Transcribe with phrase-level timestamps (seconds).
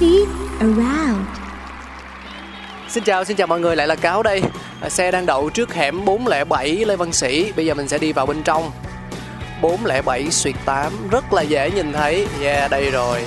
[0.00, 0.26] coffee
[0.60, 1.26] around.
[2.88, 4.42] Xin chào, xin chào mọi người, lại là Cáo đây.
[4.88, 7.52] Xe đang đậu trước hẻm 407 Lê Văn Sĩ.
[7.56, 8.70] Bây giờ mình sẽ đi vào bên trong.
[9.62, 12.26] 407 Xuyệt 8 Rất là dễ nhìn thấy.
[12.42, 13.24] Yeah, đây rồi.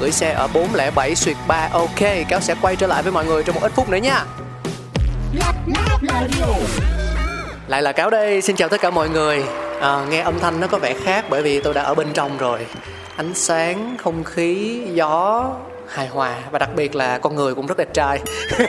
[0.00, 3.42] Gửi xe ở 407 Xuyệt 3 Ok, Cáo sẽ quay trở lại với mọi người
[3.42, 4.24] trong một ít phút nữa nha.
[7.68, 9.44] Lại là Cáo đây, xin chào tất cả mọi người.
[9.80, 12.38] À, Nghe âm thanh nó có vẻ khác bởi vì tôi đã ở bên trong
[12.38, 12.66] rồi.
[13.16, 15.44] Ánh sáng, không khí, gió
[15.88, 18.20] hài hòa và đặc biệt là con người cũng rất đẹp trai.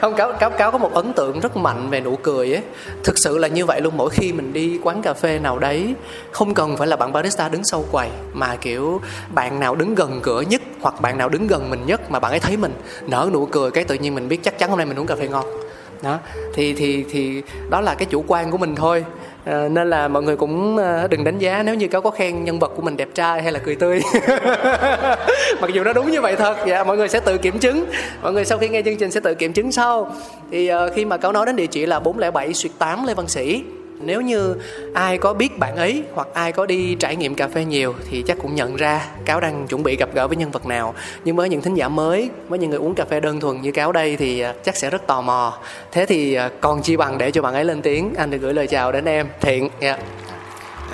[0.00, 2.62] Không, cáo cáo cáo có một ấn tượng rất mạnh về nụ cười ấy.
[3.04, 5.94] Thực sự là như vậy luôn, mỗi khi mình đi quán cà phê nào đấy,
[6.30, 9.00] không cần phải là bạn barista đứng sau quầy, mà kiểu
[9.34, 12.32] bạn nào đứng gần cửa nhất hoặc bạn nào đứng gần mình nhất mà bạn
[12.32, 12.72] ấy thấy mình,
[13.06, 15.16] nở nụ cười cái tự nhiên mình biết chắc chắn hôm nay mình uống cà
[15.16, 15.46] phê ngon.
[16.02, 16.18] Đó,
[16.54, 19.04] thì thì thì đó là cái chủ quan của mình thôi
[19.44, 22.44] à, nên là mọi người cũng ờ, đừng đánh giá nếu như cáo có khen
[22.44, 24.00] nhân vật của mình đẹp trai hay là cười tươi.
[25.60, 26.56] Mặc dù nó đúng như vậy thật.
[26.66, 27.84] Dạ mọi người sẽ tự kiểm chứng.
[28.22, 30.12] Mọi người sau khi nghe chương trình sẽ tự kiểm chứng sau.
[30.50, 33.28] Thì ờ, khi mà cáo nói đến địa chỉ là 407 Xuyệt 8 Lê Văn
[33.28, 33.62] Sĩ
[34.00, 34.56] nếu như
[34.94, 38.24] ai có biết bạn ấy hoặc ai có đi trải nghiệm cà phê nhiều thì
[38.26, 40.94] chắc cũng nhận ra cáo đang chuẩn bị gặp gỡ với nhân vật nào.
[41.24, 43.72] Nhưng với những thính giả mới với những người uống cà phê đơn thuần như
[43.72, 45.58] cáo đây thì à, chắc sẽ rất tò mò.
[45.92, 48.14] Thế thì à, còn chi bằng để cho bạn ấy lên tiếng.
[48.16, 49.26] Anh được gửi lời chào đến em.
[49.40, 49.98] Thiện dạ.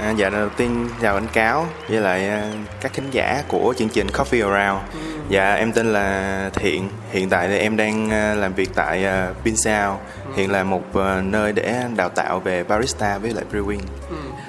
[0.00, 3.89] À, dạ đầu tiên chào anh Cáo với lại à, các khán giả của chương
[3.89, 4.81] trình Coffee Around.
[5.30, 6.88] Dạ em tên là Thiện.
[7.10, 10.00] Hiện tại thì em đang à, làm việc tại uh, Pinsao.
[10.36, 13.80] Hiện là một à, nơi để đào tạo về barista với lại brewing.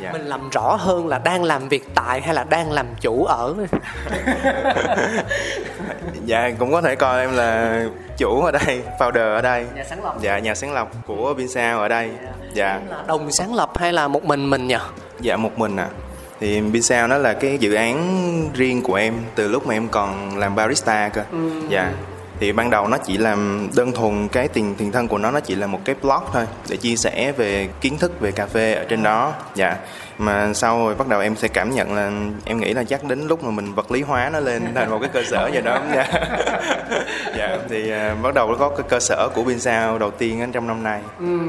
[0.01, 0.11] Dạ.
[0.11, 3.55] mình làm rõ hơn là đang làm việc tại hay là đang làm chủ ở
[6.25, 7.83] Dạ cũng có thể coi em là
[8.17, 9.65] chủ ở đây, founder ở đây.
[9.75, 12.11] nhà sáng lập Dạ nhà sáng lập của Pinsao ở đây.
[12.53, 12.79] Dạ.
[12.89, 14.77] là đồng sáng lập hay là một mình mình nhỉ
[15.19, 15.87] Dạ một mình à.
[16.41, 20.37] Thì Pinsao nó là cái dự án riêng của em từ lúc mà em còn
[20.37, 21.23] làm barista cơ.
[21.69, 21.91] Dạ.
[22.39, 25.39] Thì ban đầu nó chỉ làm đơn thuần cái tiền tiền thân của nó nó
[25.39, 28.73] chỉ là một cái blog thôi để chia sẻ về kiến thức về cà phê
[28.73, 29.33] ở trên đó.
[29.55, 29.75] Dạ.
[30.17, 32.11] Mà sau rồi bắt đầu em sẽ cảm nhận là
[32.45, 34.99] em nghĩ là chắc đến lúc mà mình vật lý hóa nó lên thành một
[35.01, 35.81] cái cơ sở gì đó.
[35.95, 36.07] Dạ.
[37.37, 40.83] dạ thì à, bắt đầu có cái cơ sở của Pinsao đầu tiên trong năm
[40.83, 41.01] nay.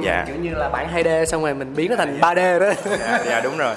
[0.04, 0.24] Dạ.
[0.26, 3.40] kiểu như là bản 2D xong rồi mình biến nó thành 3D đó Dạ, dạ
[3.40, 3.74] đúng rồi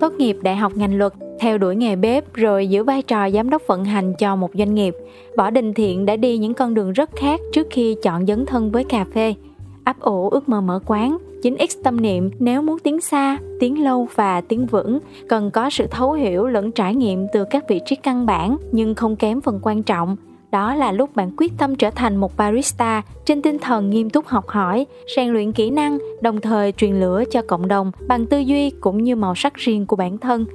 [0.00, 3.50] tốt nghiệp đại học ngành luật, theo đuổi nghề bếp rồi giữ vai trò giám
[3.50, 4.94] đốc vận hành cho một doanh nghiệp.
[5.36, 8.70] Võ Đình Thiện đã đi những con đường rất khác trước khi chọn dấn thân
[8.70, 9.34] với cà phê.
[9.84, 14.08] Ấp ủ ước mơ mở quán, 9X tâm niệm nếu muốn tiến xa, tiến lâu
[14.14, 17.96] và tiến vững, cần có sự thấu hiểu lẫn trải nghiệm từ các vị trí
[17.96, 20.16] căn bản nhưng không kém phần quan trọng.
[20.52, 24.26] Đó là lúc bạn quyết tâm trở thành một barista trên tinh thần nghiêm túc
[24.26, 28.38] học hỏi, rèn luyện kỹ năng, đồng thời truyền lửa cho cộng đồng bằng tư
[28.38, 30.46] duy cũng như màu sắc riêng của bản thân.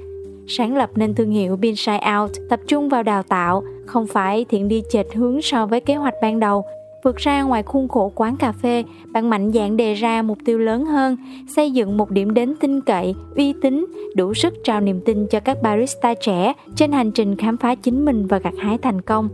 [0.47, 4.67] Sáng lập nên thương hiệu Binside Out tập trung vào đào tạo, không phải thiện
[4.67, 6.65] đi chệch hướng so với kế hoạch ban đầu.
[7.03, 10.59] Vượt ra ngoài khuôn khổ quán cà phê, bạn mạnh dạn đề ra mục tiêu
[10.59, 11.17] lớn hơn,
[11.55, 13.85] xây dựng một điểm đến tin cậy, uy tín,
[14.15, 18.05] đủ sức trao niềm tin cho các barista trẻ trên hành trình khám phá chính
[18.05, 19.29] mình và gặt hái thành công.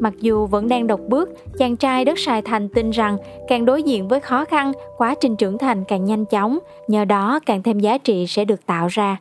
[0.00, 3.16] Mặc dù vẫn đang độc bước, chàng trai đất Sài Thành tin rằng
[3.48, 6.58] càng đối diện với khó khăn, quá trình trưởng thành càng nhanh chóng,
[6.88, 9.16] nhờ đó càng thêm giá trị sẽ được tạo ra.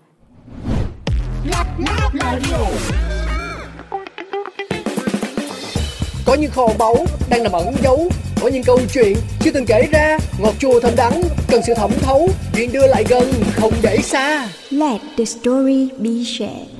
[6.25, 6.95] có những kho báu
[7.29, 8.09] đang nằm ẩn giấu
[8.41, 10.17] có những câu chuyện chưa từng kể ra.
[10.39, 14.47] Ngọt chua thơm đắng cần sự thẩm thấu chuyện đưa lại gần không để xa.
[14.69, 16.72] Let the story be shared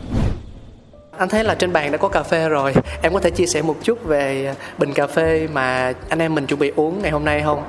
[1.18, 2.74] anh thấy là trên bàn đã có cà phê rồi.
[3.02, 6.46] Em có thể chia sẻ một chút về bình cà phê mà anh em mình
[6.46, 7.64] chuẩn bị uống ngày hôm nay không?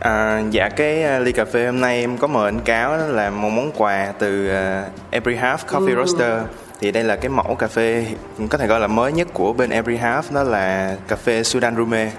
[0.00, 3.06] À, dạ cái uh, ly cà phê hôm nay em có mời anh cáo đó
[3.06, 6.40] là một món quà từ uh, Every Half Coffee Roaster.
[6.80, 8.06] Thì đây là cái mẫu cà phê
[8.50, 11.76] có thể gọi là mới nhất của bên Every Half đó là cà phê Sudan
[11.76, 12.10] Rume.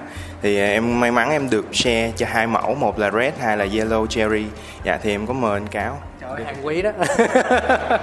[0.41, 3.65] Thì em may mắn em được share cho hai mẫu một là red hai là
[3.65, 4.45] yellow cherry.
[4.83, 5.99] Dạ thì em có mời anh cáo
[6.35, 6.91] Trời hàng quý đó.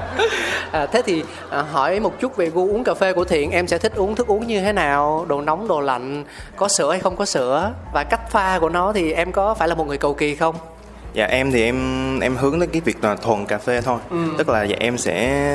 [0.73, 3.67] À, thế thì à, hỏi một chút về gu uống cà phê của thiện em
[3.67, 5.27] sẽ thích uống thức uống như thế nào?
[5.29, 6.25] Đồ nóng đồ lạnh
[6.57, 7.73] có sữa hay không có sữa?
[7.93, 10.55] Và cách pha của nó thì em có phải là một người cầu kỳ không?
[11.13, 13.99] Dạ em thì em em hướng tới cái việc là thuần cà phê thôi.
[14.11, 14.17] Ừ.
[14.39, 15.51] tức là dạ em sẽ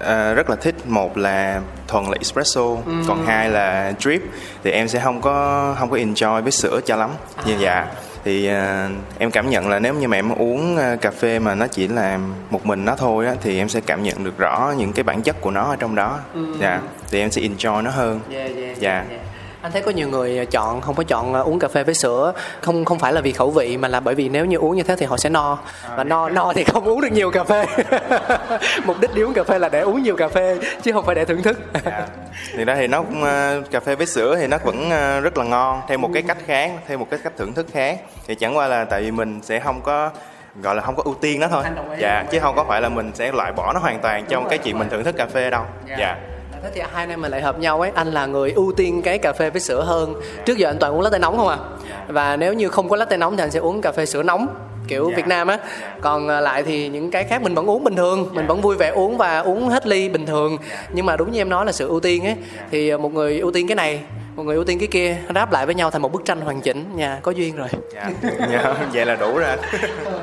[0.00, 2.92] uh, rất là thích một là thuần là espresso ừ.
[3.08, 4.22] còn hai là drip.
[4.64, 7.10] Thì em sẽ không có không có enjoy với sữa cho lắm.
[7.36, 7.42] À.
[7.46, 7.86] như dạ
[8.26, 11.54] thì uh, em cảm nhận là nếu như mà em uống uh, cà phê mà
[11.54, 12.18] nó chỉ là
[12.50, 15.22] một mình nó thôi á thì em sẽ cảm nhận được rõ những cái bản
[15.22, 16.18] chất của nó ở trong đó.
[16.34, 16.46] Ừ.
[16.60, 16.80] dạ
[17.10, 18.20] thì em sẽ enjoy nó hơn.
[18.30, 18.92] Yeah, yeah, dạ.
[18.92, 19.25] yeah, yeah
[19.66, 22.32] anh thấy có nhiều người chọn không có chọn ờ, uống cà phê với sữa.
[22.60, 24.82] Không không phải là vì khẩu vị mà là bởi vì nếu như uống như
[24.82, 25.58] thế thì họ sẽ no.
[25.96, 27.66] Và no no thì không uống được nhiều cà phê.
[28.84, 31.14] Mục đích đi uống cà phê là để uống nhiều cà phê chứ không phải
[31.14, 31.58] để thưởng thức.
[31.84, 32.06] Dạ.
[32.56, 35.38] thì đó thì nó cũng uh, cà phê với sữa thì nó vẫn uh, rất
[35.38, 38.00] là ngon theo một cái cách khác theo một cái cách thưởng thức khác.
[38.26, 40.10] Thì chẳng qua là tại vì mình sẽ không có
[40.62, 41.64] gọi là không có ưu tiên nó thôi.
[41.98, 44.58] Dạ chứ không có phải là mình sẽ loại bỏ nó hoàn toàn trong cái
[44.58, 45.62] chuyện mình thưởng thức cà phê đâu.
[45.88, 46.16] Dạ, dạ
[46.66, 47.90] thế thì hai anh em mình lại hợp nhau ấy.
[47.94, 50.14] Anh là người ưu tiên cái cà phê với sữa hơn.
[50.44, 51.58] Trước giờ anh toàn uống latte nóng không à?
[52.08, 54.46] Và nếu như không có latte nóng thì anh sẽ uống cà phê sữa nóng
[54.88, 55.16] kiểu yeah.
[55.16, 55.58] Việt Nam á.
[56.00, 58.28] Còn à, lại thì những cái khác mình vẫn uống bình thường.
[58.32, 60.58] Mình vẫn vui vẻ uống và uống hết ly bình thường.
[60.92, 62.36] Nhưng mà đúng như em nói là sự ưu tiên ấy.
[62.70, 64.00] Thì à, một người ưu tiên cái này
[64.36, 66.60] một người ưu tiên cái kia ráp lại với nhau thành một bức tranh hoàn
[66.60, 66.84] chỉnh.
[66.96, 67.68] Nha có duyên rồi.
[67.94, 68.10] Dạ,
[68.52, 69.56] dạ vậy là đủ rồi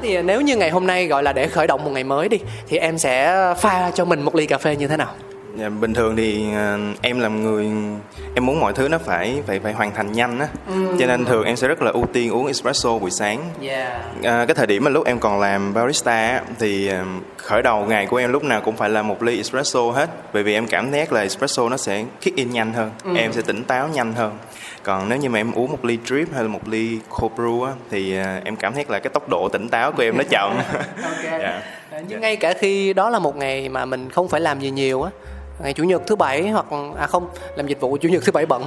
[0.00, 2.28] thế thì nếu như ngày hôm nay gọi là để khởi động một ngày mới
[2.28, 5.14] đi thì em sẽ pha cho mình một ly cà phê như thế nào
[5.58, 7.66] Dạ, bình thường thì uh, em làm người
[8.34, 10.96] em muốn mọi thứ nó phải phải phải hoàn thành nhanh á ừ.
[11.00, 13.92] cho nên thường em sẽ rất là ưu tiên uống espresso buổi sáng yeah.
[14.18, 17.06] uh, cái thời điểm mà lúc em còn làm barista thì uh,
[17.36, 20.42] khởi đầu ngày của em lúc nào cũng phải là một ly espresso hết bởi
[20.42, 23.16] vì em cảm giác là espresso nó sẽ kick in nhanh hơn ừ.
[23.16, 24.38] em sẽ tỉnh táo nhanh hơn
[24.88, 27.64] còn nếu như mà em uống một ly drip hay là một ly cold brew
[27.64, 30.24] á, thì uh, em cảm thấy là cái tốc độ tỉnh táo của em nó
[30.30, 30.56] chậm
[31.02, 31.40] okay.
[31.40, 31.62] yeah.
[31.92, 32.00] Dạ.
[32.08, 35.02] nhưng ngay cả khi đó là một ngày mà mình không phải làm gì nhiều
[35.02, 35.10] á
[35.62, 36.66] ngày chủ nhật thứ bảy hoặc
[36.98, 38.66] à không làm dịch vụ chủ nhật thứ bảy bận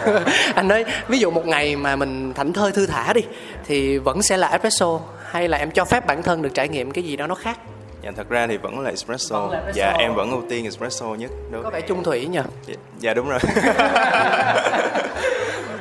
[0.54, 3.22] anh nói ví dụ một ngày mà mình thảnh thơi thư thả đi
[3.66, 5.00] thì vẫn sẽ là espresso
[5.30, 7.58] hay là em cho phép bản thân được trải nghiệm cái gì đó nó khác
[8.02, 9.88] dạ thật ra thì vẫn là espresso, vẫn là espresso.
[9.90, 13.14] dạ em vẫn ưu tiên espresso nhất đúng có vẻ chung thủy nhỉ dạ, dạ
[13.14, 13.38] đúng rồi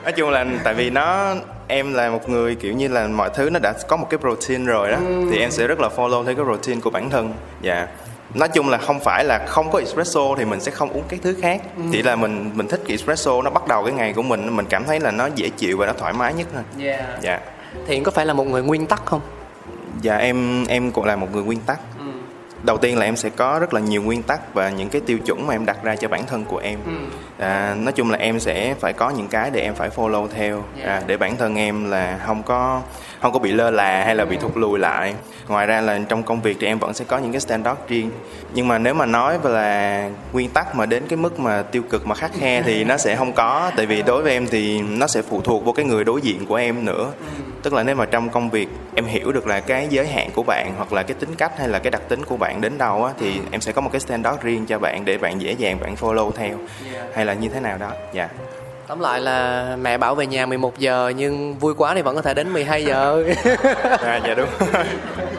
[0.07, 1.35] nói chung là tại vì nó
[1.67, 4.65] em là một người kiểu như là mọi thứ nó đã có một cái routine
[4.65, 5.27] rồi đó ừ.
[5.31, 7.87] thì em sẽ rất là follow theo cái routine của bản thân dạ
[8.33, 11.19] nói chung là không phải là không có espresso thì mình sẽ không uống cái
[11.23, 11.83] thứ khác ừ.
[11.91, 14.65] chỉ là mình mình thích cái espresso nó bắt đầu cái ngày của mình mình
[14.69, 17.21] cảm thấy là nó dễ chịu và nó thoải mái nhất thôi yeah.
[17.21, 17.39] dạ
[17.87, 19.21] thiện có phải là một người nguyên tắc không
[20.01, 21.79] dạ em em cũng là một người nguyên tắc.
[22.63, 25.17] Đầu tiên là em sẽ có rất là nhiều nguyên tắc và những cái tiêu
[25.25, 26.79] chuẩn mà em đặt ra cho bản thân của em.
[26.85, 26.91] Ừ.
[27.37, 30.63] à, nói chung là em sẽ phải có những cái để em phải follow theo.
[30.77, 30.89] Yeah.
[30.89, 32.81] à, để bản thân em là không có
[33.21, 35.13] không có bị lơ là hay là bị thụt lùi lại.
[35.47, 38.11] Ngoài ra là trong công việc thì em vẫn sẽ có những cái standard riêng.
[38.53, 41.83] Nhưng mà nếu mà nói về là nguyên tắc mà đến cái mức mà tiêu
[41.89, 43.71] cực mà khắc khe thì nó sẽ không có.
[43.75, 46.45] Tại vì đối với em thì nó sẽ phụ thuộc vào cái người đối diện
[46.45, 47.11] của em nữa
[47.67, 50.43] tức là nếu mà trong công việc em hiểu được là cái giới hạn của
[50.43, 53.05] bạn hoặc là cái tính cách hay là cái đặc tính của bạn đến đâu
[53.05, 55.79] á thì em sẽ có một cái standard riêng cho bạn để bạn dễ dàng
[55.79, 56.57] bạn follow theo.
[57.13, 57.91] Hay là như thế nào đó?
[58.13, 58.23] Dạ.
[58.23, 58.31] Yeah
[58.87, 62.21] tóm lại là mẹ bảo về nhà 11 giờ nhưng vui quá thì vẫn có
[62.21, 63.23] thể đến 12 giờ.
[64.01, 64.49] À dạ đúng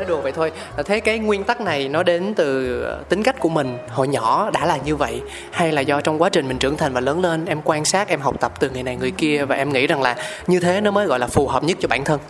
[0.00, 0.52] nói đùa vậy thôi.
[0.86, 3.78] Thế cái nguyên tắc này nó đến từ tính cách của mình.
[3.88, 6.92] Hồi nhỏ đã là như vậy hay là do trong quá trình mình trưởng thành
[6.92, 9.56] và lớn lên em quan sát em học tập từ người này người kia và
[9.56, 10.16] em nghĩ rằng là
[10.46, 12.20] như thế nó mới gọi là phù hợp nhất cho bản thân?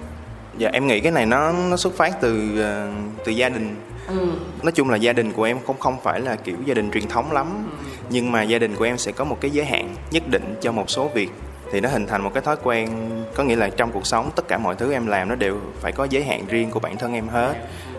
[0.59, 3.77] Dạ em nghĩ cái này nó nó xuất phát từ uh, từ gia đình.
[4.09, 4.27] Ừ.
[4.63, 7.09] nói chung là gia đình của em không không phải là kiểu gia đình truyền
[7.09, 7.69] thống lắm.
[7.71, 7.87] Ừ.
[8.11, 10.73] nhưng mà gia đình của em sẽ có một cái giới hạn nhất định cho
[10.73, 11.31] một số việc
[11.73, 12.89] thì nó hình thành một cái thói quen
[13.35, 15.93] có nghĩa là trong cuộc sống tất cả mọi thứ em làm nó đều phải
[15.93, 17.55] có giới hạn riêng của bản thân em hết.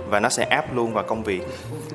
[0.07, 1.41] Và nó sẽ áp luôn vào công việc.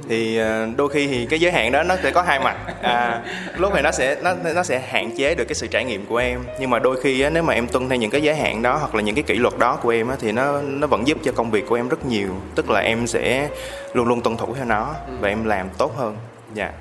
[0.08, 2.56] Thì ờ, đôi khi thì cái giới hạn đó nó sẽ có hai mặt.
[2.82, 3.22] À,
[3.56, 6.16] lúc này nó sẽ nó nó sẽ hạn chế được cái sự trải nghiệm của
[6.16, 6.40] em.
[6.60, 8.76] Nhưng mà đôi khi á, nếu mà em tuân theo những cái giới hạn đó
[8.76, 11.18] hoặc là những cái kỷ luật đó của em á, thì nó nó vẫn giúp
[11.24, 12.28] cho công việc của em rất nhiều.
[12.54, 13.48] Tức là em sẽ
[13.92, 16.16] luôn luôn tuân thủ theo nó và em làm tốt hơn.
[16.54, 16.64] Dạ.
[16.64, 16.74] Yeah.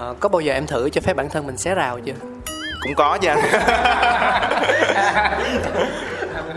[0.00, 2.14] à, có bao giờ em thử cho phép bản thân mình xé rào chưa?
[2.86, 3.28] Cũng có chứ.
[3.28, 3.38] Anh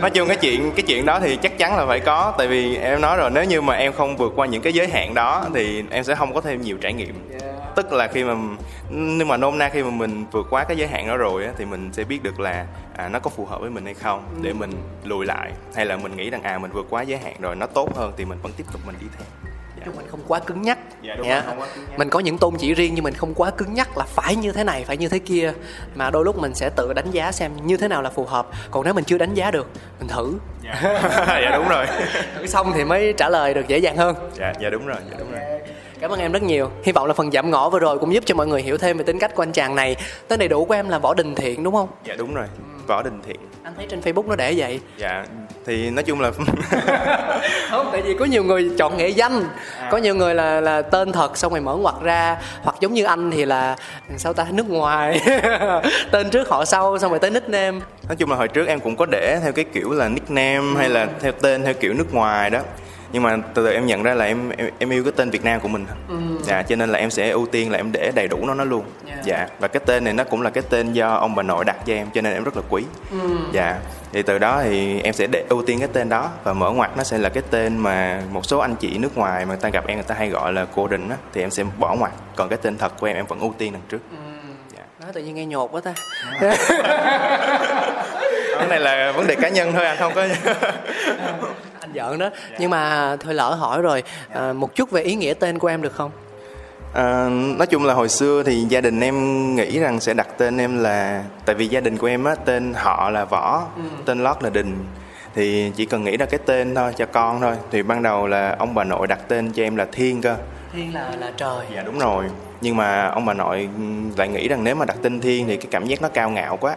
[0.00, 2.34] nói chung cái chuyện cái chuyện đó thì chắc chắn là phải có.
[2.38, 4.88] Tại vì em nói rồi nếu như mà em không vượt qua những cái giới
[4.88, 7.30] hạn đó thì em sẽ không có thêm nhiều trải nghiệm.
[7.76, 8.34] Tức là khi mà
[8.90, 11.50] nhưng mà nôm na khi mà mình vượt qua cái giới hạn đó rồi á,
[11.58, 14.24] thì mình sẽ biết được là à, nó có phù hợp với mình hay không
[14.42, 14.72] để mình
[15.04, 15.50] lùi lại.
[15.74, 18.12] Hay là mình nghĩ rằng à mình vượt quá giới hạn rồi nó tốt hơn
[18.16, 19.49] thì mình vẫn tiếp tục mình đi theo
[19.84, 21.34] Chứ mình không quá cứng nhắc Dạ, đúng Dạ.
[21.34, 21.98] rồi, không quá cứng nhắc.
[21.98, 24.52] mình có những tôn chỉ riêng nhưng mình không quá cứng nhắc là phải như
[24.52, 25.52] thế này phải như thế kia
[25.94, 28.46] mà đôi lúc mình sẽ tự đánh giá xem như thế nào là phù hợp
[28.70, 29.66] còn nếu mình chưa đánh giá được
[29.98, 30.32] mình thử
[30.62, 31.86] dạ đúng rồi
[32.38, 35.16] thử xong thì mới trả lời được dễ dàng hơn dạ dạ đúng rồi dạ
[35.18, 35.40] đúng rồi
[36.00, 36.70] Cảm ơn em rất nhiều.
[36.84, 38.98] Hy vọng là phần giảm ngõ vừa rồi cũng giúp cho mọi người hiểu thêm
[38.98, 39.96] về tính cách của anh chàng này.
[40.28, 41.88] Tên đầy đủ của em là Võ Đình Thiện đúng không?
[42.04, 42.46] dạ đúng rồi
[42.86, 44.80] võ đình thiện Anh thấy trên Facebook nó để vậy.
[44.96, 45.24] dạ
[45.66, 46.30] thì nói chung là
[47.70, 49.44] Không, tại vì có nhiều người chọn nghệ danh,
[49.90, 53.04] có nhiều người là là tên thật xong rồi mở ngoặt ra, hoặc giống như
[53.04, 53.76] anh thì là
[54.16, 55.20] sao ta nước ngoài,
[56.10, 57.80] tên trước họ sau xong rồi tới nickname.
[58.08, 60.88] nói chung là hồi trước em cũng có để theo cái kiểu là nickname hay
[60.88, 62.60] là theo tên theo kiểu nước ngoài đó.
[63.12, 65.44] Nhưng mà từ từ em nhận ra là em em, em yêu cái tên Việt
[65.44, 65.86] Nam của mình
[66.50, 68.64] dạ cho nên là em sẽ ưu tiên là em để đầy đủ nó nó
[68.64, 69.24] luôn Yeah.
[69.24, 71.76] dạ và cái tên này nó cũng là cái tên do ông bà nội đặt
[71.86, 72.82] cho em cho nên em rất là quý
[73.52, 73.78] dạ
[74.12, 76.90] thì từ đó thì em sẽ để ưu tiên cái tên đó và mở ngoặt
[76.96, 79.68] nó sẽ là cái tên mà một số anh chị nước ngoài mà người ta
[79.68, 82.12] gặp em người ta hay gọi là cô đình á thì em sẽ bỏ ngoặt
[82.36, 83.98] còn cái tên thật của em em vẫn ưu tiên đằng trước
[84.76, 84.82] dạ.
[85.00, 85.94] Nói tự nhiên nghe nhột quá ta.
[88.58, 90.22] cái này là vấn đề cá nhân thôi anh không có
[91.80, 92.30] anh giỡn đó.
[92.58, 94.02] Nhưng mà thôi lỡ hỏi rồi,
[94.34, 96.10] à, một chút về ý nghĩa tên của em được không?
[96.92, 100.58] À, nói chung là hồi xưa thì gia đình em nghĩ rằng sẽ đặt tên
[100.58, 103.62] em là tại vì gia đình của em á tên họ là võ
[104.04, 104.76] tên lót là đình.
[105.34, 108.56] Thì chỉ cần nghĩ ra cái tên thôi cho con thôi thì ban đầu là
[108.58, 110.36] ông bà nội đặt tên cho em là thiên cơ.
[110.72, 111.66] Thiên là là trời.
[111.74, 112.24] dạ đúng rồi.
[112.60, 113.68] Nhưng mà ông bà nội
[114.16, 116.56] lại nghĩ rằng nếu mà đặt tên thiên thì cái cảm giác nó cao ngạo
[116.56, 116.76] quá.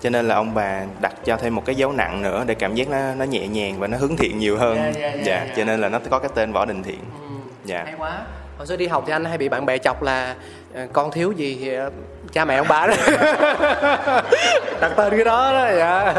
[0.00, 2.74] Cho nên là ông bà đặt cho thêm một cái dấu nặng nữa để cảm
[2.74, 4.76] giác nó nó nhẹ nhàng và nó hướng thiện nhiều hơn.
[4.76, 5.54] Dạ, dạ, dạ, dạ dạ.
[5.56, 7.00] cho nên là nó có cái tên võ đình thiện.
[7.64, 7.82] Dạ.
[7.84, 8.18] Hay quá
[8.62, 10.34] hồi xưa đi học thì anh hay bị bạn bè chọc là
[10.74, 11.90] ờ, con thiếu gì thì ờ,
[12.32, 12.94] cha mẹ ông bà đó.
[14.80, 16.14] Đặt tên cái đó đó dạ.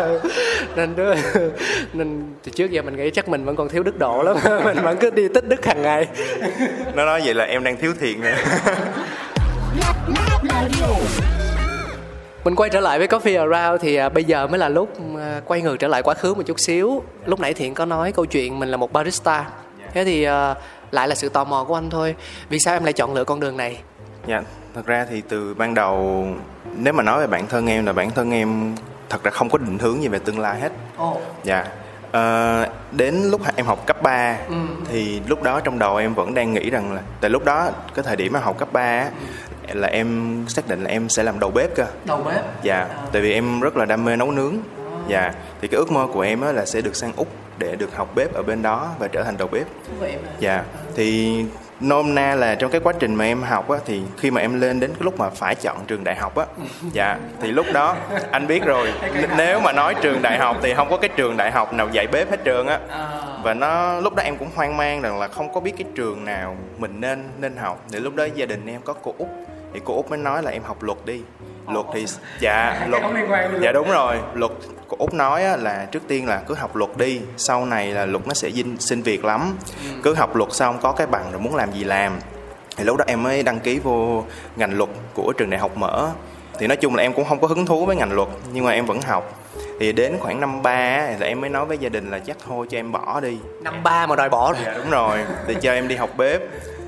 [0.76, 1.14] Nên đứa
[1.94, 4.38] nên từ trước giờ mình nghĩ chắc mình vẫn còn thiếu đức độ lắm.
[4.66, 6.08] Mình vẫn cứ đi tích đức hàng ngày.
[6.94, 8.36] Nó nói vậy là em đang thiếu thiện nè.
[12.44, 14.90] Mình quay trở lại với coffee around thì à, bây giờ mới là lúc
[15.46, 17.04] quay ngược trở lại quá khứ một chút xíu.
[17.26, 19.46] Lúc nãy thiện có nói câu chuyện mình là một barista.
[19.94, 20.28] Thế thì
[20.94, 22.16] lại là sự tò mò của anh thôi
[22.50, 23.82] vì sao em lại chọn lựa con đường này
[24.28, 24.42] Dạ,
[24.76, 26.28] thật ra thì từ ban đầu
[26.78, 28.76] nếu mà nói về bản thân em là bản thân em
[29.10, 30.72] thật ra không có định hướng gì về tương lai hết.
[30.98, 31.18] Ồ.
[31.44, 31.66] Dạ.
[32.12, 34.38] Ờ, đến lúc em học cấp 3
[34.90, 38.04] thì lúc đó trong đầu em vẫn đang nghĩ rằng là tại lúc đó cái
[38.04, 39.12] thời điểm mà học cấp 3 á,
[39.74, 41.86] là em xác định là em sẽ làm đầu bếp cơ.
[42.06, 44.56] đầu bếp Dạ, tại vì em rất là đam mê nấu nướng.
[45.08, 47.28] Dạ, thì cái ước mơ của em á là sẽ được sang Úc
[47.63, 49.67] để được học bếp ở bên đó và trở thành đầu bếp.
[50.39, 50.63] Dạ,
[50.96, 51.38] thì
[51.79, 54.62] nôm na là trong cái quá trình mà em học á thì khi mà em
[54.62, 56.46] lên đến cái lúc mà phải chọn trường đại học á
[56.93, 57.96] dạ thì lúc đó
[58.32, 61.38] anh biết rồi n- nếu mà nói trường đại học thì không có cái trường
[61.38, 62.79] đại học nào dạy bếp hết trơn á.
[63.43, 66.25] Và nó lúc đó em cũng hoang mang rằng là không có biết cái trường
[66.25, 67.86] nào mình nên nên học.
[67.91, 69.27] Thì lúc đó gia đình em có cô út
[69.74, 71.22] thì cô út mới nói là em học luật đi
[71.67, 72.05] luật thì
[72.39, 73.03] dạ luật
[73.62, 74.15] dạ đúng rồi.
[74.34, 74.51] Luật
[74.88, 78.05] cô út nói á, là trước tiên là cứ học luật đi sau này là
[78.05, 79.58] luật nó sẽ xin, xin việc lắm.
[80.03, 82.20] Cứ học luật xong có cái bằng rồi muốn làm gì làm.
[82.77, 84.24] Thì lúc đó em mới đăng ký vô
[84.55, 86.10] ngành luật của trường đại học mở.
[86.60, 88.72] Thì nói chung là em cũng không có hứng thú với ngành luật nhưng mà
[88.72, 89.39] em vẫn học.
[89.79, 92.67] Thì đến khoảng năm ba là em mới nói với gia đình là chắc thôi
[92.70, 93.38] cho em bỏ đi.
[93.62, 96.41] Năm ba mà đòi bỏ dạ đúng rồi thì cho em đi học bếp.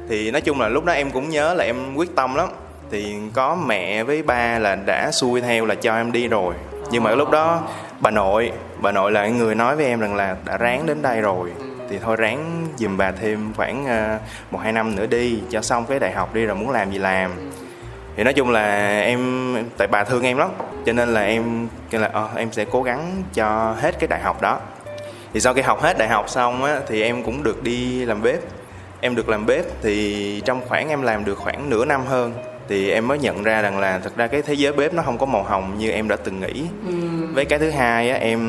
[0.09, 2.49] Thì nói chung là lúc đó em cũng nhớ là em quyết tâm lắm
[2.91, 6.53] thì có mẹ với ba là đã xuôi theo là cho em đi rồi.
[6.91, 7.61] Nhưng mà lúc đó
[7.99, 11.21] bà nội bà nội là người nói với em rằng là đã ráng đến đây
[11.21, 11.51] rồi.
[11.89, 14.19] Thì thôi ráng dùm bà thêm khoảng ờ,
[14.51, 16.97] một hai năm nữa đi cho xong cái đại học đi rồi muốn làm gì
[16.97, 17.31] làm.
[18.15, 20.49] Thì nói chung là em tại bà thương em lắm
[20.85, 24.21] cho nên là em kêu là ờ, em sẽ cố gắng cho hết cái đại
[24.21, 24.59] học đó.
[25.33, 28.21] Thì sau khi học hết đại học xong á thì em cũng được đi làm
[28.21, 28.39] bếp.
[29.01, 32.33] Em được làm bếp thì trong khoảng em làm được khoảng nửa năm hơn
[32.69, 35.17] thì em mới nhận ra rằng là thật ra cái thế giới bếp nó không
[35.17, 36.63] có màu hồng như em đã từng nghĩ.
[37.33, 38.39] Với cái thứ hai á em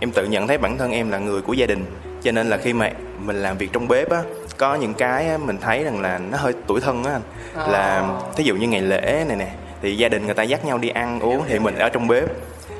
[0.00, 1.84] em tự nhận thấy bản thân em là người của gia đình.
[2.22, 4.22] Cho nên là khi mà mình làm việc trong bếp á
[4.58, 7.22] có những cái á, mình thấy rằng là nó hơi tuổi thân á anh.
[7.70, 9.48] Là thí dụ như ngày lễ này nè
[9.82, 12.24] thì gia đình người ta dắt nhau đi ăn uống thì mình ở trong bếp.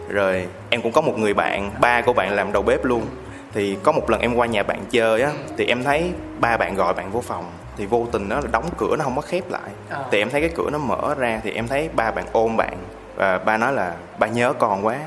[0.09, 3.07] Rồi em cũng có một người bạn ba của bạn làm đầu bếp luôn.
[3.53, 6.11] Thì có một lần em qua nhà bạn chơi á thì em thấy
[6.41, 7.45] ba bạn gọi bạn vô phòng
[7.77, 9.71] thì vô tình nó là đóng cửa nó không có khép lại.
[10.11, 12.77] Thì em thấy cái cửa nó mở ra thì em thấy ba bạn ôm bạn
[13.17, 14.99] và ba nói là ba nhớ con quá.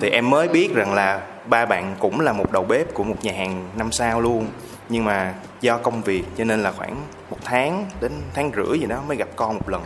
[0.00, 3.16] Thì em mới biết rằng là ba bạn cũng là một đầu bếp của một
[3.22, 4.46] nhà hàng năm sao luôn.
[4.88, 6.96] Nhưng mà do công việc cho nên là khoảng
[7.30, 9.82] một tháng đến tháng rưỡi gì đó mới gặp con một lần.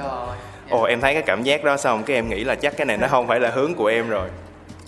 [0.70, 2.96] Ồ em thấy cái cảm giác đó xong cái em nghĩ là chắc cái này
[2.96, 4.28] nó không phải là hướng của em rồi.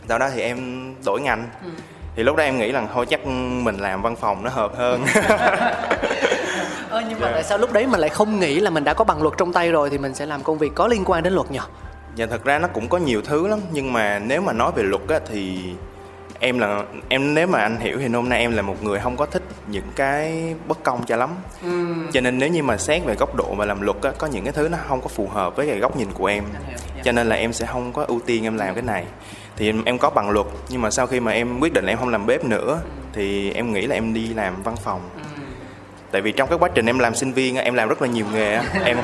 [0.08, 1.48] Sau đó thì em đổi ngành.
[2.16, 5.04] Thì lúc đó em nghĩ là thôi chắc mình làm văn phòng nó hợp hơn
[6.96, 9.04] Ơ, nhưng mà tại sao lúc đấy mình lại không nghĩ là mình đã có
[9.04, 11.32] bằng luật trong tay rồi thì mình sẽ làm công việc có liên quan đến
[11.32, 11.58] luật nhỉ?
[12.14, 14.82] Dạ thật ra nó cũng có nhiều thứ lắm nhưng mà nếu mà nói về
[14.82, 15.58] luật á thì
[16.38, 19.16] em là em nếu mà anh hiểu thì hôm nay em là một người không
[19.16, 21.30] có thích những cái bất công cho lắm.
[21.62, 21.94] Ừ.
[22.12, 24.44] cho nên nếu như mà xét về góc độ mà làm luật á có những
[24.44, 26.44] cái thứ nó không có phù hợp với cái góc nhìn của em.
[27.04, 29.04] Cho nên là em sẽ không có ưu tiên em làm cái này.
[29.56, 31.92] Thì em, em có bằng luật nhưng mà sau khi mà em quyết định là
[31.92, 32.80] em không làm bếp nữa
[33.12, 35.00] thì em nghĩ là em đi làm văn phòng.
[35.16, 35.25] Ừ
[36.10, 38.26] tại vì trong cái quá trình em làm sinh viên em làm rất là nhiều
[38.32, 38.98] nghề em,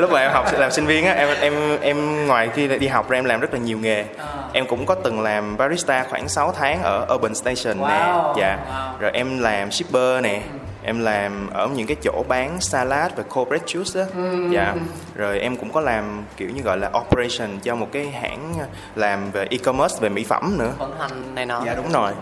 [0.00, 3.18] lúc mà em học làm sinh viên em em em ngoài khi đi học ra
[3.18, 4.04] em làm rất là nhiều nghề.
[4.18, 4.26] À.
[4.52, 7.88] em cũng có từng làm barista khoảng 6 tháng ở Urban Station wow.
[7.88, 8.58] nè dạ
[8.98, 10.42] rồi em làm shipper nè.
[10.86, 14.48] Em làm ở những cái chỗ bán salad và cold juice đó ừ.
[14.52, 14.74] dạ.
[15.14, 18.54] Rồi em cũng có làm kiểu như gọi là operation cho một cái hãng
[18.94, 20.72] làm về e-commerce về mỹ phẩm nữa.
[20.78, 21.62] Vận hành này nọ.
[21.66, 22.12] Dạ đúng rồi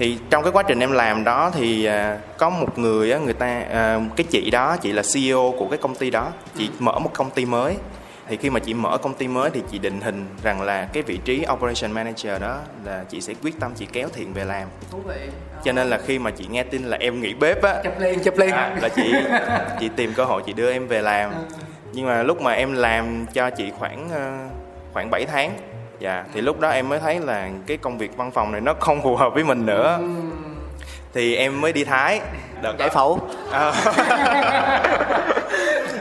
[0.00, 3.32] thì trong cái quá trình em làm đó thì à, có một người á người
[3.32, 6.28] ta à, cái chị đó chị là CEO của cái công ty đó.
[6.56, 6.72] Chị ừ.
[6.78, 7.76] mở một công ty mới.
[8.28, 11.02] Thì khi mà chị mở công ty mới thì chị định hình rằng là cái
[11.02, 14.68] vị trí operation manager đó là chị sẽ quyết tâm chị kéo thiện về làm.
[14.90, 15.28] Thú vị.
[15.64, 18.20] Cho nên là khi mà chị nghe tin là em nghỉ bếp á chụp liền
[18.20, 18.50] chụp liền.
[18.50, 19.14] à, là chị
[19.80, 21.32] chị tìm cơ hội chị đưa em về làm.
[21.92, 24.48] Nhưng mà lúc mà em làm cho chị khoảng à,
[24.92, 25.52] khoảng 7 tháng
[26.00, 28.74] dạ thì lúc đó em mới thấy là cái công việc văn phòng này nó
[28.80, 29.98] không phù hợp với mình nữa.
[31.14, 32.20] Thì em mới đi thái.
[32.62, 33.18] Đợt giải phẫu.
[33.52, 33.72] À.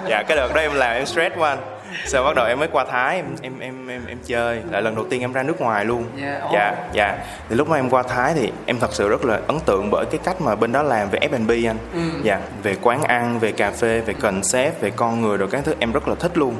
[0.09, 1.59] dạ cái đợt đó em làm em stress quá anh.
[2.05, 4.61] Sau bắt đầu em mới qua thái em em em em, em chơi.
[4.71, 6.03] Là lần đầu tiên em ra nước ngoài luôn.
[6.21, 6.51] Yeah, oh.
[6.53, 7.17] dạ dạ.
[7.49, 10.05] Thì lúc mà em qua thái thì em thật sự rất là ấn tượng bởi
[10.11, 11.77] cái cách mà bên đó làm về F&B anh.
[11.93, 11.99] Ừ.
[12.23, 15.75] dạ về quán ăn về cà phê về concept về con người rồi các thứ
[15.79, 16.55] em rất là thích luôn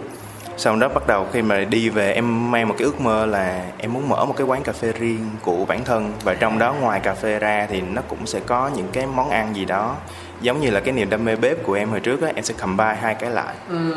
[0.60, 3.66] sau đó bắt đầu khi mà đi về em mang một cái ước mơ là
[3.78, 6.14] em muốn mở một cái quán cà phê riêng của bản thân.
[6.24, 9.30] Và trong đó ngoài cà phê ra thì nó cũng sẽ có những cái món
[9.30, 9.96] ăn gì đó.
[10.42, 12.54] Giống như là cái niềm đam mê bếp của em hồi trước á em sẽ
[12.62, 13.56] combine hai cái lại.
[13.70, 13.94] Ừ.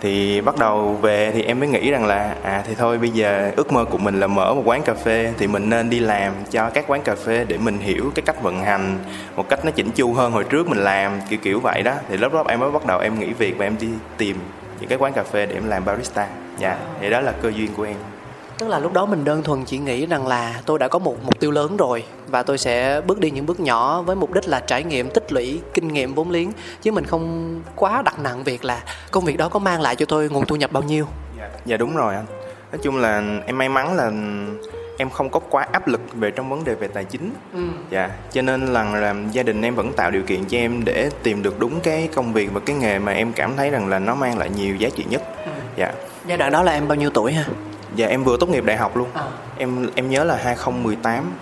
[0.00, 3.52] thì bắt đầu về thì em mới nghĩ rằng là à thì thôi bây giờ
[3.56, 6.32] ước mơ của mình là mở một quán cà phê thì mình nên đi làm
[6.50, 8.98] cho các quán cà phê để mình hiểu cái cách vận hành
[9.36, 11.94] một cách nó chỉnh chu hơn hồi trước mình làm kiểu kiểu vậy đó.
[12.08, 14.36] Thì lúc đó em mới bắt đầu em nghỉ việc và em đi tìm
[14.80, 16.28] những cái quán cà phê để em làm barista.
[16.58, 17.96] Dạ thì đó là cơ duyên của em.
[18.58, 21.16] Tức là lúc đó mình đơn thuần chỉ nghĩ rằng là tôi đã có một
[21.24, 24.48] mục tiêu lớn rồi và tôi sẽ bước đi những bước nhỏ với mục đích
[24.48, 26.52] là trải nghiệm tích lũy kinh nghiệm vốn liếng.
[26.82, 30.06] Chứ mình không quá đặt nặng việc là công việc đó có mang lại cho
[30.06, 31.06] tôi nguồn thu nhập bao nhiêu.
[31.38, 32.26] Dạ, dạ đúng rồi anh.
[32.72, 34.10] Nói chung là em may mắn là
[34.98, 37.60] em không có quá áp lực về trong vấn đề về tài chính ừ.
[37.90, 41.10] dạ cho nên là, là gia đình em vẫn tạo điều kiện cho em để
[41.22, 43.98] tìm được đúng cái công việc và cái nghề mà em cảm thấy rằng là
[43.98, 45.50] nó mang lại nhiều giá trị nhất ừ.
[45.76, 45.92] dạ
[46.26, 47.44] giai đoạn đó là em bao nhiêu tuổi ha
[47.94, 49.24] dạ em vừa tốt nghiệp đại học luôn à.
[49.58, 51.32] em em nhớ là 2018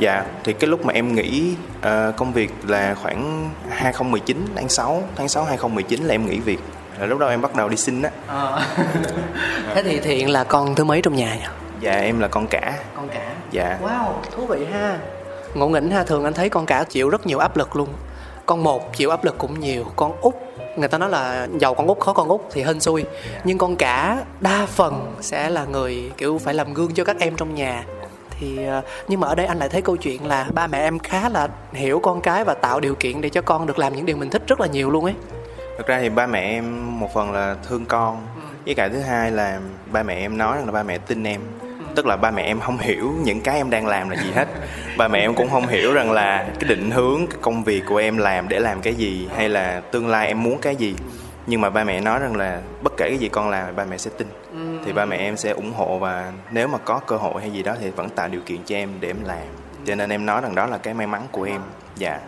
[0.00, 5.02] Dạ, thì cái lúc mà em nghỉ uh, công việc là khoảng 2019 tháng 6,
[5.16, 6.60] tháng 6 2019 là em nghỉ việc.
[6.98, 8.10] Là lúc đó em bắt đầu đi xin á.
[8.26, 8.66] À.
[9.74, 11.46] Thế thì Thiện là con thứ mấy trong nhà nhỉ?
[11.80, 12.78] Dạ em là con cả.
[12.96, 13.32] Con cả.
[13.50, 13.78] Dạ.
[13.82, 14.98] Wow thú vị ha.
[15.54, 17.88] Ngộ nghĩnh ha thường anh thấy con cả chịu rất nhiều áp lực luôn.
[18.46, 20.34] Con một chịu áp lực cũng nhiều con út
[20.76, 23.02] người ta nói là giàu con út khó con út thì hên xui.
[23.02, 23.46] Yeah.
[23.46, 27.36] nhưng con cả đa phần sẽ là người kiểu phải làm gương cho các em
[27.36, 27.84] trong nhà.
[28.30, 30.98] Thì ờ, nhưng mà ở đây anh lại thấy câu chuyện là ba mẹ em
[30.98, 34.06] khá là hiểu con cái và tạo điều kiện để cho con được làm những
[34.06, 35.14] điều mình thích rất là nhiều luôn ấy.
[35.78, 38.26] Thực ra thì ba mẹ em một phần là thương con.
[38.36, 38.42] Ừ.
[38.66, 39.60] với cả thứ hai là
[39.92, 41.40] ba mẹ em nói rằng là ba mẹ tin em
[41.94, 44.48] tức là ba mẹ em không hiểu những cái em đang làm là gì hết.
[44.96, 47.96] Ba mẹ em cũng không hiểu rằng là cái định hướng cái công việc của
[47.96, 50.94] em làm để làm cái gì hay là tương lai em muốn cái gì.
[51.46, 53.98] Nhưng mà ba mẹ nói rằng là bất kể cái gì con làm ba mẹ
[53.98, 54.28] sẽ tin.
[54.84, 57.62] Thì ba mẹ em sẽ ủng hộ và nếu mà có cơ hội hay gì
[57.62, 59.46] đó thì vẫn tạo điều kiện cho em để em làm.
[59.86, 61.60] Cho nên em nói rằng đó là cái may mắn của em.
[61.96, 62.20] Dạ.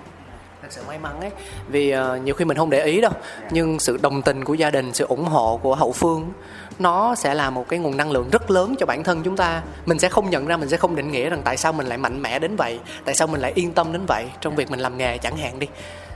[0.62, 1.30] Thật sự may mắn ấy.
[1.68, 3.12] Vì uh, nhiều khi mình không để ý đâu.
[3.50, 6.32] Nhưng sự đồng tình của gia đình sự ủng hộ của hậu phương
[6.78, 9.62] nó sẽ là một cái nguồn năng lượng rất lớn cho bản thân chúng ta.
[9.86, 11.98] Mình sẽ không nhận ra mình sẽ không định nghĩa rằng tại sao mình lại
[11.98, 14.80] mạnh mẽ đến vậy tại sao mình lại yên tâm đến vậy trong việc mình
[14.80, 15.66] làm nghề chẳng hạn đi.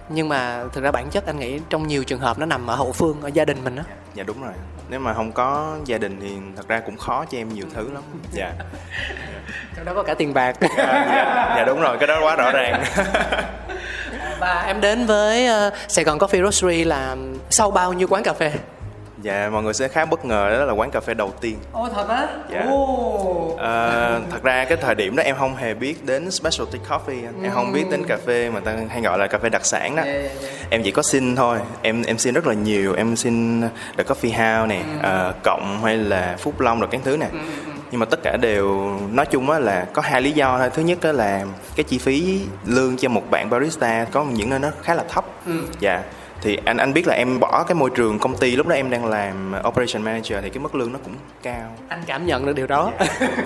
[0.08, 2.74] Nhưng mà thực ra bản chất anh nghĩ trong nhiều trường hợp nó nằm ở
[2.74, 3.82] hậu phương ở gia đình mình đó
[4.14, 4.52] dạ đúng rồi.
[4.88, 7.90] Nếu mà không có gia đình thì thật ra cũng khó cho em nhiều thứ
[7.92, 8.02] lắm.
[8.32, 8.52] Dạ.
[9.76, 10.56] Trong đó có cả tiền bạc.
[10.60, 12.84] Dạ, dạ, dạ đúng rồi cái đó quá rõ ràng.
[14.40, 17.16] Và em đến với uh, Sài Gòn Coffee Roastery là
[17.50, 18.52] sau bao nhiêu quán cà phê
[19.26, 21.56] Dạ, mọi người sẽ khá bất ngờ đó là quán cà phê đầu tiên.
[21.72, 22.28] Ồ thật á?
[22.52, 22.66] Dạ.
[22.72, 23.58] Oh.
[23.58, 27.42] À, thật ra cái thời điểm đó em không hề biết đến specialty coffee, anh.
[27.42, 29.96] em không biết đến cà phê mà ta hay gọi là cà phê đặc sản
[29.96, 30.02] đó.
[30.02, 30.70] Yeah, yeah, yeah.
[30.70, 33.62] Em chỉ có xin thôi, em em xin rất là nhiều, em xin
[33.96, 34.98] The Coffee House nè, mm.
[34.98, 37.28] uh, cộng hay là Phúc Long rồi các thứ nè.
[37.32, 40.70] Mm nhưng mà tất cả đều nói chung á là có hai lý do thôi
[40.74, 41.44] thứ nhất là
[41.76, 45.24] cái chi phí lương cho một bạn barista có những nơi nó khá là thấp
[45.46, 45.52] ừ.
[45.80, 46.02] dạ
[46.40, 48.90] thì anh anh biết là em bỏ cái môi trường công ty lúc đó em
[48.90, 51.72] đang làm operation manager thì cái mức lương nó cũng cao.
[51.88, 52.92] Anh cảm nhận được điều đó.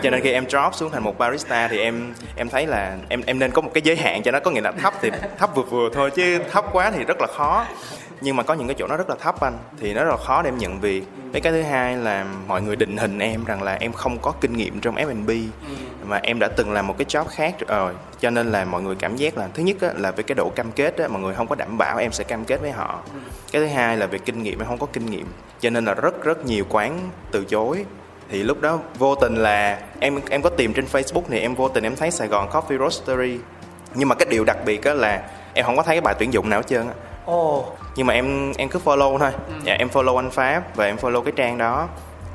[0.03, 3.23] Cho nên khi em drop xuống thành một barista thì em em thấy là em
[3.27, 5.51] em nên có một cái giới hạn cho nó có nghĩa là thấp thì thấp
[5.55, 7.67] vừa vừa thôi chứ thấp quá thì rất là khó
[8.21, 10.17] nhưng mà có những cái chỗ nó rất là thấp anh thì nó rất là
[10.17, 11.05] khó để em nhận việc.
[11.33, 14.33] Cái cái thứ hai là mọi người định hình em rằng là em không có
[14.41, 15.31] kinh nghiệm trong F&B
[16.05, 17.93] mà em đã từng làm một cái job khác rồi.
[18.21, 20.51] Cho nên là mọi người cảm giác là thứ nhất á, là về cái độ
[20.51, 22.99] cam kết á, mọi người không có đảm bảo em sẽ cam kết với họ.
[23.53, 25.27] Cái thứ hai là về kinh nghiệm em không có kinh nghiệm.
[25.61, 27.85] Cho nên là rất rất nhiều quán từ chối.
[28.29, 31.69] Thì lúc đó vô tình là em em có tìm trên Facebook thì em vô
[31.69, 33.39] tình em thấy Sài Gòn Coffee Roastery.
[33.95, 35.23] Nhưng mà cái điều đặc biệt á là
[35.55, 36.95] em không có thấy cái bài tuyển dụng nào hết trơn á
[37.31, 37.65] ồ.
[37.97, 39.31] Nhưng mà em em cứ follow thôi.
[39.63, 41.89] Dạ em follow anh pháp và em follow cái trang đó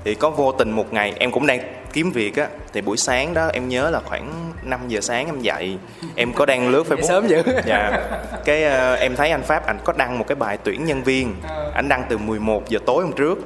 [0.06, 1.60] thì có vô tình một ngày em cũng đang
[1.94, 5.40] kiếm việc á thì buổi sáng đó em nhớ là khoảng 5 giờ sáng em
[5.40, 5.78] dậy
[6.16, 7.08] em có đang lướt facebook.
[7.08, 7.44] sớm dữ.
[7.66, 8.00] dạ.
[8.46, 11.36] Cái ờ, em thấy anh pháp ảnh có đăng một cái bài tuyển nhân viên
[11.74, 13.40] ảnh đăng từ 11 giờ tối hôm trước.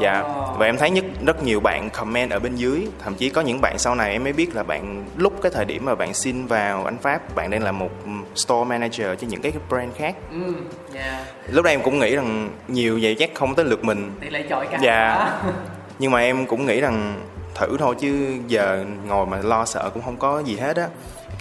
[0.00, 0.22] Dạ.
[0.58, 3.60] Và em thấy nhất rất nhiều bạn comment ở bên dưới thậm chí có những
[3.60, 6.46] bạn sau này em mới biết là bạn lúc cái thời điểm mà bạn xin
[6.46, 7.90] vào anh pháp bạn đang là một
[8.34, 10.14] store manager cho những cái brand khác.
[10.30, 10.54] Ừ
[10.94, 11.24] dạ.
[11.48, 14.10] Lúc đó em cũng nghĩ rằng nhiều vậy chắc không tới lượt mình.
[14.20, 15.30] Tỷ lệ chọi cao dạ
[15.98, 17.22] nhưng mà em cũng nghĩ rằng
[17.54, 20.88] thử thôi chứ giờ ngồi mà lo sợ cũng không có gì hết á.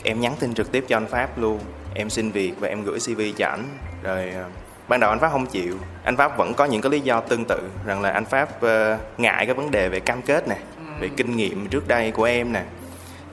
[0.04, 1.60] Em nhắn tin trực tiếp cho anh pháp luôn.
[1.94, 3.64] Em xin việc và em gửi cv cho ảnh.
[4.04, 4.44] Rồi ờ,
[4.88, 5.78] ban đầu anh pháp không chịu.
[6.04, 8.98] Anh pháp vẫn có những cái lý do tương tự rằng là anh pháp ờ,
[9.18, 10.58] ngại cái vấn đề về cam kết nè
[11.00, 12.64] về kinh nghiệm trước đây của em nè.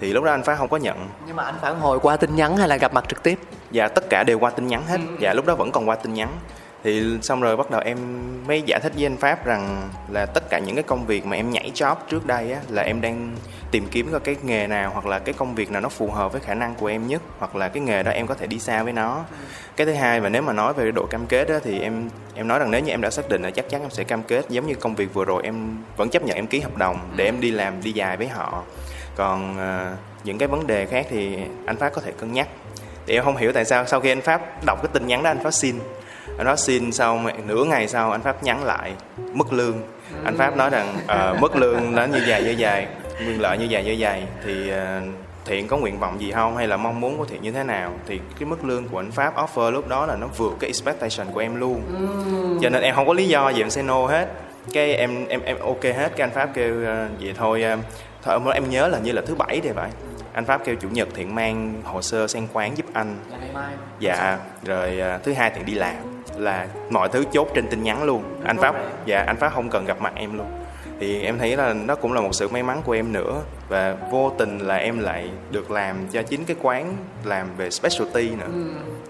[0.01, 1.09] Thì lúc đó anh pháp không có nhận.
[1.27, 3.39] Nhưng mà anh phản hồi qua tin nhắn hay là gặp mặt trực tiếp?
[3.71, 5.01] Dạ tất cả đều qua tin nhắn hết.
[5.21, 6.29] Dạ lúc đó vẫn còn qua tin nhắn
[6.85, 7.99] thì xong rồi bắt đầu em
[8.47, 11.37] mới giải thích với anh pháp rằng là tất cả những cái công việc mà
[11.37, 13.37] em nhảy job trước đây á là em đang
[13.71, 16.33] tìm kiếm coi cái nghề nào hoặc là cái công việc nào nó phù hợp
[16.33, 18.59] với khả năng của em nhất hoặc là cái nghề đó em có thể đi
[18.59, 19.25] xa với nó.
[19.77, 22.49] Cái thứ hai mà nếu mà nói về độ cam kết á thì em em
[22.49, 24.45] nói rằng nếu như em đã xác định là chắc chắn em sẽ cam kết
[24.49, 27.25] giống như công việc vừa rồi em vẫn chấp nhận em ký hợp đồng để
[27.25, 28.63] em đi làm đi dài với họ.
[29.17, 32.49] Còn uh, những cái vấn đề khác thì anh pháp có thể cân nhắc.
[33.07, 35.31] Thì em không hiểu tại sao sau khi anh pháp đọc cái tin nhắn đó
[35.31, 35.79] anh pháp xin
[36.39, 38.93] anh pháp xin sau nửa ngày sau anh pháp nhắn lại
[39.33, 39.83] mức lương.
[40.25, 42.87] Anh pháp nói rằng ờ, mức lương nó như vậy như vậy
[43.25, 45.01] nguyên lợi như vậy như vậy thì ờ,
[45.45, 46.57] thiện có nguyện vọng gì không?
[46.57, 47.93] Hay là mong muốn của thiện như thế nào?
[48.07, 51.35] Thì cái mức lương của anh pháp offer lúc đó là nó vượt cái expectation
[51.35, 51.83] của em luôn.
[52.63, 54.29] Cho nên em không có lý do gì em say no hết.
[54.73, 57.77] Cái em em em ok hết cái anh pháp kêu ờ, vậy thôi ờ,
[58.23, 59.91] thôi em- nhớ là như là thứ bảy thì phải.
[60.33, 63.17] Anh pháp kêu chủ nhật thiện mang hồ sơ sang quán giúp anh.
[63.99, 68.05] Dạ rồi à, thứ hai thiện đi làm là mọi thứ chốt trên tin nhắn
[68.05, 68.23] luôn.
[68.45, 68.75] Anh pháp
[69.07, 70.47] dạ anh pháp không cần gặp mặt em luôn.
[71.01, 73.41] Thì em thấy là nó cũng là một sự may mắn của em nữa.
[73.69, 78.31] Và vô tình là em lại được làm cho chính cái quán làm về specialty
[78.31, 78.49] nữa.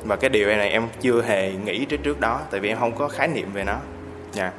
[0.04, 2.92] Và cái điều này em chưa hề nghĩ trước trước đó tại vì em không
[2.92, 3.76] có khái niệm về nó.
[4.32, 4.52] Dạ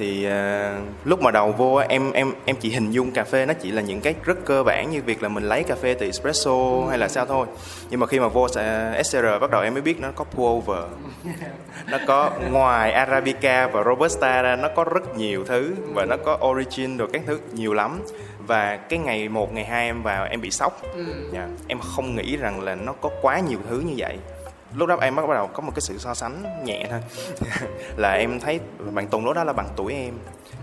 [0.00, 3.54] thì à, lúc mà đầu vô em em em chỉ hình dung cà phê nó
[3.54, 6.06] chỉ là những cái rất cơ bản như việc là mình lấy cà phê từ
[6.06, 7.46] espresso hay là sao thôi.
[7.90, 10.68] Nhưng mà khi mà vô à, SCR bắt đầu em mới biết nó có pour
[10.68, 10.84] over
[11.90, 16.38] nó có ngoài arabica và robusta ra nó có rất nhiều thứ và nó có
[16.50, 18.00] origin rồi các thứ nhiều lắm.
[18.46, 20.82] Và cái ngày một ngày hai em vào em bị sốc.
[21.32, 21.48] Dạ.
[21.68, 24.18] em không nghĩ rằng là nó có quá nhiều thứ như vậy
[24.74, 27.00] lúc đó em bắt đầu có một cái sự so sánh nhẹ thôi.
[27.96, 28.60] Là em thấy
[28.92, 30.14] bạn Tùng lúc đó là bằng tuổi em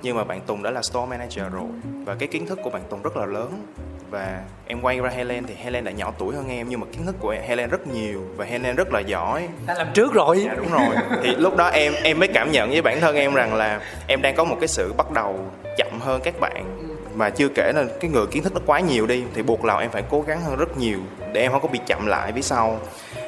[0.02, 1.64] nhưng mà bạn Tùng đã là store manager rồi.
[2.06, 3.66] Và cái kiến thức của bạn Tùng rất là lớn.
[4.10, 7.06] Và em quay ra Helen thì Helen đã nhỏ tuổi hơn em nhưng mà kiến
[7.06, 9.48] thức của Helen rất nhiều và Helen rất là giỏi.
[9.66, 10.42] Ta làm trước rồi.
[10.46, 10.96] Dạ đúng rồi.
[11.24, 14.22] Thì lúc đó em em mới cảm nhận với bản thân em rằng là em
[14.22, 15.40] đang có một cái sự bắt đầu
[15.78, 16.84] chậm hơn các bạn.
[17.16, 19.80] Mà chưa kể là cái người kiến thức nó quá nhiều đi thì buộc lòng
[19.80, 21.00] em phải cố gắng hơn rất nhiều
[21.34, 22.80] để em không có bị chậm lại phía sau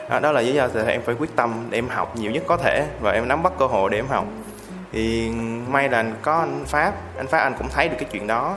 [0.09, 2.43] à, đó là lý do tại em phải quyết tâm để em học nhiều nhất
[2.47, 4.25] có thể và em nắm bắt cơ hội để em học.
[4.91, 5.29] Thì
[5.67, 8.55] may là có anh pháp anh pháp anh cũng thấy được cái chuyện đó.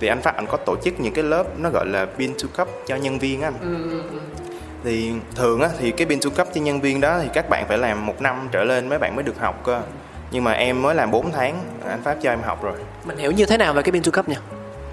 [0.00, 2.48] Thì anh pháp anh có tổ chức những cái lớp nó gọi là pin to
[2.64, 3.54] cup cho nhân viên anh.
[4.84, 7.64] Thì thường á thì cái pin to cup cho nhân viên đó thì các bạn
[7.68, 9.82] phải làm một năm trở lên mấy bạn mới được học cơ.
[10.30, 12.78] Nhưng mà em mới làm 4 tháng anh pháp cho em học rồi.
[13.04, 14.36] Mình hiểu như thế nào về cái pin to cup nhỉ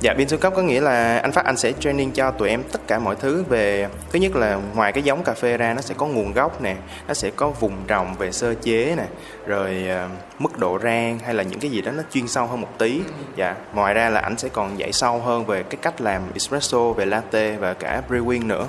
[0.02, 2.64] Dạ, pin to cup có nghĩa là anh Phát anh sẽ training cho tụi em
[2.72, 5.82] tất cả mọi thứ về thứ nhất là ngoài cái giống cà phê ra nó
[5.82, 6.76] sẽ có nguồn gốc nè,
[7.08, 9.06] nó sẽ có vùng trồng về sơ chế nè,
[9.46, 10.08] rồi ờ,
[10.40, 13.02] mức độ rang hay là những cái gì đó nó chuyên sâu hơn một tí.
[13.36, 16.92] Dạ, ngoài ra là anh sẽ còn dạy sâu hơn về cái cách làm espresso,
[16.92, 18.68] về latte và cả brewing nữa.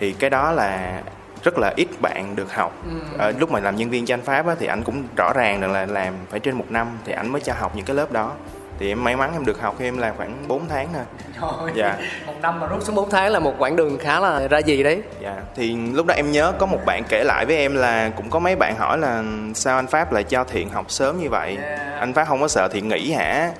[0.00, 1.02] Thì cái đó là
[1.44, 2.72] rất là ít bạn được học
[3.18, 5.60] Ờ, lúc mà làm nhân viên cho anh Pháp á, thì anh cũng rõ ràng
[5.60, 8.12] rằng là làm phải trên một năm thì anh mới cho học những cái lớp
[8.12, 8.32] đó
[8.78, 11.02] thì em may mắn em được học khi em làm khoảng 4 tháng thôi.
[11.40, 11.96] Trời Dạ.
[12.26, 14.82] Một năm mà rút xuống 4 tháng là một quãng đường khá là ra gì
[14.82, 15.02] đấy.
[15.20, 18.30] Dạ thì lúc đó em nhớ có một bạn kể lại với em là cũng
[18.30, 19.22] có mấy bạn hỏi là
[19.54, 21.58] sao anh pháp lại cho thiện học sớm như vậy?
[21.98, 23.50] Anh pháp không có sợ thiện nghỉ hả?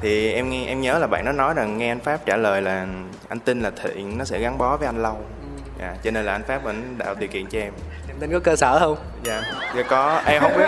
[0.00, 2.62] Thì em nghe em nhớ là bạn đó nói rằng nghe anh pháp trả lời
[2.62, 2.86] là
[3.28, 5.16] anh tin là thiện nó sẽ gắn bó với anh lâu.
[5.80, 7.72] Dạ cho nên là anh pháp vẫn tạo điều kiện cho em.
[8.08, 8.96] Niềm tin có cơ sở không?
[9.24, 9.42] dạ
[9.76, 10.22] dạ có.
[10.26, 10.64] Em không biết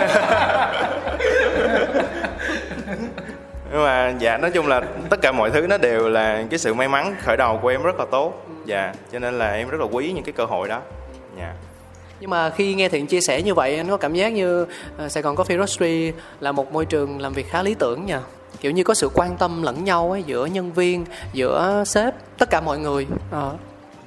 [3.71, 6.73] nhưng mà dạ nói chung là tất cả mọi thứ nó đều là cái sự
[6.73, 8.45] may mắn khởi đầu của em rất là tốt.
[8.65, 10.81] Dạ cho nên là em rất là quý những cái cơ hội đó.
[11.37, 11.53] Dạ.
[12.19, 14.65] Nhưng mà khi nghe Thiện chia sẻ như vậy anh có cảm giác như
[14.97, 18.21] ờ, Sài Gòn Coffee Roastery là một môi trường làm việc khá lý tưởng nha
[18.59, 22.49] Kiểu như có sự quan tâm lẫn nhau ấy, giữa nhân viên, giữa sếp, tất
[22.49, 23.07] cả mọi người.
[23.31, 23.55] Ờ.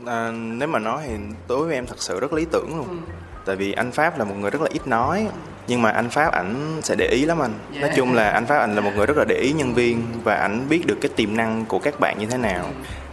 [0.06, 1.12] À, nếu mà nói thì
[1.48, 2.86] đối với em thật sự rất lý tưởng luôn
[3.50, 5.26] tại vì anh pháp là một người rất là ít nói
[5.66, 7.52] nhưng mà anh pháp ảnh sẽ để ý lắm anh.
[7.80, 10.02] Nói chung là anh pháp ảnh là một người rất là để ý nhân viên
[10.24, 12.64] và ảnh biết được cái tiềm năng của các bạn như thế nào.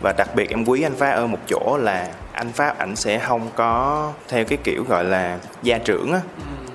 [0.02, 3.20] Và đặc biệt em quý anh pháp ở một chỗ là anh pháp ảnh sẽ
[3.20, 6.20] không có theo cái kiểu gọi là gia trưởng á.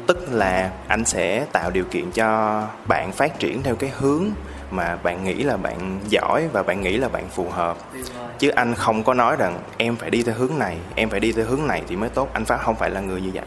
[0.07, 4.25] Tức là anh sẽ tạo điều kiện cho bạn phát triển theo cái hướng
[4.70, 7.77] mà bạn nghĩ là bạn giỏi và bạn nghĩ là bạn phù hợp
[8.38, 11.33] chứ anh không có nói rằng em phải đi theo hướng này em phải đi
[11.33, 12.29] theo hướng này thì mới tốt.
[12.33, 13.47] Anh pháp không phải là người như vậy.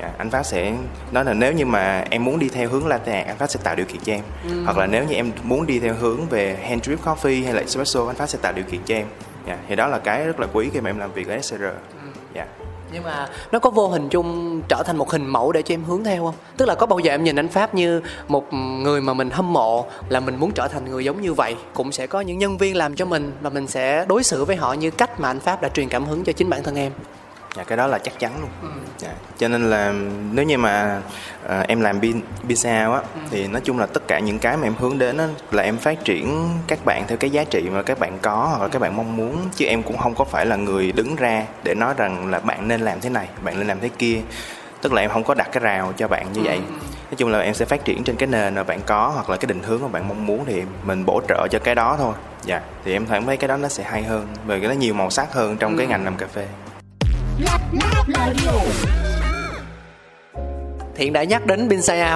[0.00, 0.72] Dạ, anh pháp sẽ
[1.12, 3.60] nói là nếu như mà em muốn đi theo hướng latte art, anh pháp sẽ
[3.64, 4.22] tạo điều kiện cho em.
[4.64, 7.60] Hoặc là nếu như em muốn đi theo hướng về hand drip coffee hay là
[7.60, 9.06] espresso anh pháp sẽ tạo điều kiện cho em.
[9.46, 11.62] Dạ, thì đó là cái rất là quý khi mà em làm việc ở SR.
[12.92, 15.84] Nhưng mà nó có vô hình chung trở thành một hình mẫu để cho em
[15.84, 16.34] hướng theo không?
[16.56, 19.52] Tức là có bao giờ em nhìn anh Pháp như một người mà mình hâm
[19.52, 22.58] mộ, là mình muốn trở thành người giống như vậy Cũng sẽ có những nhân
[22.58, 25.40] viên làm cho mình và mình sẽ đối xử với họ như cách mà anh
[25.40, 26.92] Pháp đã truyền cảm hứng cho chính bản thân em
[27.56, 28.72] Dạ cái đó là chắc chắn luôn.
[28.98, 29.08] Dạ.
[29.38, 29.94] Cho nên là
[30.32, 31.00] nếu như mà
[31.48, 32.00] à, em làm
[32.56, 35.28] sao á thì nói chung là tất cả những cái mà em hướng đến á
[35.50, 38.62] là em phát triển các bạn theo cái giá trị mà các bạn có hoặc
[38.62, 41.44] là các bạn mong muốn chứ em cũng không có phải là người đứng ra
[41.62, 44.20] để nói rằng là bạn nên làm thế này, bạn nên làm thế kia.
[44.82, 46.60] Tức là em không có đặt cái rào cho bạn như vậy.
[46.80, 49.36] Nói chung là em sẽ phát triển trên cái nền mà bạn có hoặc là
[49.36, 52.14] cái định hướng mà bạn mong muốn thì mình bổ trợ cho cái đó thôi.
[52.44, 52.60] Dạ.
[52.84, 55.32] Thì em thấy cái đó nó sẽ hay hơn, về cái nó nhiều màu sắc
[55.32, 56.46] hơn trong cái ngành làm cà phê.
[60.94, 61.68] Thiện đã nhắc đến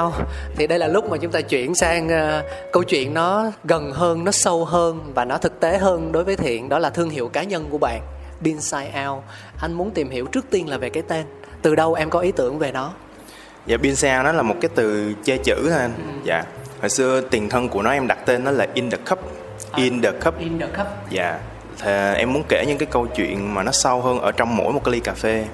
[0.02, 0.14] Out
[0.56, 4.24] Thì đây là lúc mà chúng ta chuyển sang ờ, câu chuyện nó gần hơn,
[4.24, 7.28] nó sâu hơn Và nó thực tế hơn đối với Thiện Đó là thương hiệu
[7.28, 8.02] cá nhân của bạn
[9.08, 9.22] Out
[9.60, 11.26] Anh muốn tìm hiểu trước tiên là về cái tên
[11.62, 12.92] Từ đâu em có ý tưởng về nó
[13.66, 16.20] Dạ pin sao nó là một cái từ chơi chữ thôi anh.
[16.24, 16.44] Dạ.
[16.80, 19.18] Hồi xưa tiền thân của nó em đặt tên nó là in the cup.
[19.76, 20.38] In the cup.
[20.38, 21.38] In the cup Dạ.
[21.78, 24.72] Thì em muốn kể những cái câu chuyện mà nó sâu hơn ở trong mỗi
[24.72, 25.44] một cái ly cà phê.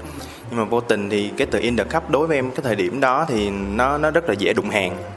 [0.51, 2.77] Nhưng mà vô tình thì cái từ in the cup đối với em cái thời
[2.77, 4.97] điểm đó thì nó nó rất là dễ đụng hàng.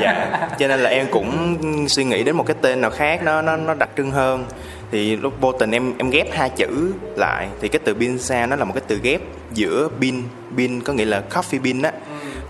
[0.00, 0.48] dạ.
[0.58, 3.56] Cho nên là em cũng suy nghĩ đến một cái tên nào khác nó nó
[3.56, 4.44] nó đặc trưng hơn.
[4.90, 8.46] Thì lúc vô tình em em ghép hai chữ lại thì cái từ bin sa
[8.46, 9.20] nó là một cái từ ghép
[9.52, 11.92] giữa bin bin có nghĩa là coffee bean á.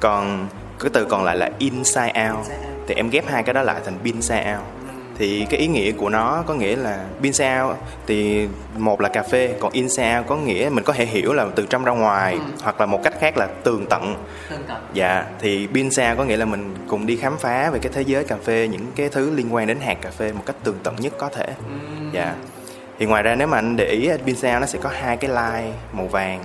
[0.01, 0.49] Còn
[0.81, 2.47] cái từ còn lại là inside out
[2.89, 4.76] thì em ghép hai cái đó lại thành inside out
[5.19, 7.77] thì cái ý nghĩa của nó có nghĩa là inside out
[8.07, 11.47] thì một là cà phê còn inside out có nghĩa mình có thể hiểu là
[11.55, 14.15] từ trong ra ngoài hoặc là một cách khác là tường tận.
[14.93, 18.03] Dạ thì inside out có nghĩa là mình cùng đi khám phá về cái thế
[18.03, 20.79] giới cà phê những cái thứ liên quan đến hạt cà phê một cách tường
[20.83, 21.47] tận nhất có thể.
[22.13, 22.35] Dạ.
[22.99, 25.31] Thì ngoài ra nếu mà anh để ý inside out nó sẽ có hai cái
[25.31, 26.41] line màu vàng.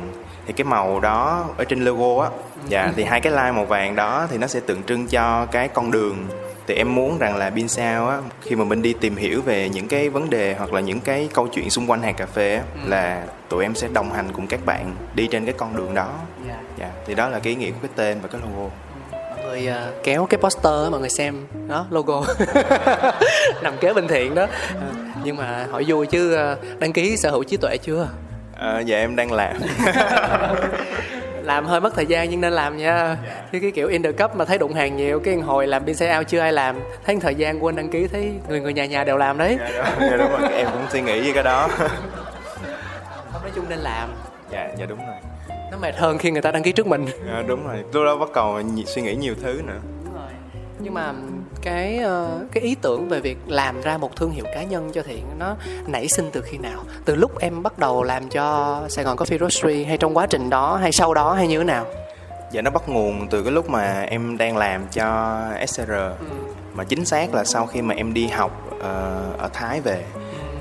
[0.47, 2.29] Thì cái màu đó ở trên logo á
[2.67, 5.67] dạ thì hai cái line màu vàng đó thì nó sẽ tượng trưng cho cái
[5.67, 6.27] con đường
[6.67, 9.69] thì em muốn rằng là bin sao á khi mà mình đi tìm hiểu về
[9.69, 12.55] những cái vấn đề hoặc là những cái câu chuyện xung quanh hạt cà phê
[12.55, 15.93] á là tụi em sẽ đồng hành cùng các bạn đi trên cái con đường
[15.93, 16.09] đó.
[16.47, 16.57] Dạ.
[16.79, 18.69] dạ thì đó là cái ý nghĩa của cái tên và cái logo.
[19.11, 21.47] Mọi người ờ, kéo cái poster mọi người xem.
[21.67, 22.23] Đó logo.
[23.63, 24.47] Nằm kế bên thiện đó.
[24.73, 24.87] Ờ,
[25.23, 28.07] nhưng mà hỏi vui chứ ờ, đăng ký sở hữu trí tuệ chưa?
[28.57, 29.55] À, dạ em đang làm
[31.43, 33.17] làm hơi mất thời gian nhưng nên làm nha.
[33.51, 35.95] Chứ cái kiểu in the cup mà thấy đụng hàng nhiều cái hồi làm pin
[35.95, 36.79] xe out chưa ai làm.
[37.05, 39.57] Thấy thời gian quên đăng ký thấy người người nhà nhà đều làm đấy.
[39.99, 40.51] Dạ đúng rồi.
[40.53, 41.67] Em cũng suy nghĩ với cái đó.
[43.31, 44.09] Không nói chung nên làm.
[44.51, 45.15] Dạ dạ đúng rồi.
[45.71, 47.05] Nó mệt hơn khi người ta đăng ký trước mình.
[47.33, 47.77] À, đúng rồi.
[47.93, 49.79] Lúc đó bắt đầu nhi- suy nghĩ nhiều thứ nữa.
[50.79, 51.13] Nhưng mà
[51.61, 55.03] cái ờ, cái ý tưởng về việc làm ra một thương hiệu cá nhân cho
[55.03, 55.55] thiện nó
[55.87, 56.83] nảy sinh từ khi nào?
[57.05, 60.49] Từ lúc em bắt đầu làm cho sài gòn coffee roastery hay trong quá trình
[60.49, 61.85] đó hay sau đó hay như thế nào?
[62.51, 65.91] Dạ nó bắt nguồn từ cái lúc mà em đang làm cho SR
[66.73, 70.03] Mà chính xác là sau khi mà em đi học ờ, ở Thái về.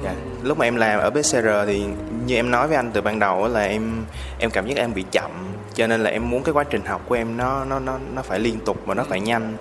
[0.04, 0.14] Dạ.
[0.42, 1.84] Lúc mà em làm ở BCR thì
[2.26, 4.04] như em nói với anh từ ban đầu là em
[4.38, 5.30] em cảm giác em bị chậm
[5.74, 8.22] Cho nên là em muốn cái quá trình học của em nó nó nó nó
[8.22, 9.56] phải liên tục và nó phải nhanh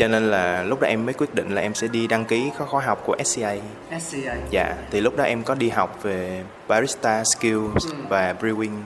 [0.00, 2.50] cho nên là lúc đó em mới quyết định là em sẽ đi đăng ký
[2.58, 3.54] có khóa học của SCA
[4.00, 8.80] SCA dạ thì lúc đó em có đi học về barista skills và brewing.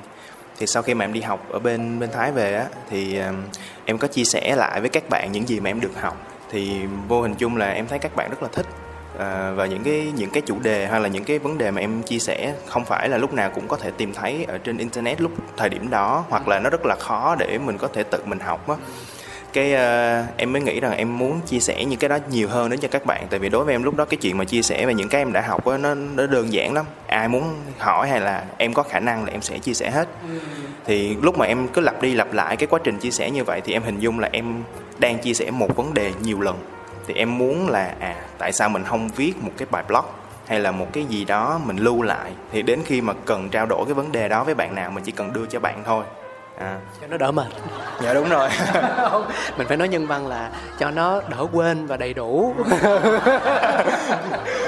[0.58, 3.42] Thì sau khi mà em đi học ở bên bên Thái về á thì um,
[3.84, 6.16] em có chia sẻ lại với các bạn những gì mà em được học.
[6.50, 8.66] Thì vô hình chung là em thấy các bạn rất là thích
[9.18, 11.80] à, và những cái những cái chủ đề hay là những cái vấn đề mà
[11.80, 14.78] em chia sẻ không phải là lúc nào cũng có thể tìm thấy ở trên
[14.78, 18.02] internet lúc thời điểm đó hoặc là nó rất là khó để mình có thể
[18.02, 18.74] tự mình học á
[19.54, 22.70] cái uh, em mới nghĩ rằng em muốn chia sẻ những cái đó nhiều hơn
[22.70, 23.26] đến cho các bạn.
[23.30, 25.20] Tại vì đối với em lúc đó cái chuyện mà chia sẻ về những cái
[25.20, 26.84] em đã học đó, nó nó đơn giản lắm.
[27.06, 30.08] Ai muốn hỏi hay là em có khả năng là em sẽ chia sẻ hết.
[30.84, 33.44] Thì lúc mà em cứ lặp đi lặp lại cái quá trình chia sẻ như
[33.44, 34.62] vậy thì em hình dung là em
[34.98, 36.56] đang chia sẻ một vấn đề nhiều lần.
[37.06, 40.04] Thì em muốn là à tại sao mình không viết một cái bài blog
[40.46, 42.30] hay là một cái gì đó mình lưu lại?
[42.52, 45.04] Thì đến khi mà cần trao đổi cái vấn đề đó với bạn nào mình
[45.04, 46.04] chỉ cần đưa cho bạn thôi
[46.58, 46.78] à.
[47.00, 47.46] Cho nó đỡ mệt.
[48.02, 48.48] Dạ đúng rồi.
[49.10, 52.54] Không mình phải nói nhân văn là cho nó đỡ quên và đầy đủ.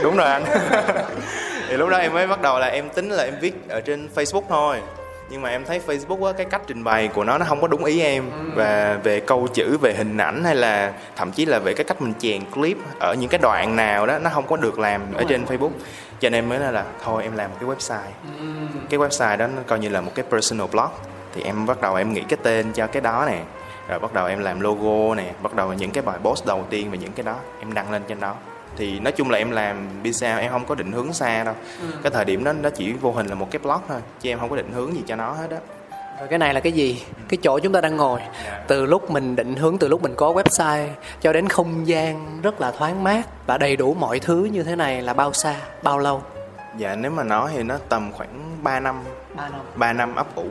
[0.03, 0.45] Đúng rồi anh.
[1.69, 4.09] Thì lúc đó em mới bắt đầu là em tính là em viết ở trên
[4.15, 4.81] facebook thôi.
[5.29, 7.69] Nhưng mà em thấy facebook á cái cách trình bày của nó nó không có
[7.69, 8.31] đúng ý em.
[8.55, 12.03] Và về câu chữ về hình ảnh hay là thậm chí là về cái cách
[12.03, 15.25] mình chèn clip ở những cái đoạn nào đó nó không có được làm ở
[15.29, 15.71] trên facebook.
[16.21, 18.37] Cho nên mới là, là thôi em làm một cái website.
[18.91, 20.91] Cái website đó nó coi như là một cái personal blog
[21.37, 23.43] thì em bắt đầu em nghĩ cái tên cho cái đó nè.
[23.89, 26.91] Rồi bắt đầu em làm logo nè bắt đầu những cái bài post đầu tiên
[26.91, 28.35] về những cái đó em đăng lên trên đó.
[28.77, 31.55] Thì nói chung là em làm pizza em không có định hướng xa đâu.
[32.03, 34.39] Cái thời điểm đó nó chỉ vô hình là một cái blog thôi chứ em
[34.39, 35.59] không có định hướng gì cho nó hết á.
[36.19, 37.05] Rồi cái này là cái gì?
[37.29, 38.21] Cái chỗ chúng ta đang ngồi.
[38.67, 40.89] Từ lúc mình định hướng từ lúc mình có website
[41.21, 44.77] cho đến không gian rất là thoáng mát và đầy đủ mọi thứ như thế
[44.77, 46.23] này là bao xa bao lâu?
[46.77, 49.03] Dạ nếu mà nói thì nó tầm khoảng 3 năm.
[49.35, 49.61] Ba năm.
[49.75, 50.47] 3 năm ấp ủ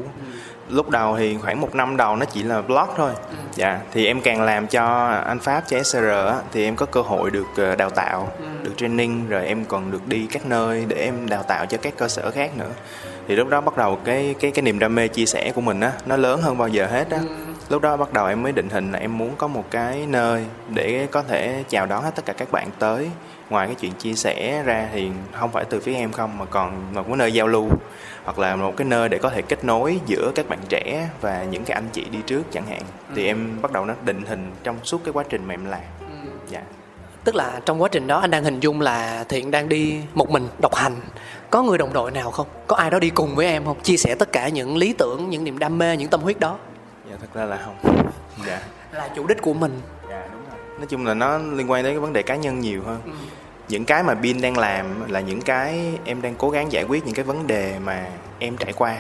[0.69, 3.11] lúc đầu thì khoảng một năm đầu nó chỉ là blog thôi.
[3.55, 5.97] Dạ thì em càng làm cho anh pháp cho SR
[6.27, 8.31] á, thì em có cơ hội được ờ, đào tạo
[8.63, 11.93] được training rồi em còn được đi các nơi để em đào tạo cho các
[11.97, 12.69] cơ sở khác nữa.
[13.27, 15.79] Thì lúc đó bắt đầu cái cái cái niềm đam mê chia sẻ của mình
[15.79, 17.19] á nó lớn hơn bao giờ hết á.
[17.69, 20.45] Lúc đó bắt đầu em mới định hình là em muốn có một cái nơi
[20.69, 23.09] để có thể chào đón hết tất cả các bạn tới
[23.49, 26.93] ngoài cái chuyện chia sẻ ra thì không phải từ phía em không mà còn
[26.93, 27.69] một cái nơi giao lưu
[28.23, 31.43] hoặc là một cái nơi để có thể kết nối giữa các bạn trẻ và
[31.43, 32.81] những cái anh chị đi trước chẳng hạn.
[33.15, 35.81] Thì em bắt đầu nó định hình trong suốt cái quá trình mà em làm.
[36.49, 36.61] Dạ.
[37.23, 40.29] Tức là trong quá trình đó anh đang hình dung là thiện đang đi một
[40.29, 40.95] mình độc hành.
[41.49, 42.47] Có người đồng đội nào không?
[42.67, 43.81] Có ai đó đi cùng với em không?
[43.83, 46.57] Chia sẻ tất cả những lý tưởng những niềm đam mê những tâm huyết đó.
[47.09, 48.05] Dạ thật ra là không.
[48.47, 48.61] Dạ.
[48.91, 49.81] Là chủ đích của mình
[50.77, 52.99] nói chung là nó liên quan đến cái vấn đề cá nhân nhiều hơn.
[53.69, 57.05] Những cái mà bin đang làm là những cái em đang cố gắng giải quyết
[57.05, 58.07] những cái vấn đề mà
[58.39, 58.97] em trải qua.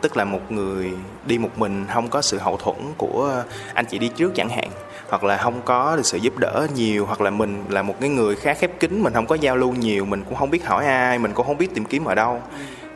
[0.00, 0.92] Tức là một người
[1.26, 4.68] đi một mình không có sự hậu thuẫn của anh chị đi trước chẳng hạn
[5.08, 8.08] hoặc là không có được sự giúp đỡ nhiều hoặc là mình là một cái
[8.08, 10.86] người khá khép kín mình không có giao lưu nhiều mình cũng không biết hỏi
[10.86, 12.42] ai mình cũng không biết tìm kiếm ở đâu.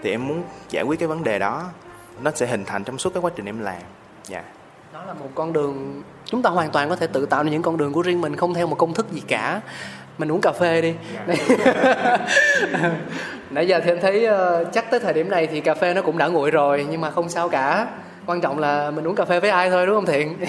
[0.02, 1.64] Thì em muốn giải quyết cái vấn đề đó.
[2.22, 3.82] Nó sẽ hình thành trong suốt cái quá trình em làm.
[4.28, 4.38] Dạ.
[4.38, 4.53] đó
[5.06, 7.76] là một con đường chúng ta hoàn toàn có thể tự tạo ra những con
[7.76, 9.60] đường của riêng mình không theo một công thức gì cả.
[10.18, 10.94] Mình uống cà phê đi.
[13.50, 16.02] Nãy giờ thì em thấy ờ, chắc tới thời điểm này thì cà phê nó
[16.02, 17.86] cũng đã nguội rồi nhưng mà không sao cả.
[18.26, 20.36] Quan trọng là mình uống cà phê với ai thôi đúng không thiện?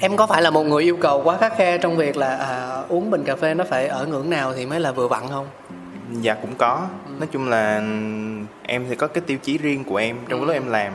[0.00, 2.82] Em có phải là một người yêu cầu quá khắt khe trong việc là à,
[2.88, 5.46] uống bình cà phê nó phải ở ngưỡng nào thì mới là vừa vặn không?
[6.10, 6.86] Dạ cũng có.
[7.18, 7.82] Nói chung là
[8.62, 10.92] em thì có cái tiêu chí riêng của em trong lúc em làm.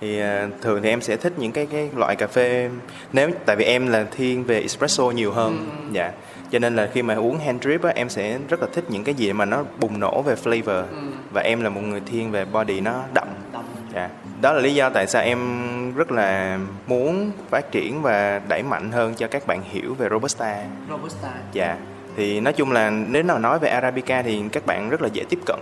[0.00, 2.70] Thì à, thường thì em sẽ thích những cái cái loại cà phê.
[3.12, 5.68] Nếu tại vì em là thiên về espresso nhiều hơn.
[5.92, 6.12] Dạ.
[6.50, 9.04] Cho nên là khi mà uống hand drip á em sẽ rất là thích những
[9.04, 10.84] cái gì mà nó bùng nổ về flavor.
[11.34, 13.28] Và em là một người thiên về body nó đậm.
[13.94, 14.08] Dạ.
[14.40, 18.92] Đó là lý do tại sao em rất là muốn phát triển và đẩy mạnh
[18.92, 20.64] hơn cho các bạn hiểu về robusta.
[20.90, 21.28] Robusta.
[21.52, 21.76] Dạ
[22.20, 25.24] thì nói chung là nếu nào nói về arabica thì các bạn rất là dễ
[25.28, 25.58] tiếp cận.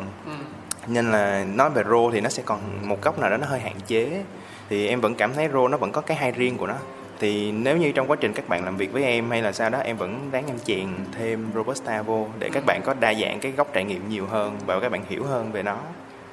[0.86, 3.60] Nên là nói về rô thì nó sẽ còn một góc nào đó nó hơi
[3.60, 4.22] hạn chế.
[4.68, 6.74] Thì em vẫn cảm thấy rô nó vẫn có cái hay riêng của nó.
[7.20, 9.70] Thì nếu như trong quá trình các bạn làm việc với em hay là sao
[9.70, 13.40] đó em vẫn ráng em chèn thêm robusta vô để các bạn có đa dạng
[13.40, 15.76] cái góc trải nghiệm nhiều hơn và các bạn hiểu hơn về nó.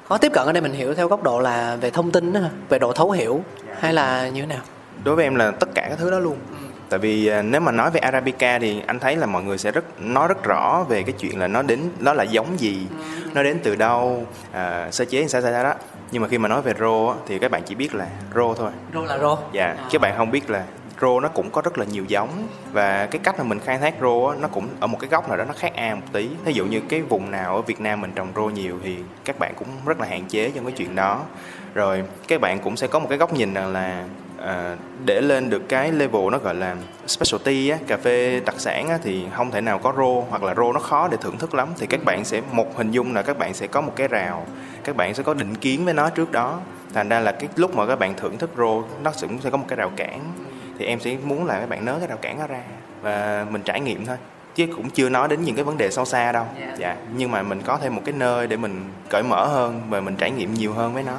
[0.07, 2.39] Khó tiếp cận ở đây mình hiểu theo góc độ là về thông tin đó
[2.39, 2.49] hả?
[2.69, 3.43] về độ thấu hiểu
[3.79, 4.61] hay là như thế nào?
[5.03, 6.37] Đối với em là tất cả các thứ đó luôn
[6.89, 9.71] tại vì à, nếu mà nói về arabica thì anh thấy là mọi người sẽ
[9.71, 12.87] rất nói rất rõ về cái chuyện là nó đến nó là giống gì
[13.33, 15.73] nó đến từ đâu à, sơ chế sao sao đó.
[16.11, 18.53] Nhưng mà khi mà nói về rô á, thì các bạn chỉ biết là rô
[18.53, 18.71] thôi.
[18.93, 19.37] Rô là rô.
[19.51, 20.63] Dạ các bạn không biết là
[21.01, 22.47] rô nó cũng có rất là nhiều giống.
[22.71, 25.29] Và cái cách mà mình khai thác rô á, nó cũng ở một cái góc
[25.29, 26.29] nào đó nó khác a một tí.
[26.45, 29.39] Ví dụ như cái vùng nào ở Việt Nam mình trồng rô nhiều thì các
[29.39, 31.21] bạn cũng rất là hạn chế trong cái chuyện đó.
[31.73, 34.03] Rồi các bạn cũng sẽ có một cái góc nhìn rằng là
[34.45, 34.75] à,
[35.05, 36.75] để lên được cái level nó gọi là
[37.07, 40.55] specialty á, cà phê đặc sản á, thì không thể nào có rô hoặc là
[40.55, 41.67] rô nó khó để thưởng thức lắm.
[41.77, 44.45] Thì các bạn sẽ một hình dung là các bạn sẽ có một cái rào
[44.85, 46.59] các bạn sẽ có định kiến với nó trước đó.
[46.93, 49.57] Thành ra là cái lúc mà các bạn thưởng thức rô nó cũng sẽ có
[49.57, 50.19] một cái rào cản.
[50.79, 52.61] Thì em sẽ muốn là các bạn nới cái rào cản nó ra
[53.01, 54.17] và mình trải nghiệm thôi.
[54.55, 56.45] Chứ cũng chưa nói đến những cái vấn đề sâu xa đâu.
[56.59, 56.75] Dạ.
[56.77, 60.01] dạ nhưng mà mình có thêm một cái nơi để mình cởi mở hơn và
[60.01, 61.17] mình trải nghiệm nhiều hơn với nó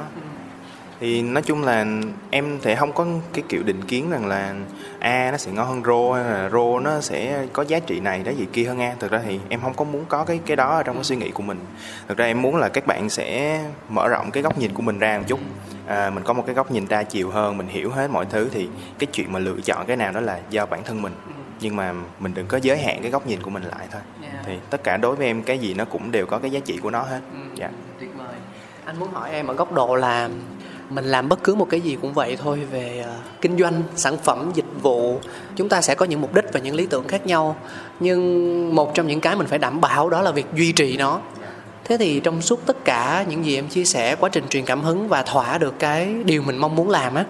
[0.99, 1.85] thì nói chung là
[2.29, 4.55] em thì không có cái kiểu định kiến rằng là
[4.99, 8.23] a nó sẽ ngon hơn rô hay là rô nó sẽ có giá trị này
[8.23, 8.95] đó gì kia hơn a.
[8.99, 11.15] Thực ra thì em không có muốn có cái cái đó ở trong cái suy
[11.15, 11.59] nghĩ của mình.
[12.07, 14.99] Thực ra em muốn là các bạn sẽ mở rộng cái góc nhìn của mình
[14.99, 15.39] ra một chút.
[15.87, 18.49] À, mình có một cái góc nhìn đa chiều hơn mình hiểu hết mọi thứ
[18.53, 18.69] thì
[18.99, 21.13] cái chuyện mà lựa chọn cái nào đó là do bản thân mình.
[21.59, 24.01] Nhưng mà mình đừng có giới hạn cái góc nhìn của mình lại thôi.
[24.21, 24.41] Dạ.
[24.45, 26.77] thì tất cả đối với em cái gì nó cũng đều có cái giá trị
[26.77, 27.19] của nó hết.
[27.55, 27.69] Dạ.
[27.99, 28.35] tuyệt vời.
[28.85, 30.29] Anh muốn hỏi em ở góc độ là
[30.89, 34.17] mình làm bất cứ một cái gì cũng vậy thôi về ờ, kinh doanh sản
[34.17, 35.19] phẩm dịch vụ.
[35.55, 37.55] Chúng ta sẽ có những mục đích và những lý tưởng khác nhau.
[37.99, 41.19] Nhưng một trong những cái mình phải đảm bảo đó là việc duy trì nó.
[41.83, 44.81] Thế thì trong suốt tất cả những gì em chia sẻ quá trình truyền cảm
[44.81, 47.25] hứng và thỏa được cái điều mình mong muốn làm á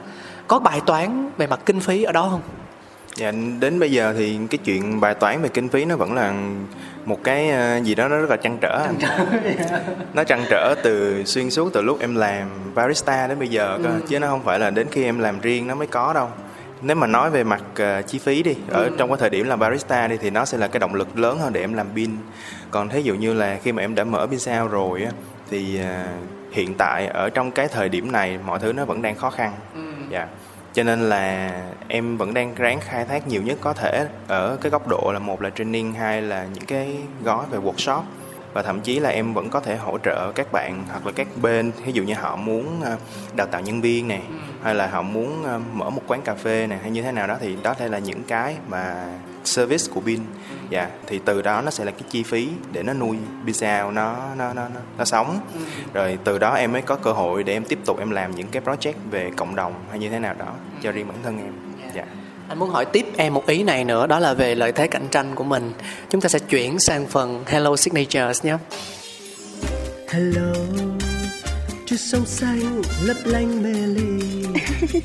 [0.48, 2.42] có bài toán về mặt kinh phí ở đó không?
[3.16, 6.34] Dạ, đến bây giờ thì cái chuyện bài toán về kinh phí nó vẫn là
[7.08, 8.88] một cái ờ, gì đó nó rất là trăn trở.
[10.14, 13.90] nó trăn trở từ xuyên suốt từ lúc em làm barista đến bây giờ cơ,
[14.08, 16.30] chứ nó không phải là đến khi em làm riêng nó mới có đâu.
[16.82, 19.60] Nếu mà nói về mặt ờ, chi phí đi, ở trong cái thời điểm làm
[19.60, 22.12] barista đi thì nó sẽ là cái động lực lớn hơn để em làm pin.
[22.72, 25.12] Còn thí dụ như là khi mà em đã mở pin sao rồi á
[25.50, 26.04] thì ờ,
[26.52, 29.54] hiện tại ở trong cái thời điểm này mọi thứ nó vẫn đang khó khăn.
[30.10, 30.28] Dạ
[30.78, 31.52] cho nên là
[31.88, 35.20] em vẫn đang ráng khai thác nhiều nhất có thể ở cái góc độ là
[35.20, 38.02] một là training, hai là những cái gói về workshop
[38.58, 41.28] và thậm chí là em vẫn có thể hỗ trợ các bạn hoặc là các
[41.42, 41.72] bên.
[41.86, 42.98] Ví dụ như họ muốn ờ,
[43.36, 44.22] đào tạo nhân viên này
[44.64, 47.28] hay là họ muốn ờ, mở một quán cà phê này hay như thế nào
[47.28, 49.06] đó thì đó sẽ là những cái mà
[49.44, 50.20] service của pin
[50.70, 53.92] dạ thì từ đó nó sẽ là cái chi phí để nó nuôi pin sao
[53.92, 55.40] nó nó nó nó, nó sống.
[55.94, 58.48] Rồi từ đó em mới có cơ hội để em tiếp tục em làm những
[58.48, 61.67] cái project về cộng đồng hay như thế nào đó cho riêng bản thân em
[62.48, 65.08] Anh muốn hỏi tiếp em một ý này nữa đó là về lợi thế cạnh
[65.12, 65.74] tranh của mình.
[66.10, 68.58] Chúng ta sẽ chuyển sang phần Hello Signatures nhé.
[70.10, 70.54] Hello,
[71.86, 74.44] chút sông xanh lấp lánh mê ly.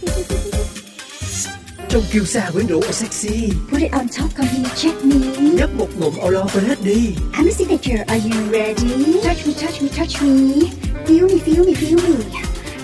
[1.88, 5.16] Trong kiêu sa quyến rũ và sexy Put it on top, come here, check me.
[5.40, 9.20] Nhấp một ngụm lo quên hết đi I'm a signature, are you ready?
[9.22, 10.68] Touch me, touch me, touch me.
[11.06, 12.24] Feel me, feel me, feel me.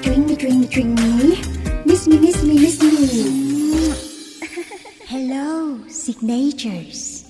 [0.03, 1.37] Drink me, drink me, drink me.
[1.85, 4.08] Miss me, miss me, miss me.
[5.11, 7.25] Hello, signatures.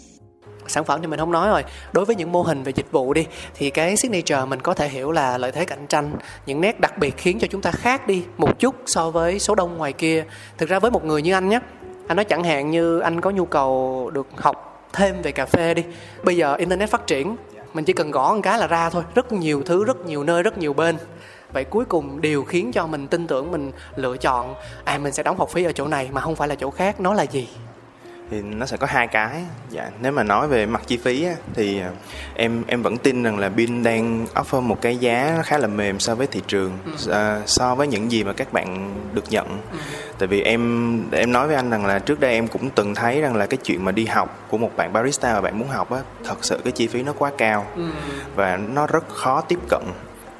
[0.67, 1.65] Sản phẩm thì mình không nói rồi.
[1.93, 4.89] Đối với những mô hình về dịch vụ đi thì cái signature mình có thể
[4.89, 6.13] hiểu là lợi thế cạnh tranh,
[6.47, 9.55] những nét đặc biệt khiến cho chúng ta khác đi một chút so với số
[9.55, 10.25] đông ngoài kia.
[10.59, 11.61] Thực ra với một người như anh nhé,
[12.07, 15.75] anh nói chẳng hạn như anh có nhu cầu được học thêm về cà phê
[15.75, 15.83] đi.
[16.25, 17.37] Bây giờ internet phát triển,
[17.75, 20.43] mình chỉ cần gõ một cái là ra thôi, rất nhiều thứ, rất nhiều nơi,
[20.43, 20.97] rất nhiều bên.
[21.53, 25.23] Vậy cuối cùng điều khiến cho mình tin tưởng mình lựa chọn à mình sẽ
[25.23, 27.49] đóng học phí ở chỗ này mà không phải là chỗ khác nó là gì?
[28.31, 29.45] thì nó sẽ có hai cái.
[29.69, 31.91] Dạ nếu mà nói về mặt chi phí á, thì à,
[32.35, 36.01] em em vẫn tin rằng là pin đang offer một cái giá khá là mềm
[36.01, 36.73] so với thị trường
[37.11, 39.59] à, so với những gì mà các bạn được nhận.
[40.19, 43.21] Tại vì em em nói với anh rằng là trước đây em cũng từng thấy
[43.21, 45.91] rằng là cái chuyện mà đi học của một bạn barista mà bạn muốn học
[45.91, 47.67] á thật sự cái chi phí nó quá cao
[48.35, 49.83] và nó rất khó tiếp cận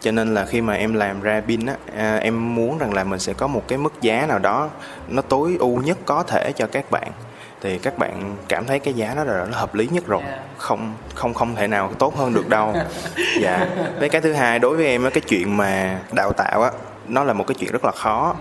[0.01, 3.05] cho nên là khi mà em làm ra pin á à, em muốn rằng là
[3.05, 4.69] mình sẽ có một cái mức giá nào đó
[5.09, 7.13] nó tối ưu nhất có thể cho các bạn.
[7.61, 10.23] Thì các bạn cảm thấy cái giá đó là nó hợp lý nhất rồi.
[10.59, 12.75] Không không không thể nào tốt hơn được đâu.
[13.41, 13.67] Dạ.
[13.99, 16.71] Với cái thứ hai đối với em á cái chuyện mà đào tạo á
[17.09, 18.35] nó là một cái chuyện rất là khó.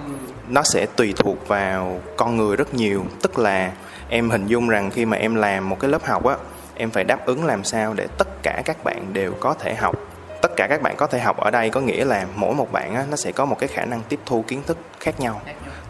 [0.47, 3.05] Nó sẽ tùy thuộc vào con người rất nhiều.
[3.21, 3.71] Tức là
[4.09, 6.35] em hình dung rằng khi mà em làm một cái lớp học á
[6.77, 10.06] em phải đáp ứng làm sao để tất cả các bạn đều có thể học
[10.41, 12.95] tất cả các bạn có thể học ở đây có nghĩa là mỗi một bạn
[12.95, 15.41] á, nó sẽ có một cái khả năng tiếp thu kiến thức khác nhau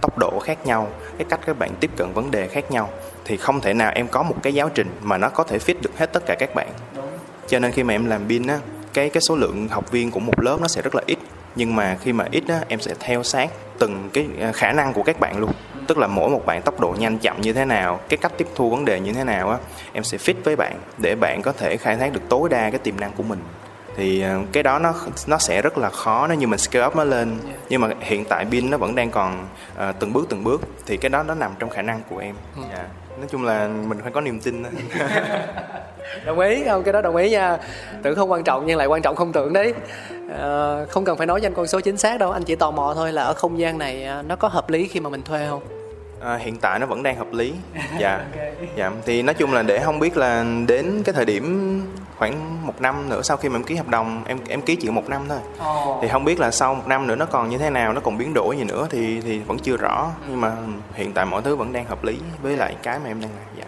[0.02, 0.88] tốc độ khác nhau
[1.18, 2.90] cái cách các bạn tiếp cận vấn đề khác nhau.
[3.26, 5.76] Thì không thể nào em có một cái giáo trình mà nó có thể fit
[5.82, 6.68] được hết tất cả các bạn.
[7.48, 8.60] Cho nên khi mà em làm pin á
[8.94, 11.18] cái cái số lượng học viên của một lớp nó sẽ rất là ít.
[11.56, 14.94] Nhưng mà khi mà ít á em sẽ theo sát từng cái à, khả năng
[14.94, 15.52] của các bạn luôn.
[15.88, 18.48] Tức là mỗi một bạn tốc độ nhanh chậm như thế nào cái cách tiếp
[18.56, 19.58] thu vấn đề như thế nào á
[19.94, 22.80] em sẽ fit với bạn để bạn có thể khai thác được tối đa cái
[22.80, 23.40] tiềm năng của mình
[23.98, 24.94] thì ờ, cái đó nó
[25.28, 27.38] nó sẽ rất là khó nếu như mình scale up nó lên.
[27.70, 30.62] Nhưng mà hiện tại pin nó vẫn đang còn ờ, từng bước từng bước.
[30.86, 32.36] Thì cái đó nó nằm trong khả năng của em.
[32.72, 32.88] Dạ.
[33.18, 34.64] nói chung là mình phải có niềm tin
[36.26, 37.58] đồng ý không cái đó đồng ý nha.
[38.04, 39.74] Tưởng không quan trọng nhưng lại quan trọng không tưởng đấy.
[40.38, 42.32] Ờ, không cần phải nói danh con số chính xác đâu.
[42.32, 45.00] Anh chỉ tò mò thôi là ở không gian này nó có hợp lý khi
[45.00, 45.77] mà mình thuê không
[46.28, 47.54] À, hiện tại nó vẫn đang hợp lý.
[48.00, 48.26] Dạ.
[48.76, 51.82] Dạ thì nói chung là để không biết là đến cái thời điểm
[52.18, 54.90] khoảng một năm nữa sau khi mà em ký hợp đồng em em ký chỉ
[54.90, 55.40] một năm thôi.
[56.02, 58.18] Thì không biết là sau một năm nữa nó còn như thế nào nó còn
[58.18, 60.08] biến đổi gì nữa thì thì vẫn chưa rõ.
[60.30, 60.52] Nhưng mà
[60.94, 63.46] hiện tại mọi thứ vẫn đang hợp lý với lại cái mà em đang làm
[63.58, 63.66] dạ.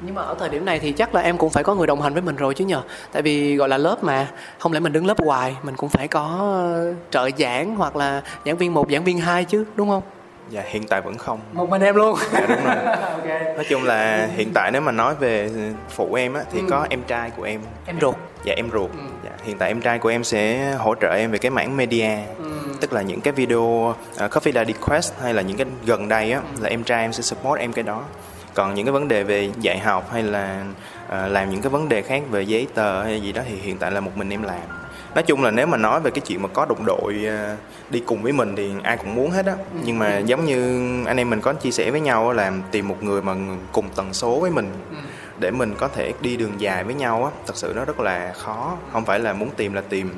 [0.00, 2.00] Nhưng mà ở thời điểm này thì chắc là em cũng phải có người đồng
[2.00, 2.82] hành với mình rồi chứ nhờ.
[3.12, 4.28] Tại vì gọi là lớp mà
[4.58, 8.22] không lẽ mình đứng lớp hoài mình cũng phải có ờ, trợ giảng hoặc là
[8.44, 10.02] giảng viên một giảng viên hai chứ đúng không
[10.50, 11.40] dạ hiện tại vẫn không.
[11.52, 12.18] Một mình em luôn.
[12.32, 12.76] Dạ đúng rồi.
[13.54, 15.50] Nói chung là hiện tại nếu mà nói về
[15.90, 18.14] phụ em á thì có em trai của em em ruột.
[18.44, 18.90] dạ em ruột.
[19.24, 22.10] Dạ, hiện tại em trai của em sẽ hỗ trợ em về cái mảng media.
[22.80, 26.32] Tức là những cái video uh, coffee daddy quest hay là những cái gần đây
[26.32, 28.02] á là em trai em sẽ support em cái đó.
[28.54, 30.64] Còn những cái vấn đề về dạy học hay là
[31.06, 33.78] uh, làm những cái vấn đề khác về giấy tờ hay gì đó thì hiện
[33.78, 34.77] tại là một mình em làm
[35.14, 37.58] nói chung là nếu mà nói về cái chuyện mà có đồng đội uh,
[37.90, 39.54] đi cùng với mình thì ai cũng muốn hết á.
[39.84, 42.88] Nhưng mà giống như anh em mình có chia sẻ với nhau á, là tìm
[42.88, 43.34] một người mà
[43.72, 44.72] cùng tần số với mình
[45.38, 48.32] để mình có thể đi đường dài với nhau á thật sự nó rất là
[48.36, 48.76] khó.
[48.92, 50.10] Không phải là muốn tìm là tìm.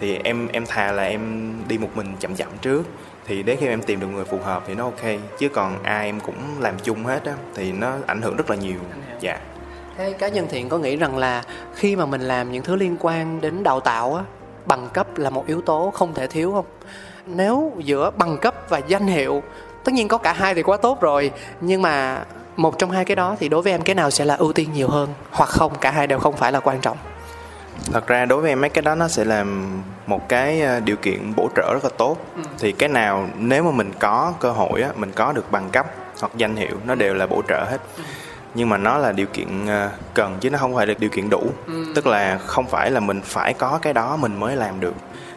[0.00, 2.82] Thì em em thà là em đi một mình chậm chậm trước.
[3.26, 5.04] Thì đến khi em tìm được người phù hợp thì nó ok.
[5.38, 8.56] Chứ còn ai em cũng làm chung hết á thì nó ảnh hưởng rất là
[8.56, 8.78] nhiều.
[9.20, 9.38] Dạ
[10.00, 11.42] thế cá nhân thiện có nghĩ rằng là
[11.74, 14.22] khi mà mình làm những thứ liên quan đến đào tạo á
[14.66, 16.64] bằng cấp là một yếu tố không thể thiếu không?
[17.26, 19.42] Nếu giữa bằng cấp và danh hiệu
[19.84, 21.30] tất nhiên có cả hai thì quá tốt rồi
[21.60, 22.24] nhưng mà
[22.56, 24.72] một trong hai cái đó thì đối với em cái nào sẽ là ưu tiên
[24.72, 25.08] nhiều hơn?
[25.30, 26.96] Hoặc không cả hai đều không phải là quan trọng.
[27.92, 29.44] Thật ra đối với em mấy cái đó nó sẽ là
[30.06, 32.16] một cái ờ, điều kiện bổ trợ rất là tốt.
[32.58, 35.86] Thì cái nào nếu mà mình có cơ hội á mình có được bằng cấp
[36.20, 37.78] hoặc danh hiệu nó đều là bổ trợ hết
[38.54, 41.30] nhưng mà nó là điều kiện ờ, cần chứ nó không phải là điều kiện
[41.30, 41.50] đủ.
[41.94, 44.94] Tức là không phải là mình phải có cái đó mình mới làm được.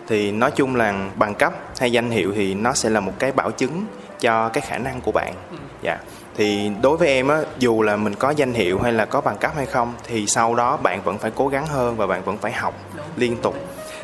[0.07, 3.31] Thì nói chung là bằng cấp hay danh hiệu thì nó sẽ là một cái
[3.31, 3.85] bảo chứng
[4.19, 5.33] cho cái khả năng của bạn.
[5.81, 5.97] Dạ.
[6.35, 9.37] Thì đối với em á dù là mình có danh hiệu hay là có bằng
[9.37, 12.37] cấp hay không thì sau đó bạn vẫn phải cố gắng hơn và bạn vẫn
[12.37, 12.73] phải học
[13.15, 13.55] liên tục.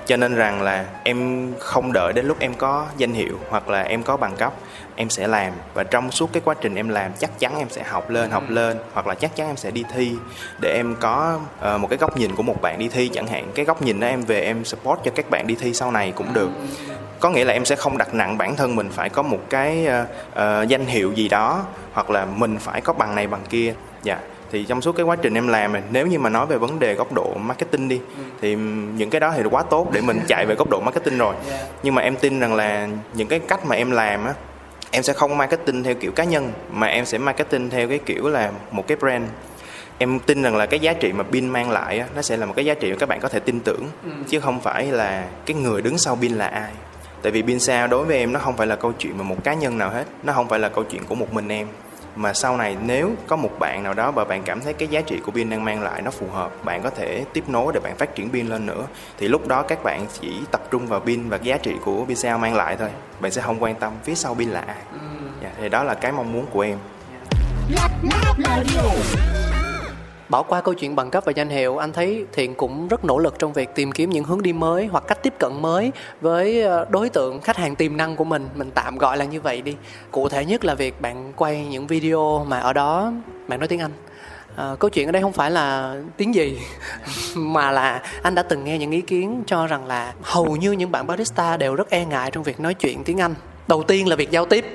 [0.05, 3.81] Cho nên rằng là em không đợi đến lúc em có danh hiệu hoặc là
[3.81, 4.53] em có bằng cấp
[4.99, 5.53] em sẽ làm.
[5.73, 8.43] Và trong suốt cái quá trình em làm chắc chắn em sẽ học lên học
[8.49, 10.11] lên hoặc là chắc chắn em sẽ đi thi.
[10.61, 13.51] Để em có ờ, một cái góc nhìn của một bạn đi thi chẳng hạn.
[13.55, 16.13] Cái góc nhìn đó em về em support cho các bạn đi thi sau này
[16.15, 16.49] cũng được.
[17.19, 19.85] Có nghĩa là em sẽ không đặt nặng bản thân mình phải có một cái
[19.85, 23.73] ờ, ờ, danh hiệu gì đó hoặc là mình phải có bằng này bằng kia.
[24.03, 24.19] Dạ.
[24.51, 26.79] Thì trong suốt cái quá trình em làm này, nếu như mà nói về vấn
[26.79, 28.01] đề góc độ marketing đi
[28.41, 28.55] thì
[28.95, 31.35] những cái đó thì quá tốt để mình chạy về góc độ marketing rồi.
[31.83, 34.33] Nhưng mà em tin rằng là những cái cách mà em làm á
[34.91, 38.29] em sẽ không marketing theo kiểu cá nhân mà em sẽ marketing theo cái kiểu
[38.29, 39.23] là một cái brand.
[39.97, 42.45] Em tin rằng là cái giá trị mà pin mang lại á, nó sẽ là
[42.45, 43.87] một cái giá trị mà các bạn có thể tin tưởng
[44.27, 46.71] chứ không phải là cái người đứng sau pin là ai.
[47.21, 49.43] Tại vì pin sao đối với em nó không phải là câu chuyện mà một
[49.43, 51.67] cá nhân nào hết nó không phải là câu chuyện của một mình em
[52.15, 55.01] mà sau này nếu có một bạn nào đó và bạn cảm thấy cái giá
[55.01, 57.79] trị của pin đang mang lại nó phù hợp bạn có thể tiếp nối để
[57.79, 58.85] bạn phát triển pin lên nữa
[59.17, 62.41] thì lúc đó các bạn chỉ tập trung vào pin và giá trị của pin
[62.41, 62.89] mang lại thôi.
[63.19, 64.77] Bạn sẽ không quan tâm phía sau pin là ai.
[65.43, 66.77] Dạ, thì đó là cái mong muốn của em
[70.29, 73.17] bỏ qua câu chuyện bằng cấp và danh hiệu anh thấy thiện cũng rất nỗ
[73.17, 76.61] lực trong việc tìm kiếm những hướng đi mới hoặc cách tiếp cận mới với
[76.61, 78.49] ờ, đối tượng khách hàng tiềm năng của mình.
[78.55, 79.75] Mình tạm gọi là như vậy đi.
[80.11, 83.11] Cụ thể nhất là việc bạn quay những video mà ở đó
[83.47, 83.91] bạn nói tiếng anh.
[84.55, 86.57] À, câu chuyện ở đây không phải là tiếng gì
[87.35, 90.91] mà là anh đã từng nghe những ý kiến cho rằng là hầu như những
[90.91, 93.35] bạn barista đều rất e ngại trong việc nói chuyện tiếng Anh.
[93.67, 94.65] Đầu tiên là việc giao tiếp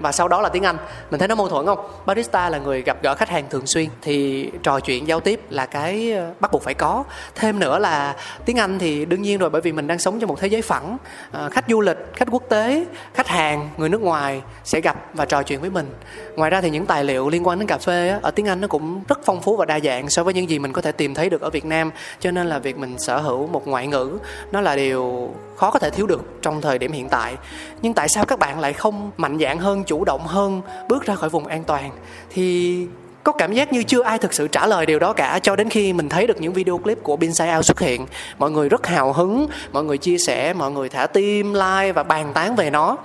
[0.00, 0.76] và sau đó là tiếng Anh.
[1.10, 1.78] Mình thấy nó mâu thuẫn không?
[2.06, 3.88] Barista là người gặp gỡ khách hàng thường xuyên.
[4.02, 7.04] Thì trò chuyện giao tiếp là cái ờ, bắt buộc phải có.
[7.34, 10.28] Thêm nữa là tiếng Anh thì đương nhiên rồi bởi vì mình đang sống trong
[10.28, 10.96] một thế giới phẳng.
[11.32, 12.84] À, khách du lịch khách quốc tế
[13.14, 15.94] khách hàng người nước ngoài sẽ gặp và trò chuyện với mình.
[16.36, 18.60] Ngoài ra thì những tài liệu liên quan đến cà phê á, ở tiếng Anh
[18.60, 20.92] nó cũng rất phong phú và đa dạng so với những gì mình có thể
[20.92, 21.90] tìm thấy được ở Việt Nam.
[22.20, 24.18] Cho nên là việc mình sở hữu một ngoại ngữ
[24.52, 27.36] nó là điều khó có thể thiếu được trong thời điểm hiện tại.
[27.82, 31.14] Nhưng tại sao các bạn lại không mạnh dạn hơn, chủ động hơn, bước ra
[31.14, 31.90] khỏi vùng an toàn?
[32.30, 32.86] Thì
[33.24, 35.68] có cảm giác như chưa ai thực sự trả lời điều đó cả, cho đến
[35.68, 38.06] khi mình thấy được những video clip của Binside Out xuất hiện.
[38.38, 42.02] Mọi người rất hào hứng, mọi người chia sẻ, mọi người thả tim, like và
[42.02, 42.96] bàn tán về nó.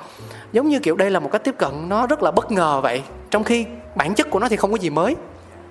[0.51, 3.01] Giống như kiểu đây là một cách tiếp cận, nó rất là bất ngờ vậy,
[3.31, 5.15] trong khi bản chất của nó thì không có gì mới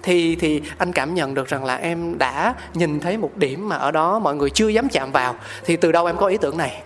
[0.05, 3.77] thì thì anh cảm nhận được rằng là em đã nhìn thấy một điểm mà
[3.77, 5.35] ở đó mọi người chưa dám chạm vào.
[5.65, 6.83] Thì từ đâu em có ý tưởng này?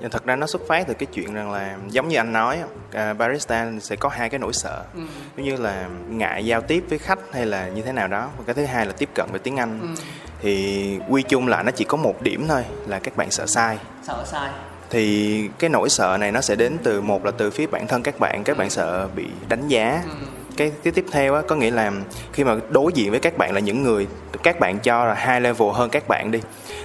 [0.00, 2.58] Nhưng thật ra nó xuất phát từ cái chuyện rằng là giống như anh nói
[2.92, 4.84] à, barista sẽ có hai cái nỗi sợ.
[4.94, 5.00] Ừ.
[5.36, 8.44] giống như là ngại giao tiếp với khách hay là như thế nào đó và
[8.46, 9.80] cái thứ hai là tiếp cận về tiếng anh.
[9.80, 10.02] Ừ.
[10.42, 13.78] thì quy chung lại nó chỉ có một điểm thôi là các bạn sợ sai.
[14.06, 14.50] Sợ sai.
[14.90, 18.02] Thì cái nỗi sợ này nó sẽ đến từ một là từ phía bản thân
[18.02, 20.02] các bạn các bạn sợ bị đánh giá.
[20.04, 20.10] Ừ
[20.58, 21.92] cái cái tiếp theo á có nghĩa là
[22.32, 24.06] khi mà đối diện với các bạn là những người
[24.42, 26.40] các bạn cho là hai level hơn các bạn đi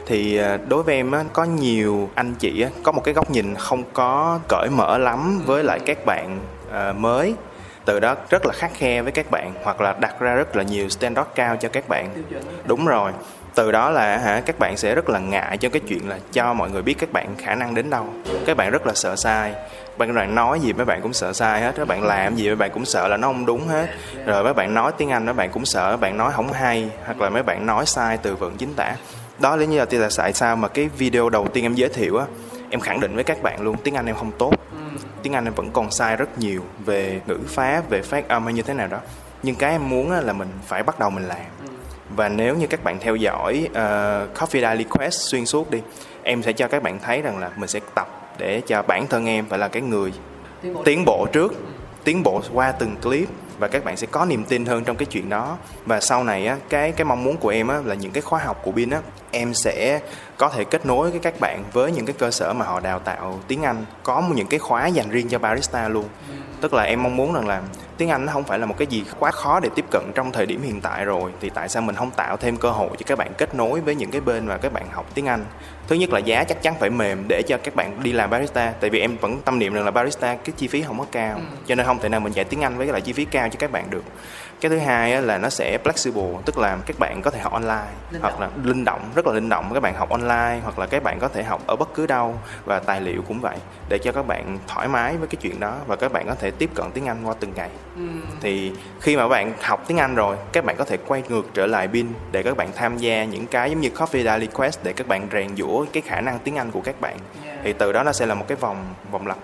[0.06, 3.32] thì à, đối với em á có nhiều anh chị á có một cái góc
[3.32, 6.40] nhìn không có cởi mở lắm với lại các bạn
[6.72, 7.36] à, mới.
[7.86, 10.64] Từ đó rất là khắc khe với các bạn hoặc là đặt ra rất là
[10.64, 12.10] nhiều standard cao cho các bạn.
[12.66, 13.12] Đúng rồi
[13.56, 16.54] từ đó là hả, các bạn sẽ rất là ngại cho cái chuyện là cho
[16.54, 18.06] mọi người biết các bạn khả năng đến đâu.
[18.46, 19.54] Các bạn rất là sợ sai.
[19.98, 21.74] Bạn bạn nói gì mấy bạn cũng sợ sai hết.
[21.78, 23.90] Các bạn làm gì mấy bạn cũng sợ là nó không đúng hết.
[24.26, 26.90] Rồi mấy bạn nói tiếng anh mấy bạn cũng sợ, mấy bạn nói không hay,
[27.06, 28.96] hoặc là mấy bạn nói sai từ vựng chính tả.
[29.40, 32.26] Đó lý do là tại sao mà cái video đầu tiên em giới thiệu á,
[32.70, 34.54] em khẳng định với các bạn luôn, tiếng anh em không tốt.
[35.24, 38.54] Tiếng anh em vẫn còn sai rất nhiều về ngữ pháp, về phát âm hay
[38.54, 38.98] như thế nào đó.
[39.44, 41.38] Nhưng cái em muốn là mình phải bắt đầu mình làm
[42.16, 43.78] và nếu như các bạn theo dõi uh,
[44.38, 45.80] Coffee Daily Quest xuyên suốt đi
[46.24, 49.26] em sẽ cho các bạn thấy rằng là mình sẽ tập để cho bản thân
[49.26, 50.14] em phải là cái người
[50.62, 50.82] Tiến bộ.
[50.84, 51.54] tiến bộ trước
[52.04, 53.30] tiến bộ qua từng clip
[53.64, 55.58] và các bạn sẽ có niềm tin hơn trong cái chuyện đó.
[55.86, 58.40] Và sau này á, cái cái mong muốn của em á, là những cái khóa
[58.40, 59.02] học của bin á,
[59.32, 60.00] em sẽ
[60.38, 63.00] có thể kết nối với các bạn với những cái cơ sở mà họ đào
[63.00, 66.06] tạo tiếng Anh, có một những cái khóa dành riêng cho barista luôn.
[66.62, 67.62] Tức là em mong muốn rằng là
[67.98, 70.32] tiếng Anh nó không phải là một cái gì quá khó để tiếp cận trong
[70.32, 73.04] thời điểm hiện tại rồi, thì tại sao mình không tạo thêm cơ hội cho
[73.06, 75.46] các bạn kết nối với những cái bên mà các bạn học tiếng Anh
[75.94, 78.74] thứ nhất là giá chắc chắn phải mềm để cho các bạn đi làm barista
[78.80, 81.40] tại vì em vẫn tâm niệm rằng là barista cái chi phí không có cao
[81.68, 83.50] cho nên không thể nào mình dạy tiếng Anh với cái lại chi phí cao
[83.50, 84.04] cho các bạn được
[84.64, 87.54] cái thứ hai á, là nó sẽ flexible tức là các bạn có thể học
[87.54, 88.42] online Linh hoặc động.
[88.42, 89.72] là linh động rất là linh động.
[89.74, 92.36] Các bạn học online hoặc là các bạn có thể học ở bất cứ đâu
[92.66, 93.58] và tài liệu cũng vậy
[93.90, 96.52] để cho các bạn thoải mái với cái chuyện đó và các bạn có thể
[96.52, 97.70] tiếp cận tiếng Anh qua từng ngày.
[98.42, 101.54] Thì khi mà các bạn học tiếng Anh rồi các bạn có thể quay ngược
[101.54, 104.80] trở lại bin để các bạn tham gia những cái giống như Coffee Daily Quest
[104.84, 107.18] để các bạn rèn giũa cái khả năng tiếng Anh của các bạn.
[107.64, 109.38] Thì từ đó nó sẽ là một cái vòng vòng lặp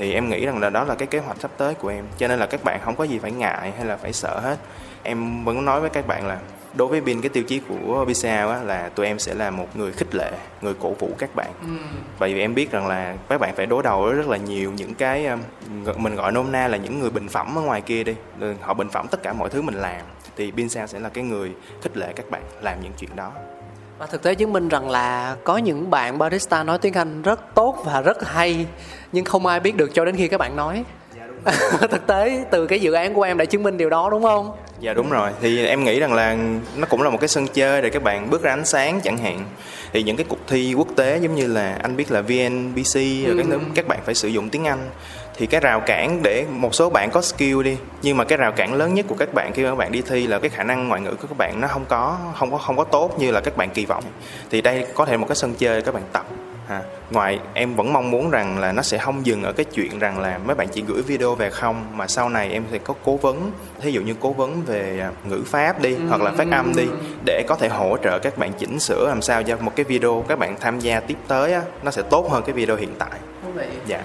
[0.00, 2.04] thì em nghĩ rằng là đó là cái kế hoạch sắp tới của em.
[2.18, 4.58] Cho nên là các bạn không có gì phải ngại hay là phải sợ hết.
[5.02, 6.38] Em vẫn nói với các bạn là
[6.74, 9.76] đối với bin cái tiêu chí của Visa á, là tụi em sẽ là một
[9.76, 10.32] người khích lệ
[10.62, 11.50] người cổ vũ các bạn.
[12.18, 14.72] Bởi vì em biết rằng là các bạn phải đối đầu với rất là nhiều
[14.72, 15.40] những cái um,
[15.96, 18.14] mình gọi nôm na là những người bình phẩm ở ngoài kia đi.
[18.40, 20.00] Ừ, họ bình phẩm tất cả mọi thứ mình làm
[20.36, 23.32] thì bin sao sẽ là cái người khích lệ các bạn làm những chuyện đó
[24.00, 27.40] Và thực tế chứng minh rằng là có những bạn barista nói tiếng Anh rất
[27.54, 28.66] tốt và rất hay
[29.12, 30.84] nhưng không ai biết được cho đến khi các bạn nói.
[31.90, 34.52] thực tế từ cái dự án của em đã chứng minh điều đó đúng không?
[34.80, 36.36] Dạ đúng rồi, thì em nghĩ rằng là
[36.76, 39.18] nó cũng là một cái sân chơi để các bạn bước ra ánh sáng chẳng
[39.18, 39.44] hạn.
[39.92, 42.94] Thì những cái cuộc thi quốc tế giống như là anh biết là VNBC
[43.26, 44.90] rồi các thứ các bạn phải sử dụng tiếng Anh.
[45.40, 48.52] Thì cái rào cản để một số bạn có skill đi, nhưng mà cái rào
[48.52, 50.62] cản lớn nhất của các bạn khi mà các bạn đi thi là cái khả
[50.62, 53.30] năng ngoại ngữ của các bạn nó không có không có không có tốt như
[53.30, 54.04] là các bạn kỳ vọng.
[54.50, 56.26] Thì đây có thể một cái sân chơi các bạn tập
[56.66, 56.82] Ha.
[57.10, 60.20] Ngoài em vẫn mong muốn rằng là nó sẽ không dừng ở cái chuyện rằng
[60.20, 63.16] là mấy bạn chỉ gửi video về không mà sau này em sẽ có cố
[63.16, 66.72] vấn thí dụ như cố vấn về à, ngữ pháp đi hoặc là phát âm
[66.76, 66.86] đi
[67.24, 70.24] để có thể hỗ trợ các bạn chỉnh sửa làm sao cho một cái video
[70.28, 73.18] các bạn tham gia tiếp tới á, nó sẽ tốt hơn cái video hiện tại
[73.86, 74.02] dạ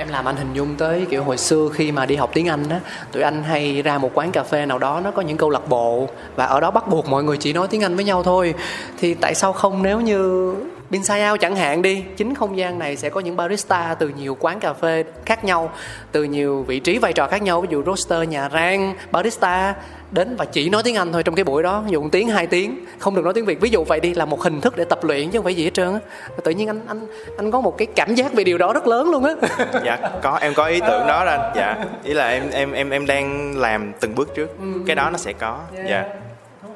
[0.00, 2.68] Em làm anh hình dung tới kiểu hồi xưa khi mà đi học tiếng Anh
[2.68, 2.80] á,
[3.12, 5.68] tụi anh hay ra một quán cà phê nào đó nó có những câu lạc
[5.68, 8.54] bộ và ở đó bắt buộc mọi người chỉ nói tiếng Anh với nhau thôi.
[8.98, 10.54] Thì tại sao không nếu như
[10.90, 14.36] Bin Sao chẳng hạn đi, chính không gian này sẽ có những barista từ nhiều
[14.40, 15.70] quán cà phê khác nhau,
[16.12, 19.74] từ nhiều vị trí vai trò khác nhau, ví dụ roaster, nhà rang, barista
[20.10, 22.84] đến và chỉ nói tiếng Anh thôi trong cái buổi đó, một tiếng, hai tiếng,
[22.98, 23.60] không được nói tiếng Việt.
[23.60, 25.64] Ví dụ vậy đi là một hình thức để tập luyện chứ không phải gì
[25.64, 26.00] hết trơn á.
[26.44, 27.06] Tự nhiên anh anh
[27.36, 29.34] anh có một cái cảm giác về điều đó rất lớn luôn á.
[29.84, 33.06] dạ có em có ý tưởng đó anh dạ ý là em em em em
[33.06, 34.56] đang làm từng bước trước
[34.86, 36.27] cái đó nó sẽ có dạ Thú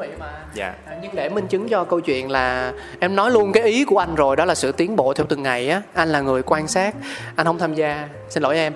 [0.02, 0.26] vị mà.
[0.54, 0.74] dạ.
[0.86, 3.98] À, nhưng để minh chứng cho câu chuyện là em nói luôn cái ý của
[3.98, 5.82] anh rồi đó là sự tiến bộ theo từng ngày á.
[5.94, 6.94] Anh là người quan sát
[7.36, 8.08] anh không tham gia.
[8.28, 8.72] Xin lỗi em.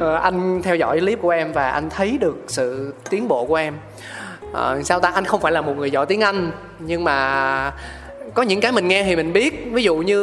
[0.22, 3.74] Anh theo dõi clip của em và anh thấy được sự tiến bộ của em.
[4.52, 5.10] Ờ, sao ta?
[5.14, 7.72] Anh không phải là một người giỏi tiếng anh nhưng mà
[8.34, 9.68] có những cái mình nghe thì mình biết.
[9.72, 10.18] Ví dụ như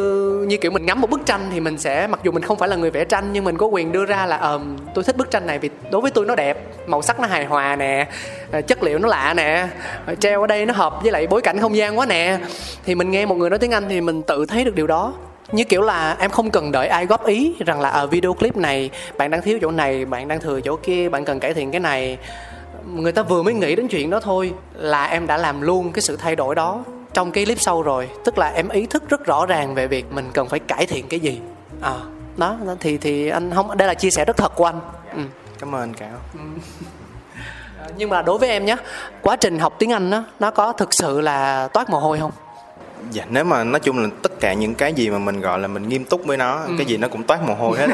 [0.47, 2.70] như kiểu mình ngắm một bức tranh thì mình sẽ, mặc dù mình không phải
[2.70, 5.32] là người vẽ tranh, nhưng mình có quyền đưa ra là, ờm, tôi thích bức
[5.32, 6.57] tranh này vì đối với tôi nó đẹp,
[6.88, 8.07] màu sắc nó hài hòa nè
[8.51, 9.68] ờ, chất liệu nó lạ nè
[10.05, 12.38] ờ, treo ở đây nó hợp với lại bối cảnh không gian quá nè.
[12.86, 15.14] Thì mình nghe một người nói tiếng anh thì mình tự thấy được điều đó.
[15.51, 18.57] Như kiểu là em không cần đợi ai góp ý rằng là ở video clip
[18.57, 21.72] này, bạn đang thiếu chỗ này, bạn đang thừa chỗ kia, bạn cần cải thiện
[21.72, 22.18] cái này.
[22.95, 26.01] Người ta vừa mới nghĩ đến chuyện đó thôi là em đã làm luôn cái
[26.01, 26.84] sự thay đổi đó
[27.14, 30.05] trong cái clip sau rồi tức là em ý thức rất rõ ràng về việc
[30.12, 31.39] mình cần phải cải thiện cái gì.
[31.82, 31.95] À
[32.38, 34.80] đó thì thì anh không đây là chia sẻ rất thật của anh.
[35.16, 35.22] Ừ.
[35.59, 36.18] cảm ơn cáo
[37.97, 38.76] nhưng mà đối với em nhé
[39.22, 42.32] quá trình học tiếng anh đó nó có thực sự là toát mồ hôi không?
[43.12, 45.68] Dạ nếu mà nói chung là tất cả những cái gì mà mình gọi là
[45.68, 46.74] mình nghiêm túc với nó ừ.
[46.78, 47.88] cái gì nó cũng toát mồ hôi hết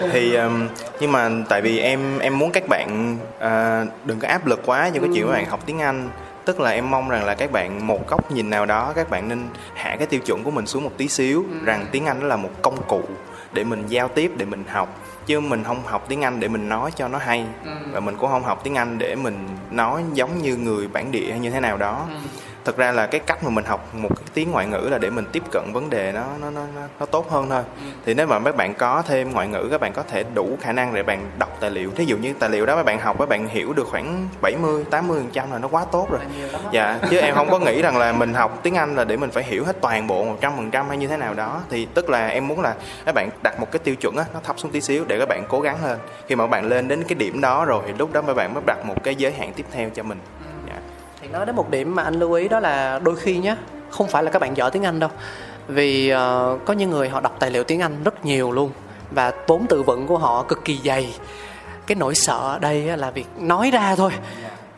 [0.12, 0.68] thì um,
[1.00, 4.90] nhưng mà tại vì em em muốn các bạn uh, đừng có áp lực quá
[4.94, 6.10] cho cái chuyện các bạn học tiếng anh
[6.46, 9.28] tức là em mong rằng là các bạn một góc nhìn nào đó các bạn
[9.28, 11.64] nên hạ cái tiêu chuẩn của mình xuống một tí xíu ừ.
[11.64, 13.02] rằng tiếng anh đó là một công cụ
[13.52, 16.68] để mình giao tiếp để mình học chứ mình không học tiếng anh để mình
[16.68, 17.70] nói cho nó hay ừ.
[17.92, 21.30] và mình cũng không học tiếng anh để mình nói giống như người bản địa
[21.30, 22.14] hay như thế nào đó ừ
[22.66, 25.10] thực ra là cái cách mà mình học một cái tiếng ngoại ngữ là để
[25.10, 26.62] mình tiếp cận vấn đề nó nó nó
[27.00, 27.62] nó tốt hơn thôi.
[27.80, 27.86] Ừ.
[28.06, 30.72] thì nếu mà các bạn có thêm ngoại ngữ các bạn có thể đủ khả
[30.72, 31.90] năng để bạn đọc tài liệu.
[31.90, 34.84] Thí dụ như tài liệu đó các bạn học các bạn hiểu được khoảng 70
[34.84, 36.20] 80 phần trăm là nó quá tốt rồi.
[36.72, 39.30] Dạ chứ em không có nghĩ rằng là mình học tiếng Anh là để mình
[39.30, 41.62] phải hiểu hết toàn bộ 100 phần trăm hay như thế nào đó.
[41.70, 44.40] Thì tức là em muốn là các bạn đặt một cái tiêu chuẩn á nó
[44.44, 45.98] thấp xuống tí xíu để các bạn cố gắng hơn
[46.28, 48.54] khi mà các bạn lên đến cái điểm đó rồi thì lúc đó các bạn
[48.54, 50.18] mới đặt một cái giới hạn tiếp theo cho mình
[51.32, 53.56] nói đến một điểm mà anh lưu ý đó là đôi khi nhé
[53.90, 55.10] không phải là các bạn giỏi tiếng anh đâu.
[55.68, 56.16] Vì uh,
[56.64, 58.70] có những người họ đọc tài liệu tiếng anh rất nhiều luôn
[59.10, 61.14] và vốn từ vựng của họ cực kỳ dày.
[61.86, 64.12] Cái nỗi sợ ở đây là việc nói ra thôi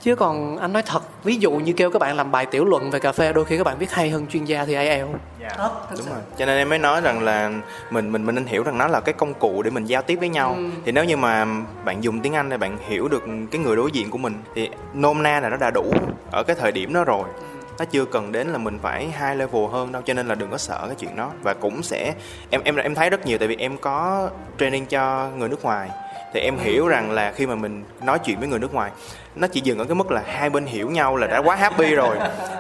[0.01, 2.91] chứ còn anh nói thật ví dụ như kêu các bạn làm bài tiểu luận
[2.91, 5.09] về cà phê đôi khi các bạn viết hay hơn chuyên gia thì ai eo
[5.41, 5.59] yeah.
[5.59, 7.53] Đó, đúng rồi cho nên em mới nói rằng là
[7.91, 10.17] mình mình mình nên hiểu rằng nó là cái công cụ để mình giao tiếp
[10.17, 10.71] với nhau ừ.
[10.85, 11.47] thì nếu như mà
[11.85, 14.71] bạn dùng tiếng anh để bạn hiểu được cái người đối diện của mình thì
[14.95, 15.93] nôm na là nó đã đủ
[16.31, 17.48] ở cái thời điểm đó rồi ừ.
[17.79, 20.51] Nó chưa cần đến là mình phải hai level hơn đâu cho nên là đừng
[20.51, 21.31] có sợ cái chuyện đó.
[21.43, 22.15] Và cũng sẽ
[22.51, 25.91] em em em thấy rất nhiều tại vì em có training cho người nước ngoài.
[26.33, 28.91] Thì em hiểu rằng là khi mà mình nói chuyện với người nước ngoài
[29.37, 31.95] nó chỉ dừng ở cái mức là hai bên hiểu nhau là đã quá happy
[31.95, 32.17] rồi.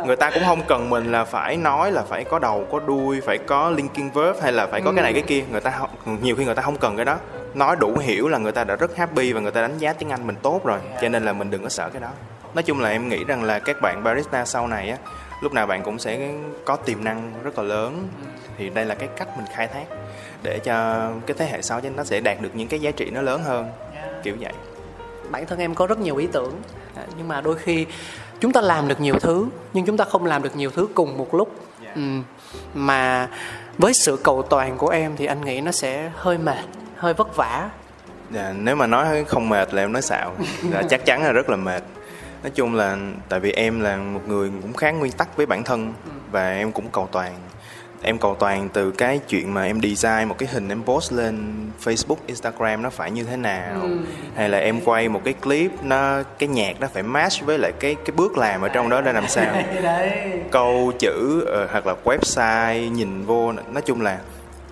[0.06, 3.20] Người ta cũng không cần mình là phải nói là phải có đầu có đuôi
[3.20, 5.44] phải có linking verb hay là phải có cái này cái kia.
[5.50, 5.80] Người ta
[6.22, 7.16] nhiều khi người ta không cần cái đó.
[7.54, 10.10] Nói đủ hiểu là người ta đã rất happy và người ta đánh giá tiếng
[10.10, 12.08] anh mình tốt rồi cho nên là mình đừng có sợ cái đó
[12.58, 14.96] nói chung là em nghĩ rằng là các bạn barista sau này á
[15.40, 16.32] lúc nào bạn cũng sẽ
[16.64, 18.08] có tiềm năng rất là lớn.
[18.56, 19.84] Thì đây là cái cách mình khai thác
[20.42, 23.10] để cho cái thế hệ sau cho nó sẽ đạt được những cái giá trị
[23.10, 23.70] nó lớn hơn.
[24.22, 24.52] Kiểu vậy.
[25.30, 26.52] Bản thân em có rất nhiều ý tưởng
[26.96, 27.86] à, nhưng mà đôi khi
[28.40, 31.18] chúng ta làm được nhiều thứ nhưng chúng ta không làm được nhiều thứ cùng
[31.18, 31.54] một lúc.
[31.94, 32.02] Ừ.
[32.74, 33.28] mà
[33.78, 36.64] với sự cầu toàn của em thì anh nghĩ nó sẽ hơi mệt
[36.96, 37.70] hơi vất vả.
[38.30, 40.34] Dạ, nếu mà nói không mệt là em nói xạo.
[40.72, 41.82] Dạ, chắc chắn là rất là mệt
[42.42, 42.96] nói chung là
[43.28, 46.10] tại vì em là một người cũng khá nguyên tắc với bản thân ừ.
[46.30, 47.34] và em cũng cầu toàn.
[48.02, 51.54] Em cầu toàn từ cái chuyện mà em design một cái hình em post lên
[51.84, 53.80] Facebook, Instagram nó phải như thế nào.
[53.82, 53.98] Ừ.
[54.36, 57.72] hay là em quay một cái clip nó cái nhạc nó phải match với lại
[57.80, 59.54] cái cái bước làm ở trong đó để làm sao.
[60.50, 64.18] Câu chữ uh, hoặc là website nhìn vô nói chung là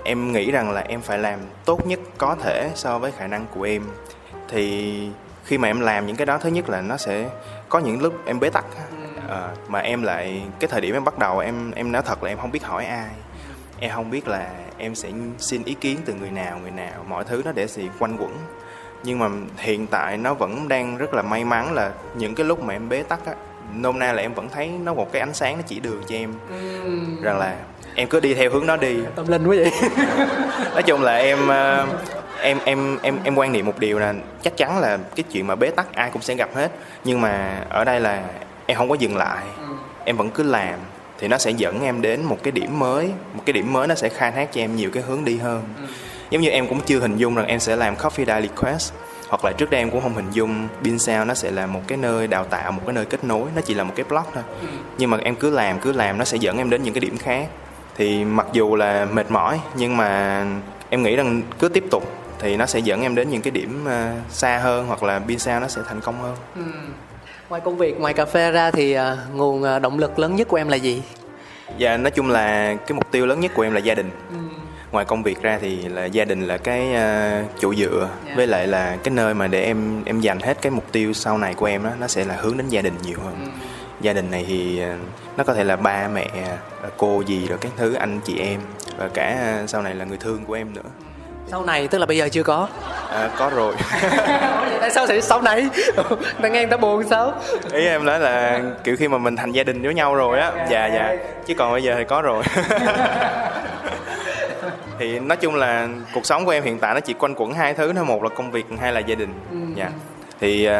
[0.04, 3.46] em nghĩ rằng là em phải làm tốt nhất có thể so với khả năng
[3.54, 3.82] của em.
[4.48, 5.08] Thì
[5.44, 7.28] khi mà em làm những cái đó thứ nhất là nó sẽ
[7.68, 8.64] có những lúc em bế tắc
[9.28, 12.28] à, mà em lại cái thời điểm em bắt đầu em em nói thật là
[12.28, 13.08] em không biết hỏi ai.
[13.80, 15.08] Em không biết là em sẽ
[15.38, 18.32] xin ý kiến từ người nào người nào mọi thứ nó để gì quanh quẩn.
[19.02, 22.62] Nhưng mà hiện tại nó vẫn đang rất là may mắn là những cái lúc
[22.62, 23.32] mà em bế tắc á
[23.74, 26.16] nôm na là em vẫn thấy nó một cái ánh sáng nó chỉ đường cho
[26.16, 26.34] em.
[26.50, 26.90] Ừ.
[27.22, 27.56] rằng là
[27.94, 28.98] em cứ đi theo hướng đó đi.
[29.14, 29.72] Tâm linh quá vậy.
[30.72, 31.88] Nói chung là em uh,
[32.46, 35.54] em em em em quan niệm một điều là chắc chắn là cái chuyện mà
[35.54, 36.72] bế tắc ai cũng sẽ gặp hết
[37.04, 38.22] nhưng mà ở đây là
[38.66, 39.74] em không có dừng lại ừ.
[40.04, 40.78] em vẫn cứ làm
[41.18, 43.94] thì nó sẽ dẫn em đến một cái điểm mới một cái điểm mới nó
[43.94, 45.86] sẽ khai thác cho em nhiều cái hướng đi hơn ừ.
[46.30, 48.92] giống như em cũng chưa hình dung rằng em sẽ làm coffee daily quest,
[49.28, 51.80] hoặc là trước đây em cũng không hình dung bin sao nó sẽ là một
[51.86, 54.24] cái nơi đào tạo, một cái nơi kết nối nó chỉ là một cái blog
[54.34, 54.66] thôi ừ.
[54.98, 57.18] nhưng mà em cứ làm cứ làm, nó sẽ dẫn em đến những cái điểm
[57.18, 57.48] khác
[57.96, 60.44] thì mặc dù là mệt mỏi, nhưng mà
[60.90, 63.86] em nghĩ rằng cứ tiếp tục thì nó sẽ dẫn em đến những cái điểm
[63.86, 66.62] uh, xa hơn hoặc là sao nó sẽ thành công hơn ừ
[67.48, 69.02] ngoài công việc ngoài cà phê ra thì uh,
[69.34, 71.02] nguồn uh, động lực lớn nhất của em là gì
[71.78, 74.36] dạ nói chung là cái mục tiêu lớn nhất của em là gia đình ừ.
[74.92, 78.26] ngoài công việc ra thì là gia đình là cái uh, chỗ dựa yeah.
[78.26, 78.32] Dạ.
[78.36, 81.38] với lại là cái nơi mà để em em dành hết cái mục tiêu sau
[81.38, 83.50] này của em đó nó sẽ là hướng đến gia đình nhiều hơn ừ.
[84.00, 84.82] gia đình này thì
[85.36, 86.28] nó có thể là ba mẹ
[86.96, 88.60] cô gì rồi các thứ anh chị em
[88.96, 91.05] và cả sau này là người thương của em nữa
[91.48, 92.68] sau này tức là bây giờ chưa có.
[93.10, 93.74] À, có rồi.
[94.80, 95.68] Tại sao sẽ sau này?
[96.40, 97.32] Đang nghe người ta buồn sao?
[97.72, 100.52] Ý em nói là kiểu khi mà mình thành gia đình với nhau rồi á.
[100.70, 101.16] Dạ dạ
[101.46, 102.44] chứ còn bây giờ thì có rồi.
[104.98, 107.74] Thì nói chung là cuộc sống của em hiện tại nó chỉ quanh quẩn hai
[107.74, 108.04] thứ thôi.
[108.04, 109.34] Một là công việc hai là gia đình.
[109.74, 109.90] Dạ.
[110.40, 110.74] Thì uh,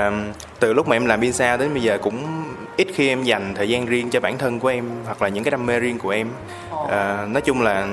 [0.60, 2.44] từ lúc mà em làm pizza đến bây giờ cũng
[2.76, 5.44] ít khi em dành thời gian riêng cho bản thân của em hoặc là những
[5.44, 6.28] cái đam mê riêng của em.
[6.72, 6.90] Uh,
[7.28, 7.86] nói chung là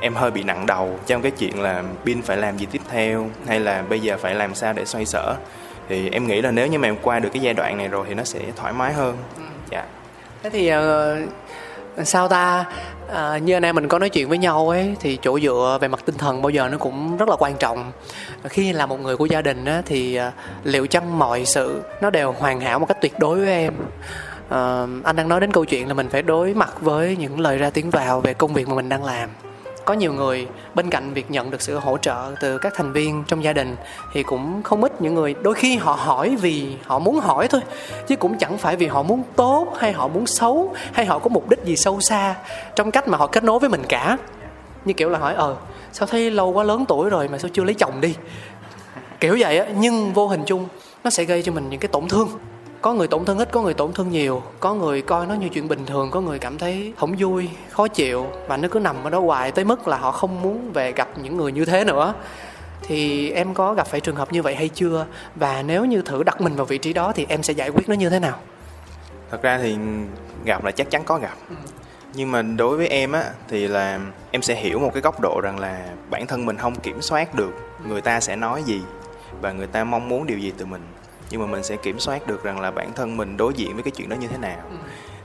[0.00, 3.30] em hơi bị nặng đầu trong cái chuyện là pin phải làm gì tiếp theo
[3.46, 5.36] hay là bây giờ phải làm sao để xoay sở.
[5.88, 8.06] Thì em nghĩ là nếu như mà em qua được cái giai đoạn này rồi
[8.08, 9.16] thì nó sẽ thoải mái hơn.
[9.70, 9.84] Dạ.
[10.42, 10.82] Thế thì uh,
[12.04, 12.64] sao ta?
[13.12, 15.88] À, như anh em mình có nói chuyện với nhau ấy thì chỗ dựa về
[15.88, 17.92] mặt tinh thần bao giờ nó cũng rất là quan trọng.
[18.44, 20.32] Khi là một người của gia đình á, thì à,
[20.64, 23.74] liệu chăng mọi sự nó đều hoàn hảo một cách tuyệt đối với em?
[24.48, 27.58] À, anh đang nói đến câu chuyện là mình phải đối mặt với những lời
[27.58, 29.28] ra tiếng vào về công việc mà mình đang làm
[29.86, 33.24] có nhiều người bên cạnh việc nhận được sự hỗ trợ từ các thành viên
[33.28, 33.76] trong gia đình
[34.12, 37.60] thì cũng không ít những người đôi khi họ hỏi vì họ muốn hỏi thôi,
[38.06, 41.28] chứ cũng chẳng phải vì họ muốn tốt hay họ muốn xấu hay họ có
[41.28, 42.34] mục đích gì sâu xa
[42.76, 44.18] trong cách mà họ kết nối với mình cả.
[44.84, 45.56] Như kiểu là hỏi ờ
[45.92, 48.14] sao thấy lâu quá lớn tuổi rồi mà sao chưa lấy chồng đi?
[49.20, 50.68] Kiểu vậy á, nhưng vô hình chung
[51.04, 52.28] nó sẽ gây cho mình những cái tổn thương
[52.80, 54.42] có người tổn thương ít có người tổn thương nhiều.
[54.60, 57.88] Có người coi nó như chuyện bình thường có người cảm thấy không vui khó
[57.88, 58.26] chịu.
[58.48, 61.08] Và nó cứ nằm ở đó hoài tới mức là họ không muốn về gặp
[61.22, 62.14] những người như thế nữa.
[62.82, 65.06] Thì em có gặp phải trường hợp như vậy hay chưa?
[65.34, 67.88] Và nếu như thử đặt mình vào vị trí đó thì em sẽ giải quyết
[67.88, 68.38] nó như thế nào?
[69.30, 69.76] Thật ra thì
[70.44, 71.34] gặp là chắc chắn có gặp.
[71.48, 71.56] Ừ.
[72.14, 74.00] nhưng mà đối với em á thì là
[74.30, 77.34] em sẽ hiểu một cái góc độ rằng là bản thân mình không kiểm soát
[77.34, 77.52] được
[77.88, 78.82] người ta sẽ nói gì
[79.40, 80.82] và người ta mong muốn điều gì từ mình
[81.30, 83.82] nhưng mà mình sẽ kiểm soát được rằng là bản thân mình đối diện với
[83.82, 84.58] cái chuyện đó như thế nào.
[84.70, 84.76] Ừ.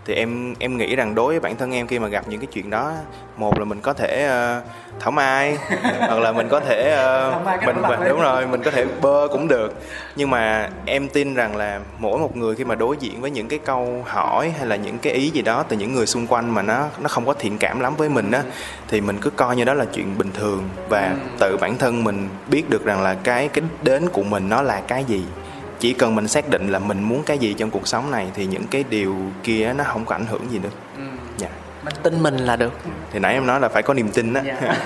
[0.06, 2.48] thì em em nghĩ rằng đối với bản thân em khi mà gặp những cái
[2.54, 2.94] chuyện đó
[3.38, 4.64] một là mình có thể uh,
[5.00, 5.58] thảo mai
[6.00, 6.98] hoặc là mình có thể
[7.30, 9.74] uh, mình, mình đúng rồi mình có thể bơ cũng được.
[10.16, 13.48] Nhưng mà em tin rằng là mỗi một người khi mà đối diện với những
[13.48, 16.54] cái câu hỏi hay là những cái ý gì đó từ những người xung quanh
[16.54, 18.44] mà nó nó không có thiện cảm lắm với mình á
[18.88, 20.70] thì mình cứ coi như đó là chuyện bình thường.
[20.90, 21.28] Và ừ.
[21.40, 24.82] tự bản thân mình biết được rằng là cái cái đến của mình nó là
[24.88, 25.24] cái gì
[25.82, 28.46] chỉ cần mình xác định là mình muốn cái gì trong cuộc sống này thì
[28.46, 30.70] những cái điều kia nó không có ảnh hưởng gì nữa.
[30.98, 31.04] Ừ.
[31.38, 31.48] dạ.
[31.84, 32.74] Mình tin mình là được.
[33.12, 34.78] Thì nãy em nói là phải có niềm tin đó dạ.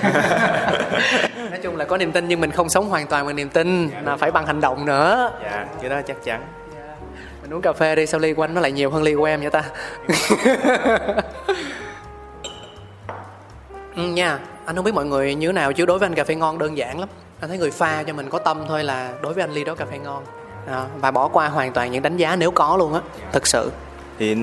[1.50, 3.88] nói chung là có niềm tin nhưng mình không sống hoàn toàn bằng niềm tin
[3.88, 5.32] dạ, là phải bằng hành động nữa.
[5.42, 6.42] Dạ cái đó chắc chắn.
[6.74, 6.96] Dạ.
[7.42, 9.24] mình uống cà phê đi sao ly của anh nó lại nhiều hơn ly của
[9.24, 9.62] em vậy ta?
[13.96, 14.38] Ừ, nha.
[14.66, 16.58] Anh không biết mọi người như thế nào chứ đối với anh cà phê ngon
[16.58, 17.08] đơn giản lắm.
[17.40, 19.74] Anh thấy người pha cho mình có tâm thôi là đối với anh ly đó
[19.74, 20.24] cà phê ngon
[20.66, 23.00] à, và bỏ qua hoàn toàn những đánh giá nếu có luôn á
[23.32, 23.72] thực sự.
[24.18, 24.36] Thì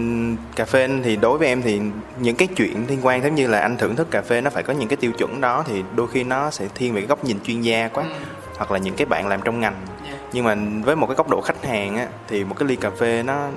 [0.55, 1.81] cà phê thì đối với em thì
[2.19, 4.63] những cái chuyện liên quan giống như là anh thưởng thức cà phê nó phải
[4.63, 7.23] có những cái tiêu chuẩn đó thì đôi khi nó sẽ thiên về cái góc
[7.23, 8.09] nhìn chuyên gia quá ừ.
[8.57, 9.75] hoặc là những cái bạn làm trong ngành.
[10.33, 12.89] Nhưng mà với một cái góc độ khách hàng á thì một cái ly cà
[12.89, 13.47] phê nó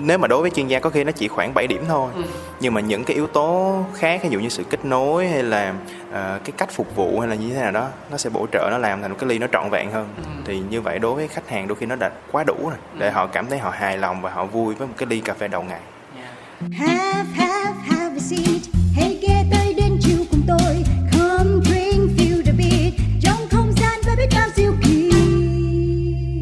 [0.00, 2.10] nếu mà đối với chuyên gia có khi nó chỉ khoảng 7 điểm thôi.
[2.14, 2.22] Ừ.
[2.60, 5.74] nhưng mà những cái yếu tố khác ví dụ như sự kết nối hay là
[6.14, 8.78] cái cách phục vụ hay là như thế nào đó nó sẽ bổ trợ nó
[8.78, 10.22] làm thành một cái ly nó trọn vẹn hơn ừ.
[10.44, 13.08] thì như vậy đối với khách hàng đôi khi nó đã quá đủ rồi để
[13.08, 13.12] ừ.
[13.12, 15.48] họ cảm thấy họ hài lòng và họ vui với một cái ly cà phê
[15.48, 15.80] đầu ngày
[16.16, 16.72] yeah.
[16.72, 18.60] have, have, have a seat.
[18.96, 22.92] Hey, ghé tới đến chiều cùng tôi Come drink, feel the beat
[23.22, 25.10] Trong không gian với biết bao diệu kỳ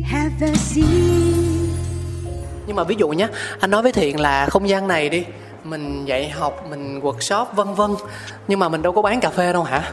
[0.07, 1.43] Have a seat
[2.67, 3.29] nhưng mà ví dụ nhé
[3.61, 5.25] anh nói với thiện là không gian này đi
[5.73, 7.91] mình dạy học mình workshop vân vân.
[8.49, 9.93] Nhưng mà mình đâu có bán cà phê đâu hả?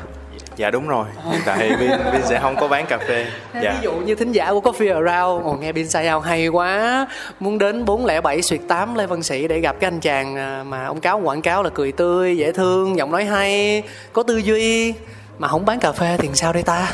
[0.56, 1.06] Dạ đúng rồi.
[1.32, 3.26] Hiện tại Vin, Vin sẽ không có bán cà phê.
[3.54, 3.74] Dạ.
[3.74, 7.08] ví dụ như thính giả của Coffee Around Ồ, nghe Vin say hay quá
[7.40, 10.86] muốn đến 407 suyệt 8 Lê Văn Sĩ để gặp cái anh chàng à, mà
[10.86, 14.94] ông cáo quảng cáo là cười tươi dễ thương giọng nói hay có tư duy
[15.38, 16.94] mà không bán cà phê thì sao đây ta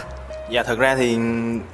[0.50, 1.18] Dạ thật ra thì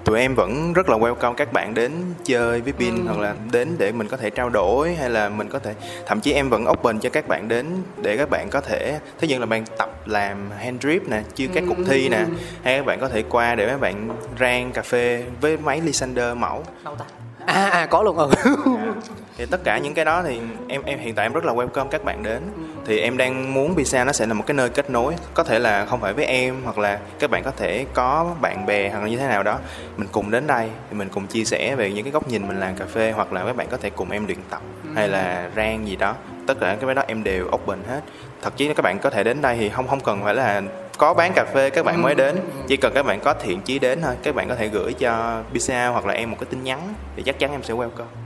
[0.03, 1.91] tụi em vẫn rất là welcome các bạn đến
[2.23, 3.01] chơi với Pin ừ.
[3.05, 5.73] hoặc là đến để mình có thể trao đổi hay là mình có thể
[6.05, 7.65] thậm chí em vẫn open cho các bạn đến
[8.01, 11.47] để các bạn có thể thứ nhất là bạn tập làm hand drip nè chia
[11.47, 12.25] các cục thi nè
[12.63, 14.09] hay các bạn có thể qua để các bạn
[14.39, 16.63] rang cà phê với máy Lysander mẫu.
[16.83, 17.05] Đâu ta?
[17.51, 18.27] À à có luôn ừ.
[19.37, 21.87] thì tất cả những cái đó thì em em hiện tại em rất là welcome
[21.87, 22.41] các bạn đến.
[22.85, 25.59] Thì em đang muốn Pizza nó sẽ là một cái nơi kết nối, có thể
[25.59, 28.99] là không phải với em hoặc là các bạn có thể có bạn bè hoặc
[28.99, 29.59] là như thế nào đó
[29.97, 32.59] mình cùng đến đây thì mình cùng chia sẻ về những cái góc nhìn mình
[32.59, 34.61] làm cà phê hoặc là các bạn có thể cùng em luyện tập
[34.95, 36.15] hay là rang gì đó
[36.53, 38.01] tất cả cái đó em đều open hết.
[38.41, 40.61] Thật chí các bạn có thể đến đây thì không không cần phải là
[40.97, 42.35] có bán cà phê các bạn mới đến.
[42.67, 44.13] Chỉ cần các bạn có thiện chí đến thôi.
[44.23, 47.23] Các bạn có thể gửi cho Pizza hoặc là em một cái tin nhắn thì
[47.23, 48.21] chắc chắn em sẽ welcome.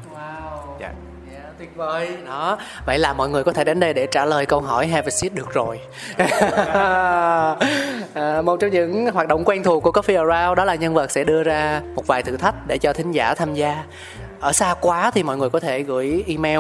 [1.60, 2.18] Tuyệt vời.
[2.28, 2.58] Đó.
[2.86, 5.10] Vậy là mọi người có thể đến đây để trả lời câu hỏi have a
[5.10, 5.80] seat được rồi.
[8.14, 11.12] À, một trong những hoạt động quen thuộc của coffee around đó là nhân vật
[11.12, 13.84] sẽ đưa ra một vài thử thách để cho thính giả tham gia.
[14.40, 16.60] Ở xa quá thì mọi người có thể gửi email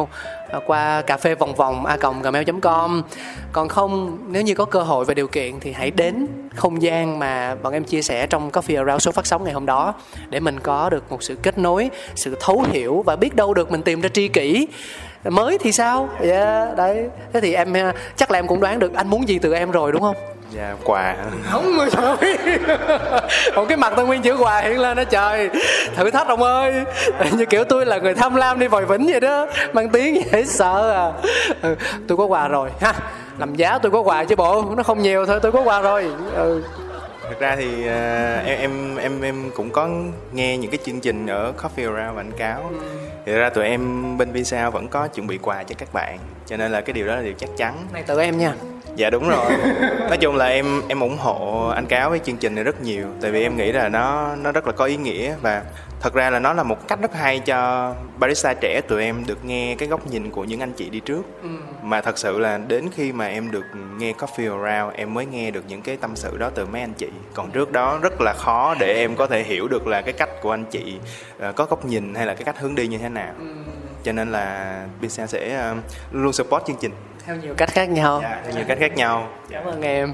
[0.55, 3.01] Ờ, qua cà phê vòng vòng a gmail.com
[3.51, 7.19] còn không, nếu như có cơ hội và điều kiện thì hãy đến không gian
[7.19, 9.93] mà bọn em chia sẻ trong Coffee Around số phát sóng ngày hôm đó
[10.29, 13.71] để mình có được một sự kết nối, sự thấu hiểu và biết đâu được
[13.71, 14.67] mình tìm ra tri kỷ
[15.29, 16.09] mới thì sao?
[16.21, 17.05] Yeah, đấy.
[17.33, 17.73] Thế thì em
[18.15, 20.15] chắc là em cũng đoán được anh muốn gì từ em rồi đúng không?
[20.51, 21.15] Dạ quà.
[21.51, 22.37] Không người trời
[23.55, 25.49] một cái mặt tôi nguyên chữ quà hiện lên đó trời.
[25.95, 26.73] Thử thách ông ơi.
[27.31, 29.47] Như kiểu tôi là người tham lam đi vòi vĩnh vậy đó.
[29.73, 31.29] Mang tiếng dễ sợ à.
[31.61, 31.75] Ừ,
[32.07, 32.93] tôi có quà rồi ha.
[33.37, 34.63] Làm giá tôi có quà chứ bộ.
[34.77, 36.11] Nó không nhiều thôi tôi có quà rồi.
[36.35, 36.63] Ừ
[37.29, 39.89] thực ra thì uh, em em em em cũng có
[40.33, 42.71] nghe những cái chương trình ở Coffee Around quảng cáo.
[43.25, 46.19] Thì ra tụi em bên Visa vẫn có chuẩn bị quà cho các bạn.
[46.45, 47.87] Cho nên là cái điều đó là điều chắc chắn.
[47.93, 48.53] Này tự em nha
[48.95, 49.51] dạ đúng rồi.
[49.99, 53.07] Nói chung là em em ủng hộ anh cáo với chương trình này rất nhiều
[53.21, 55.63] tại vì em nghĩ là nó nó rất là có ý nghĩa và
[56.01, 59.45] thật ra là nó là một cách rất hay cho barista trẻ tụi em được
[59.45, 61.21] nghe cái góc nhìn của những anh chị đi trước.
[61.43, 61.49] Ừ.
[61.81, 63.65] mà thật sự là đến khi mà em được
[63.97, 66.93] nghe coffee around em mới nghe được những cái tâm sự đó từ mấy anh
[66.93, 67.09] chị.
[67.33, 70.29] Còn trước đó rất là khó để em có thể hiểu được là cái cách
[70.41, 70.97] của anh chị
[71.49, 73.33] uh, có góc nhìn hay là cái cách hướng đi như thế nào.
[73.39, 73.45] Ừ.
[74.03, 75.77] cho nên là Binsa sẽ uh,
[76.11, 76.91] luôn support chương trình
[77.25, 78.19] theo nhiều cách khác nhau.
[78.23, 79.27] Dạ, theo nhiều cách khác nhau.
[79.49, 80.13] Cảm ơn em.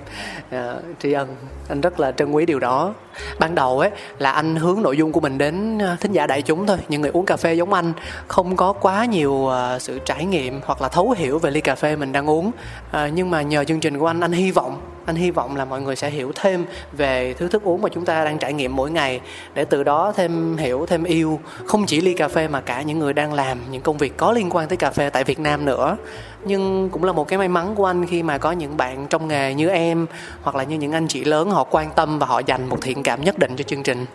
[0.49, 1.35] À, tri ân
[1.69, 2.93] anh rất là trân quý điều đó.
[3.39, 6.41] Ban đầu ấy là anh hướng nội dung của mình đến à, thính giả đại
[6.41, 6.77] chúng thôi.
[6.89, 7.93] Những người uống cà phê giống anh
[8.27, 11.75] không có quá nhiều uh, sự trải nghiệm hoặc là thấu hiểu về ly cà
[11.75, 12.51] phê mình đang uống.
[12.91, 15.65] À, nhưng mà nhờ chương trình của anh anh hy vọng anh hy vọng là
[15.65, 18.75] mọi người sẽ hiểu thêm về thứ thức uống mà chúng ta đang trải nghiệm
[18.75, 19.21] mỗi ngày.
[19.53, 22.99] Để từ đó thêm hiểu thêm yêu không chỉ ly cà phê mà cả những
[22.99, 25.65] người đang làm những công việc có liên quan tới cà phê tại Việt Nam
[25.65, 25.97] nữa.
[26.45, 29.27] Nhưng cũng là một cái may mắn của anh khi mà có những bạn trong
[29.27, 30.05] nghề như em
[30.41, 33.03] hoặc là như những anh chị lớn họ quan tâm và họ dành một thiện
[33.03, 34.05] cảm nhất định cho chương trình.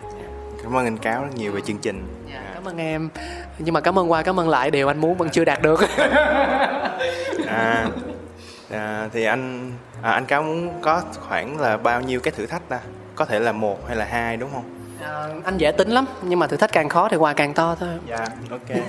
[0.63, 2.07] Cảm ơn anh cáo rất nhiều về chương trình.
[2.33, 3.09] Dạ, cảm ơn em.
[3.59, 5.79] Nhưng mà cảm ơn qua cảm ơn lại điều anh muốn vẫn chưa đạt được.
[7.47, 7.87] À,
[8.71, 9.71] à thì anh
[10.01, 12.79] à, anh cáo muốn có khoảng là bao nhiêu cái thử thách ta?
[13.15, 14.63] Có thể là một hay là hai đúng không?
[15.01, 17.75] À, anh dễ tính lắm nhưng mà thử thách càng khó thì quà càng to
[17.79, 17.89] thôi.
[18.07, 18.61] Dạ ok.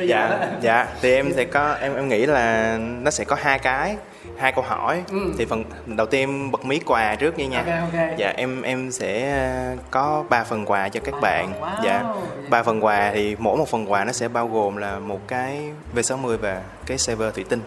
[0.00, 3.96] Dạ dạ thì em sẽ có em em nghĩ là nó sẽ có hai cái
[4.38, 5.02] hai câu hỏi.
[5.10, 5.32] Ừ.
[5.38, 7.58] thì phần đầu tiên bật mí quà trước nha nha.
[7.58, 8.14] Okay, okay.
[8.16, 11.52] dạ em em sẽ ờ, có ba phần quà cho các bạn.
[11.60, 11.84] wow.
[11.84, 12.04] dạ
[12.50, 15.62] ba phần quà thì mỗi một phần quà nó sẽ bao gồm là một cái
[15.96, 17.60] V60 và cái server thủy tinh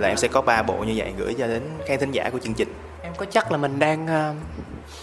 [0.00, 2.38] là em sẽ có ba bộ như vậy gửi cho đến khán thính giả của
[2.38, 2.68] chương trình.
[3.02, 4.36] Em có chắc là mình đang uh,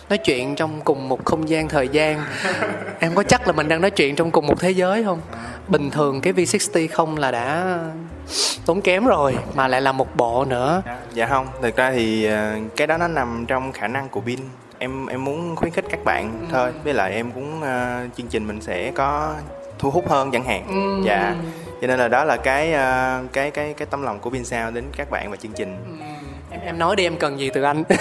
[0.09, 2.23] nói chuyện trong cùng một không gian thời gian?
[2.99, 5.21] Em có chắc là mình đang nói chuyện trong cùng một thế giới không?
[5.67, 7.77] Bình thường cái V60 không là đã
[8.65, 10.81] tốn kém rồi mà lại là một bộ nữa.
[11.13, 11.47] Dạ không.
[11.61, 14.39] Thực ra thì ờ, cái đó nó nằm trong khả năng của pin
[14.79, 16.47] em em muốn khuyến khích các bạn ừ.
[16.51, 16.71] thôi.
[16.83, 19.33] Với lại em cũng uh, chương trình mình sẽ có
[19.79, 20.63] thu hút hơn chẳng hạn.
[20.67, 21.07] Ừ.
[21.07, 21.35] dạ.
[21.81, 24.71] Cho nên là đó là cái uh, cái cái cái tấm lòng của pin sao
[24.71, 25.77] đến các bạn và chương trình.
[25.99, 26.05] Ừ.
[26.51, 27.83] em em nói đi em cần gì từ anh?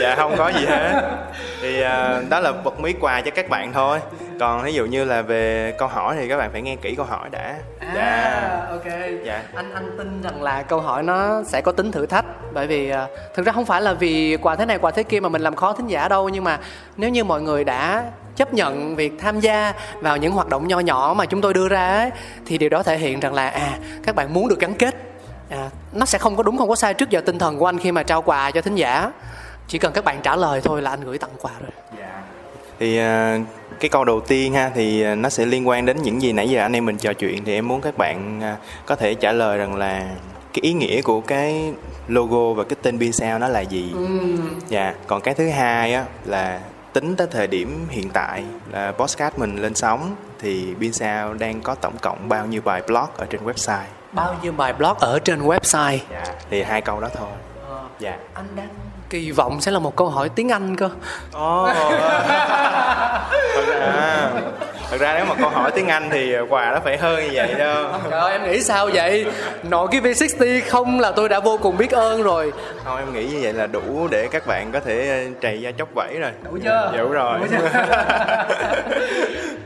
[0.00, 1.18] Dạ không có gì hết.
[1.62, 3.98] Thì uh, đó là bật mí quà cho các bạn thôi.
[4.40, 7.06] Còn ví dụ như là về câu hỏi thì các bạn phải nghe kỹ câu
[7.06, 7.54] hỏi đã.
[7.80, 8.66] À dạ.
[8.70, 8.84] ok.
[9.24, 9.42] Dạ.
[9.54, 12.24] Anh anh tin rằng là câu hỏi nó sẽ có tính thử thách.
[12.52, 12.96] Bởi vì uh,
[13.34, 15.54] thực ra không phải là vì quà thế này quà thế kia mà mình làm
[15.54, 16.28] khó thính giả đâu.
[16.28, 16.58] Nhưng mà
[16.96, 18.04] nếu như mọi người đã
[18.38, 21.68] chấp nhận việc tham gia vào những hoạt động nho nhỏ mà chúng tôi đưa
[21.68, 22.10] ra ấy,
[22.46, 24.94] thì điều đó thể hiện rằng là à các bạn muốn được gắn kết
[25.50, 27.78] à, nó sẽ không có đúng không có sai trước giờ tinh thần của anh
[27.78, 29.10] khi mà trao quà cho thính giả
[29.68, 32.10] chỉ cần các bạn trả lời thôi là anh gửi tặng quà rồi yeah.
[32.10, 32.22] Dạ.
[32.78, 33.46] thì uh,
[33.80, 36.50] cái câu đầu tiên ha thì uh, nó sẽ liên quan đến những gì nãy
[36.50, 39.32] giờ anh em mình trò chuyện thì em muốn các bạn uh, có thể trả
[39.32, 40.06] lời rằng là
[40.52, 41.72] cái ý nghĩa của cái
[42.08, 44.06] logo và cái tên pin sao nó là gì ừ.
[44.68, 44.96] dạ yeah.
[45.06, 46.60] còn cái thứ hai á là
[47.00, 51.60] tính tới thời điểm hiện tại là podcast mình lên sóng thì pin sao đang
[51.60, 53.84] có tổng cộng bao nhiêu bài blog ở trên website?
[54.12, 55.98] Bao nhiêu bài blog ở trên website?
[56.10, 57.28] Dạ thì hai câu đó thôi.
[57.68, 58.16] Ờ, dạ.
[58.34, 58.68] anh đang
[59.10, 60.90] kỳ vọng sẽ là một câu hỏi tiếng anh cơ.
[61.36, 61.68] Oh.
[63.80, 64.30] à,
[64.90, 67.54] thật ra nếu mà câu hỏi tiếng anh thì quà nó phải hơn như vậy
[67.54, 67.84] đâu.
[68.10, 69.26] Trời ơi em nghĩ sao vậy?
[69.62, 72.52] Nội cái V60 không là tôi đã vô cùng biết ơn rồi.
[72.84, 75.88] Không em nghĩ như vậy là đủ để các bạn có thể trầy ra chốc
[75.94, 76.30] vẫy rồi.
[76.42, 76.92] Đủ chưa?
[76.98, 77.68] Đủ rồi, đủ chưa?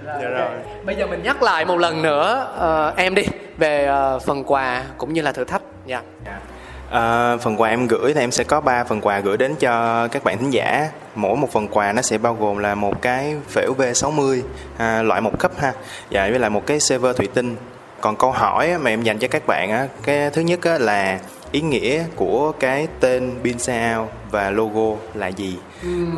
[0.06, 0.50] dạ rồi.
[0.84, 2.46] Bây giờ mình nhắc lại một lần nữa
[2.90, 3.22] uh, em đi
[3.58, 5.62] về uh, phần quà cũng như là thử thách.
[5.86, 6.04] Nha yeah.
[6.24, 6.51] yeah.
[6.92, 10.08] À, phần quà em gửi thì em sẽ có 3 phần quà gửi đến cho
[10.08, 10.88] các bạn thính giả.
[11.14, 14.42] Mỗi một phần quà nó sẽ bao gồm là một cái phễu V60
[14.76, 15.72] à, loại một cấp ha.
[16.10, 17.56] Và với lại một cái server thủy tinh.
[18.00, 21.20] Còn câu hỏi mà em dành cho các bạn á cái thứ nhất á là
[21.52, 25.58] ý nghĩa của cái tên Bin Sao và logo là gì?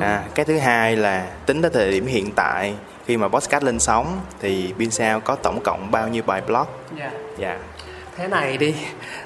[0.00, 2.74] À, cái thứ hai là tính tới thời điểm hiện tại
[3.06, 6.66] khi mà podcast lên sóng thì Bin Sao có tổng cộng bao nhiêu bài blog?
[6.98, 7.10] Dạ.
[7.38, 7.58] dạ
[8.16, 8.74] thế này đi.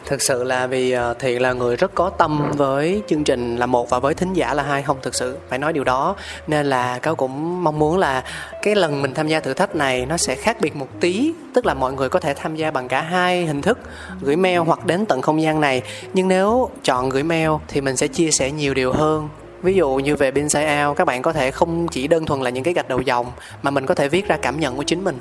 [0.07, 3.67] Thực sự là vì ờ, thiện là người rất có tâm với chương trình là
[3.67, 4.83] một và với thính giả là hai.
[4.83, 6.17] Không, thực sự phải nói điều đó.
[6.47, 8.25] Nên là cáo cũng mong muốn là
[8.63, 11.33] cái lần mình tham gia thử thách này nó sẽ khác biệt một tí.
[11.55, 13.79] Tức là mọi người có thể tham gia bằng cả hai hình thức,
[14.21, 15.83] gửi mail hoặc đến tận không gian này.
[16.15, 19.29] Nhưng nếu chọn gửi mail thì mình sẽ chia sẻ nhiều điều hơn.
[19.63, 22.51] Ví dụ như về Inside ao các bạn có thể không chỉ đơn thuần là
[22.51, 23.27] những cái gạch đầu dòng
[23.63, 25.19] mà mình có thể viết ra cảm nhận của chính mình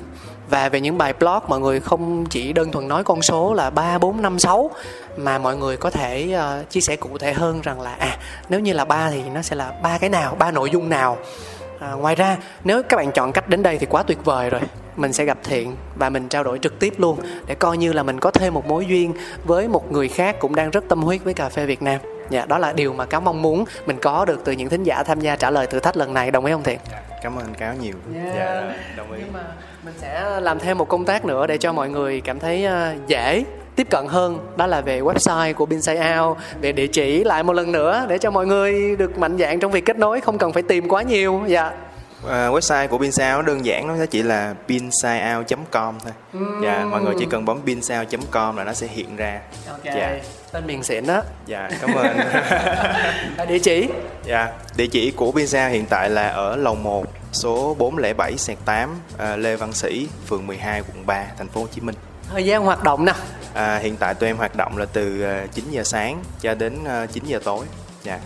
[0.50, 3.70] và về những bài blog mọi người không chỉ đơn thuần nói con số là
[3.70, 4.70] 3, 4, 5, 6
[5.16, 8.18] mà mọi người có thể uh, chia sẻ cụ thể hơn rằng là à
[8.48, 11.18] nếu như là ba thì nó sẽ là ba cái nào, ba nội dung nào.
[11.80, 14.60] À, ngoài ra nếu các bạn chọn cách đến đây thì quá tuyệt vời rồi.
[14.96, 18.02] Mình sẽ gặp thiện và mình trao đổi trực tiếp luôn để coi như là
[18.02, 19.12] mình có thêm một mối duyên
[19.44, 22.00] với một người khác cũng đang rất tâm huyết với cà phê Việt Nam
[22.30, 25.02] dạ đó là điều mà cáo mong muốn mình có được từ những thính giả
[25.02, 26.78] tham gia trả lời thử thách lần này đồng ý không thiện?
[27.22, 27.94] Cảm ơn cáo nhiều.
[28.14, 28.34] Yeah.
[28.36, 29.18] dạ rồi, đồng ý.
[29.24, 29.40] nhưng mà
[29.84, 32.94] mình sẽ làm thêm một công tác nữa để cho mọi người cảm thấy ờ,
[33.06, 33.44] dễ
[33.76, 34.38] tiếp cận hơn.
[34.56, 38.18] Đó là về website của Binside Out về địa chỉ lại một lần nữa để
[38.18, 41.02] cho mọi người được mạnh dạn trong việc kết nối không cần phải tìm quá
[41.02, 41.42] nhiều.
[41.46, 41.72] Dạ
[42.26, 46.12] À, website của Pinsao đơn giản nó chỉ là pinsideout.com thôi.
[46.62, 49.40] Dạ, mọi người chỉ cần bấm pinsao.com là nó sẽ hiện ra.
[49.70, 50.18] ok Dạ.
[50.52, 52.16] tên miền xịn đó Dạ, cảm ơn.
[53.36, 53.88] Và địa chỉ
[54.24, 59.36] dạ, địa chỉ của Pinsao hiện tại là ở lầu 1, số 407 8 à,
[59.36, 61.94] Lê Văn Sĩ, phường 12, quận 3, thành phố Hồ Chí Minh.
[62.32, 63.12] thời gian hoạt động nè
[63.54, 66.84] À, hiện tại tụi em hoạt động là từ à, 9 giờ sáng cho đến
[66.84, 67.64] à, 9 giờ tối.
[68.02, 68.18] Dạ.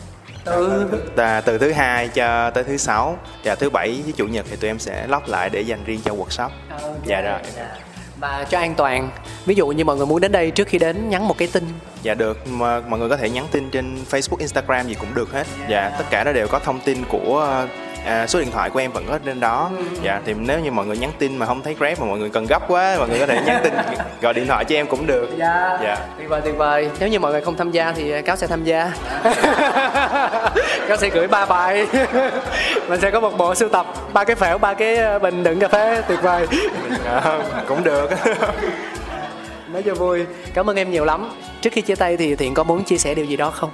[0.44, 0.86] Từ
[1.16, 4.56] À, từ thứ hai cho tới thứ sáu và thứ bảy với chủ nhật thì
[4.56, 6.48] tụi em sẽ lóc lại để dành riêng cho workshop.
[7.06, 7.38] Dạ rồi.
[8.20, 9.10] và cho an toàn
[9.46, 11.64] ví dụ như mọi người muốn đến đây trước khi đến nhắn một cái tin
[12.02, 15.32] Dạ được, mà mọi người có thể nhắn tin trên Facebook, Instagram gì cũng được
[15.32, 15.46] hết.
[15.68, 17.66] Dạ, tất cả nó đều có thông tin của
[18.06, 19.70] à, số điện thoại của em vẫn có trên đó.
[20.02, 22.30] Dạ, thì nếu như mọi người nhắn tin mà không thấy Grab mà mọi người
[22.30, 23.72] cần gấp quá, mọi người có thể nhắn tin
[24.20, 25.30] gọi điện thoại cho em cũng được.
[25.38, 25.78] dạ.
[25.82, 25.96] Dạ.
[26.18, 26.90] tuyệt vời tuyệt vời.
[27.00, 28.92] Nếu như mọi người không tham gia thì cáo sẽ tham gia.
[30.88, 31.86] Cáo sẽ gửi ba bài.
[32.88, 35.60] Mình sẽ có một bộ sưu tập ba cái phễu ba cái ờ, bình đựng
[35.60, 36.02] cà phê.
[36.08, 36.46] Tuyệt vời.
[37.06, 37.38] À,
[37.68, 38.10] cũng được.
[39.72, 40.24] nói cho vui.
[40.54, 41.30] Cảm ơn em nhiều lắm.
[41.60, 43.70] Trước khi chia tay thì thiện có muốn chia sẻ điều gì đó không?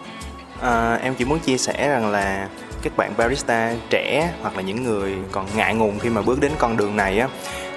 [0.62, 2.49] À, em chỉ muốn chia sẻ rằng là
[2.83, 6.53] các bạn barista trẻ hoặc là những người còn ngại ngùng khi mà bước đến
[6.59, 7.29] con đường này á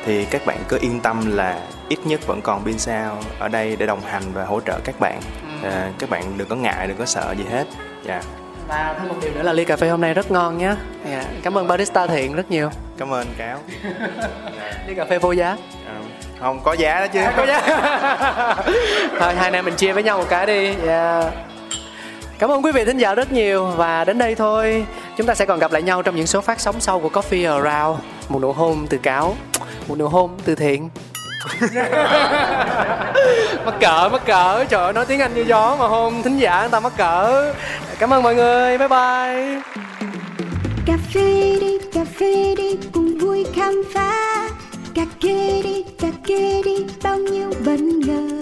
[0.05, 3.75] thì các bạn cứ yên tâm là ít nhất vẫn còn Bin Sao ở đây
[3.75, 5.19] để đồng hành và hỗ trợ các bạn.
[5.63, 7.65] À, các bạn đừng có ngại, đừng có sợ gì hết.
[8.05, 8.21] Dạ.
[8.67, 10.75] và thêm một điều nữa là ly cà phê hôm nay rất ngon nhé
[11.11, 11.23] dạ.
[11.43, 13.59] cảm ơn barista thiện rất nhiều Cảm ơn cáo.
[14.87, 15.93] ly cà phê vô giá À,
[16.39, 17.19] không có giá đó chứ.
[17.37, 17.61] có giá
[19.19, 21.33] thôi hai anh em mình chia với nhau một cái đi yeah
[22.41, 24.85] cảm ơn quý vị thính giả rất nhiều và đến đây thôi.
[25.17, 27.63] Chúng ta sẽ còn gặp lại nhau trong những số phát sóng sau của Coffee
[27.63, 27.99] Around.
[28.29, 29.35] Một nụ hôn từ cáo,
[29.87, 30.89] một nụ hôn từ thiện.
[33.65, 34.65] Mắc cỡ mắc cỡ.
[34.69, 37.53] Trời ơi, nói tiếng anh như gió mà hôn thính giả người ta mắc cỡ.
[37.99, 38.77] Cảm ơn mọi người.
[38.77, 39.61] Bye bye.
[40.85, 44.49] Cà phê đi, cà phê đi, cùng vui khám phá.
[44.95, 48.41] Cà kê đi, cà kê đi, bao nhiêu bất ngờ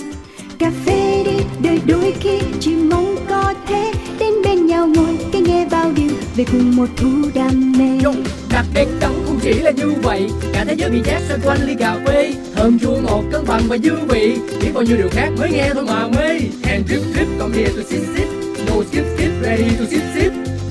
[0.60, 5.41] cà phê đi đời đôi khi chỉ mong có thế đến bên nhau ngồi cái
[5.41, 8.03] nghe bao điều về cùng một thú đam mê.
[8.03, 8.12] Yo,
[8.49, 10.30] đặc biệt đó không chỉ là như vậy.
[10.53, 12.34] Cả thế giới bị chát xoay quanh ly cà phê.
[12.55, 14.38] Thơm chua ngọt cân bằng và dư vị.
[14.62, 16.30] Chỉ bao nhiêu điều khác mới nghe thôi mà mê.
[16.64, 18.28] And drip drip come here to sip sip.
[18.68, 20.48] No skip skip ready to sip sip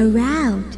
[0.00, 0.69] around.